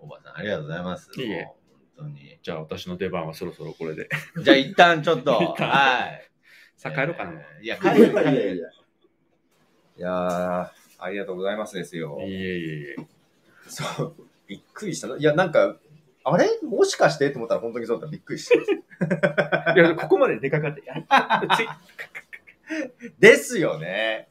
[0.00, 1.10] おばさんありがとうございます。
[1.16, 1.44] いいえ
[1.96, 2.38] 本当に。
[2.42, 4.08] じゃあ私の出番はそろそろこれで。
[4.42, 6.28] じゃあ一旦ちょっと、 はい。
[6.76, 7.32] さあ帰ろうかな。
[7.32, 8.72] えーいや、帰る、帰る。
[9.96, 10.68] いやー、
[10.98, 12.18] ありがとうございますですよ。
[12.20, 12.96] いえいえいえ。
[13.68, 14.16] そう、
[14.48, 15.16] びっくりしたな。
[15.16, 15.78] いや、なんか、
[16.24, 16.48] あれ？
[16.62, 17.28] もしかして？
[17.28, 18.12] って思ったら本当にそうだった。
[18.12, 18.54] びっくりした。
[19.74, 20.82] いや、ここまで出かかって。
[23.18, 24.28] ですよね。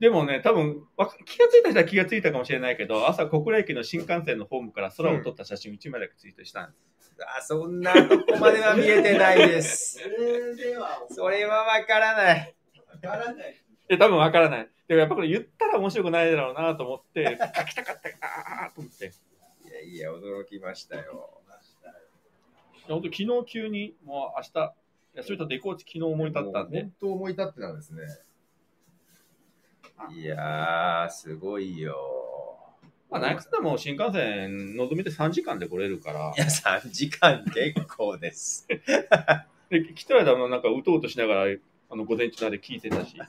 [0.00, 7.14] でもね、多分わ気がついた人は気がついたかもしれないけど、朝小倉駅の新幹線のホームから空を撮った写真1枚だけツイートしたんです。
[7.38, 10.00] あ、そんなとこまでは見えてないです。
[10.00, 12.54] それでは、それはわからない。
[12.92, 13.64] わからない。
[13.88, 14.70] で、多分わからない。
[14.86, 18.08] でもやっぱこれ言ったら面白くないだろうなと思って、書きたかった
[18.66, 19.12] あーと思って。
[19.66, 21.42] いやいや、驚きましたよ。
[22.86, 24.74] 本当昨日急にもう明日、
[25.14, 28.02] 休み取って行こうって昨日思い立ったんで本、当思い立ってたんですね。
[30.14, 31.96] いやー、すごいよ。
[33.10, 38.66] まあ、ナイでも新幹線、のぞみで3時間で来れるからい、や、3時間結構です。
[39.70, 41.56] で来てる間もなんかうとうとしながら、
[41.90, 43.16] あの午前中のあれ聞いてたし、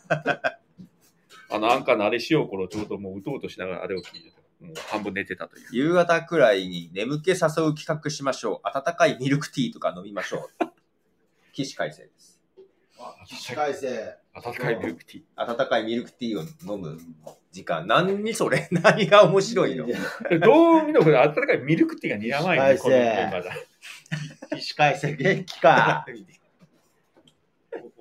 [1.52, 4.40] あのアンカーのあれしよう頃ちょうどもううとうとしながらあれを聞いてた。
[4.60, 5.68] もう半分寝てたという。
[5.72, 7.40] 夕方くらいに眠気誘う
[7.76, 8.68] 企画しましょう。
[8.68, 10.66] 温かいミルクティーとか飲みましょう。
[11.54, 12.29] 起死回生です。
[13.28, 14.18] 起死回生。
[14.34, 16.98] 温かいミルクティー温かいミルクティーを飲む
[17.52, 17.88] 時間。
[17.88, 19.88] 何それ何が面白いの。
[20.40, 23.56] どう見てもこれ温かいミルクティーが似合わないね、この起死回生メンバーだ。
[24.58, 26.06] 起死回生元気か。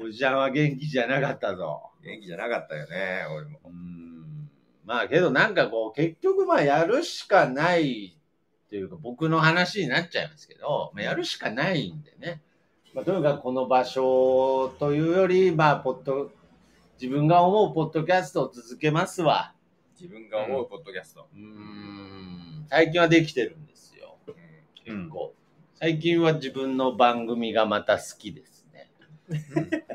[0.01, 1.91] おじゃんは元気じゃなかったぞ。
[2.03, 3.61] 元気じゃなかったよね、俺も。
[3.65, 4.51] うん。
[4.85, 8.17] まあけどなんかこう、結局まあやるしかない
[8.69, 12.43] というか僕の話になっちゃいますけど、まあ、やるしかないんでね。
[12.99, 16.33] まあとにかくこの場所というより、まあポッド、
[17.01, 19.55] 自分が思うポッドキャストを続けますわ。
[20.01, 21.29] 自分が思うポッドキャスト。
[21.33, 22.67] うん。
[22.69, 24.17] 最近はできてるんですよ。
[24.85, 25.33] 結構。
[25.77, 28.91] 最近は自分の番組がまた好きですね。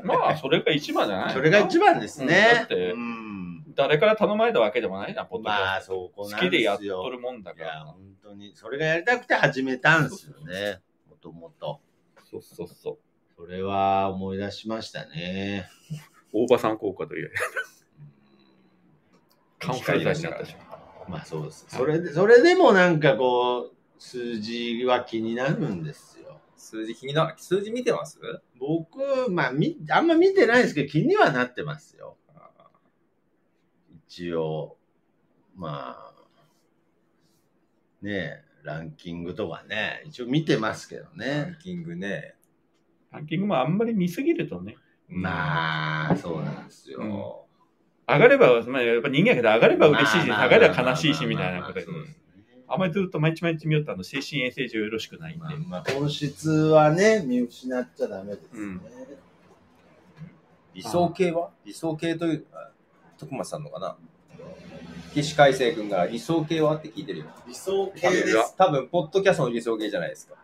[0.02, 1.34] まあ、それが一番じゃない？
[1.34, 2.66] それが一番ですうんだねっ。
[2.66, 3.64] てうん。
[3.74, 6.10] 誰から頼まれたわけでもないな、ポッドキャスト。
[6.16, 7.90] 好きでやっとるもんだからな。
[7.90, 10.80] 本当に、それがやりたくて始めたんですよね。
[11.10, 11.82] もともと。
[12.40, 12.98] そうそうそう。
[13.36, 15.68] それは思い出しましたね。
[16.32, 17.28] 大場さん効果という。
[17.28, 17.34] うん
[19.82, 20.56] カになったし。
[21.08, 21.64] まあそうです。
[21.68, 26.38] それで、それでもなんかこう、数字は気になるんですよ。
[26.56, 28.18] 数字気にな、数字見てます？
[28.58, 32.18] 僕、まあ、み、あんま見てないですけど、気にはなってますよ。
[34.06, 34.76] 一応、
[35.56, 36.14] まあ、
[38.02, 41.58] ねえ、ランキングとかね、一応見てますけどラねン。
[41.62, 42.34] キングね。
[43.12, 44.76] ランキングもあんまり見すぎるとね、
[45.06, 47.46] まあ、そうなんですよ。
[48.08, 55.44] 上がれば、まあ、やっぱ人間やけど上がれば嬉しいし、下がれば悲しいしみたいなことでまあまあまあそうですねあんまりずっと毎日毎日見よったらあの精神衛生上よろしくないんで。
[55.44, 58.60] まあまあ、本質はね、見失っちゃダメですね。
[58.60, 58.80] うん
[60.74, 61.50] 理想系は？
[61.64, 62.72] 理想系という、あ
[63.16, 63.96] 徳松さんのかな？
[65.14, 66.74] 起死回生君が理想系は？
[66.74, 67.26] って聞いてるよ。
[67.46, 68.24] 理想多分
[68.58, 70.34] 多分、ポッドキャストの理想系じゃないですか。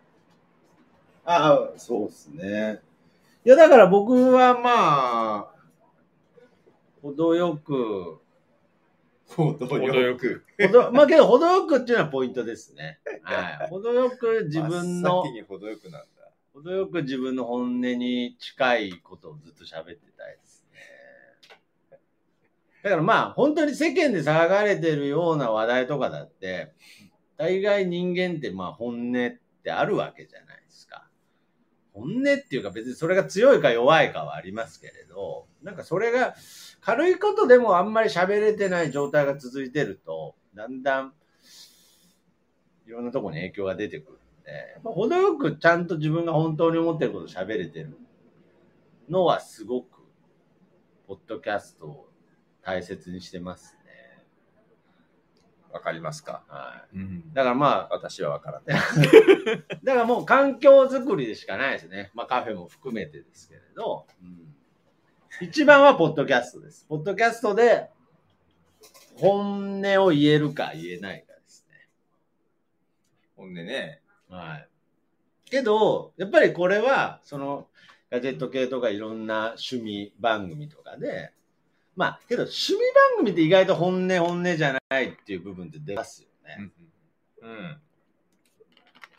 [1.25, 2.79] ああ、そうですね。
[3.43, 5.55] いや、だから僕はまあ、
[7.01, 8.19] 程よく、
[9.27, 10.45] 程程よく。
[10.93, 13.01] まあけど、程よくっていうのはポイントですね。
[13.23, 13.67] はい。
[13.69, 16.07] 程よく自分の程よくなんだ。
[16.53, 20.50] 程よく自分の本音に近いことをずっと喋ってたいですね。
[22.83, 26.73] だからまあ、本当に世間で騒がれてるような話題とかだって、
[27.37, 29.31] 大概人間ってまあ本音っ
[29.63, 31.07] てあるわけじゃないですか。
[31.93, 36.35] 本音っていうか別にそれが強いか弱いかはありますけれど、なんかそれが
[36.79, 41.13] 軽いことでもあんまり喋れてない状態が続いてると、だんだん
[42.87, 47.97] いろんなところに影響が出てくるんで、やっぱ程よくちゃんと自分が本当に思ってることを喋れてる
[49.07, 50.01] のはすごく、
[51.07, 52.10] ポッドキャストを
[52.63, 54.23] 大切にしてますね。
[55.71, 56.43] わかりますか？
[56.47, 57.33] はうんい。
[57.33, 58.81] だからまあ、私はわからない。
[59.83, 62.11] だからもう環境づくりでしかないですね。
[62.13, 64.05] まあカフェも含めてですけれど、
[65.39, 66.85] 一番はポッドキャストです。
[66.87, 67.89] ポッドキャストで
[69.17, 71.65] 本音を言えるか言えないかです
[73.35, 74.01] ほんでね、ね。
[74.29, 74.67] はい。
[75.45, 77.67] けど、やっぱりこれは、その
[78.09, 81.33] ガジェット系とかいろんな趣味番組とかで、
[81.95, 86.71] まあ、けど趣味番組って意外と本音本音じゃないっていう部分って出ますよね。
[87.41, 87.81] うん。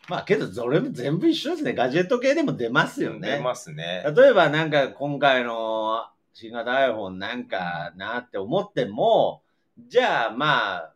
[0.08, 1.74] まあけど、それも全部一緒ですね。
[1.74, 3.36] ガジェット系でも出ますよね。
[3.36, 4.04] 出ますね。
[4.16, 9.42] 例えばなんか今回の新型 iPhone なんかなって思っても、
[9.88, 10.94] じゃあまあ、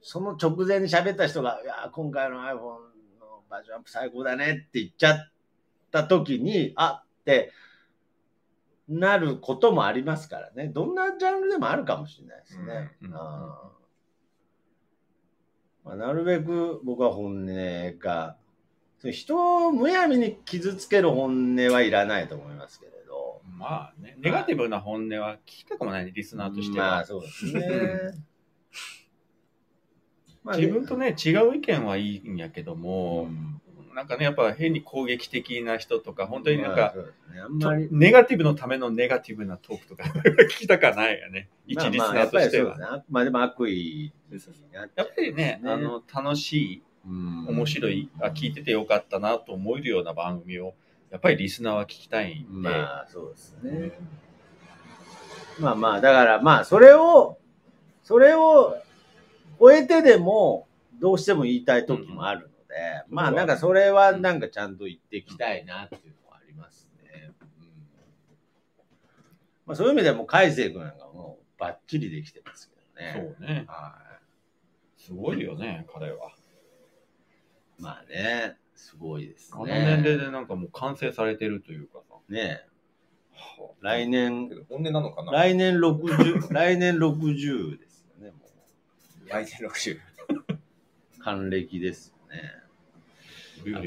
[0.00, 2.54] その直前に喋った人が、いや、今回の iPhone
[3.20, 5.30] のバージョンアップ最高だねって言っちゃっ
[5.90, 7.52] た時に、あって
[8.88, 10.68] なることもありますからね。
[10.68, 12.90] どんなジャンルでもあるかもしれないですね。
[13.02, 13.72] うんうんあー
[15.84, 17.46] まあ、なるべく僕は本音
[17.98, 18.36] が、
[19.10, 23.40] 人をむやみに傷つける本音はいらないと思いますけれど。
[23.44, 26.86] まあね、ネガティブな本音は聞きたくもないね、リスナーとしては。
[26.86, 27.62] まあそうですね。
[30.44, 33.28] ま あ自分とね、違う意見はいいんやけども、
[33.94, 36.94] なんかね、やっぱ変に攻撃的な人とか、本当になんまあか、
[37.50, 37.88] まり。
[37.90, 40.04] ネガティブのためのネガティブなトークとか
[40.44, 41.48] 聞きたくはないよね。
[41.66, 42.70] 一リスナーとしては。
[42.70, 42.98] まあまあね。
[43.00, 50.74] あまあでも悪意になっちゃうやっぱりね、あの、楽しい、うん面白い、あ、聞いててよかったなと思えるような番組を、
[51.10, 53.92] やっぱりリスナーは聞きたいんで、まあそうですね。
[55.58, 57.38] まあまあ、だからまあ、それを、
[58.02, 58.76] それを
[59.58, 60.66] 超えてでも、
[61.00, 67.32] どうしても言いたい時もあるので、うんまあなんかそれはなんかちゃんと言っていきたいなっていうのはありますね。
[67.40, 67.46] うん
[69.66, 73.34] まあそういう意味でも海星君なんかもうバッチリできてますけどね。
[73.38, 73.64] そうね。
[73.68, 73.94] は
[74.96, 76.30] すごいよね、彼は。
[76.30, 77.82] い。
[77.82, 79.74] まあね、すごいですあのね。
[80.02, 82.14] 年齢でなんかもう完成されてるというかさ。
[82.28, 82.64] ね
[83.80, 85.32] 来年本音なのかな？
[85.32, 88.38] 来年60、 来年60ですよね、も
[89.26, 89.96] 来年60。
[89.96, 90.00] う。
[91.18, 92.61] 還暦ですよね。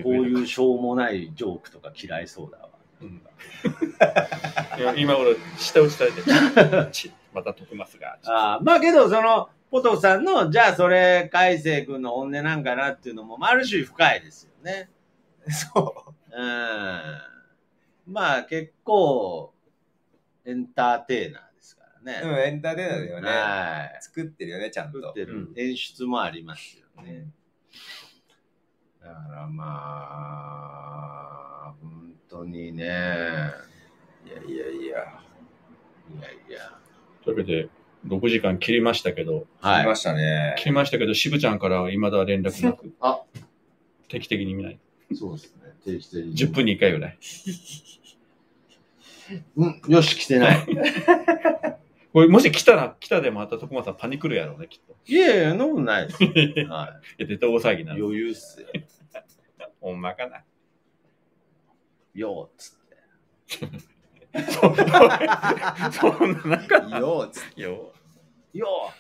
[0.04, 2.70] こういうしょうもないジョークとか嫌いそうだわ。
[3.02, 3.22] うん
[4.78, 6.22] いや今頃、下打ちされて、
[7.34, 8.18] また徳松が。
[8.26, 14.90] ああまあけど、その、ポトフさんの、じゃあそれ、海星君の本音なんかなっていうのも、まあある種深いですよね。
[15.50, 16.44] そうん。
[18.08, 19.54] まあ結構、
[20.46, 22.22] エンターテイナーですからね。
[22.24, 22.28] う。
[22.28, 23.30] うん、エンターテイナーだよね。
[23.30, 23.98] はい。
[24.02, 25.00] 作ってるよね、ちゃんと。
[25.00, 27.28] 作ってる、うん演出もありますよね。
[29.06, 29.64] だからま
[31.68, 34.88] あ、本当にね、いやいやいやいや。
[34.88, 36.80] いやいや。
[37.24, 37.70] というわけで、
[38.08, 39.84] 6時間切りましたけど、はい。
[39.84, 40.56] 来ましたね。
[40.58, 43.22] 切りましたけど、渋ちゃんからは未だ連絡なく、あ
[44.08, 44.80] 定期的に見ない。
[45.14, 45.74] そうですね。
[45.86, 46.36] 定期的に。
[46.36, 47.18] 10分に1回ぐらい。
[49.56, 50.66] うん、よし、来てない。
[52.16, 54.96] これ、もし来たら、来たでまた徳松さんパニクるやろうね、きっと。
[55.06, 56.24] いやいや、そんなことないです。
[56.64, 57.84] はいや、絶対大騒ぎ。
[57.84, 58.02] なる。
[58.02, 58.68] 余裕っすよ。
[59.82, 60.46] ほんまかな。
[62.14, 64.48] よっつって。
[65.92, 67.92] そんな、なんか、よつってよ。
[68.54, 68.96] よっ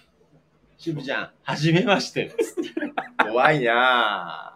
[0.78, 2.36] 渋ちゃん、はじめまして。
[3.18, 4.55] 怖いな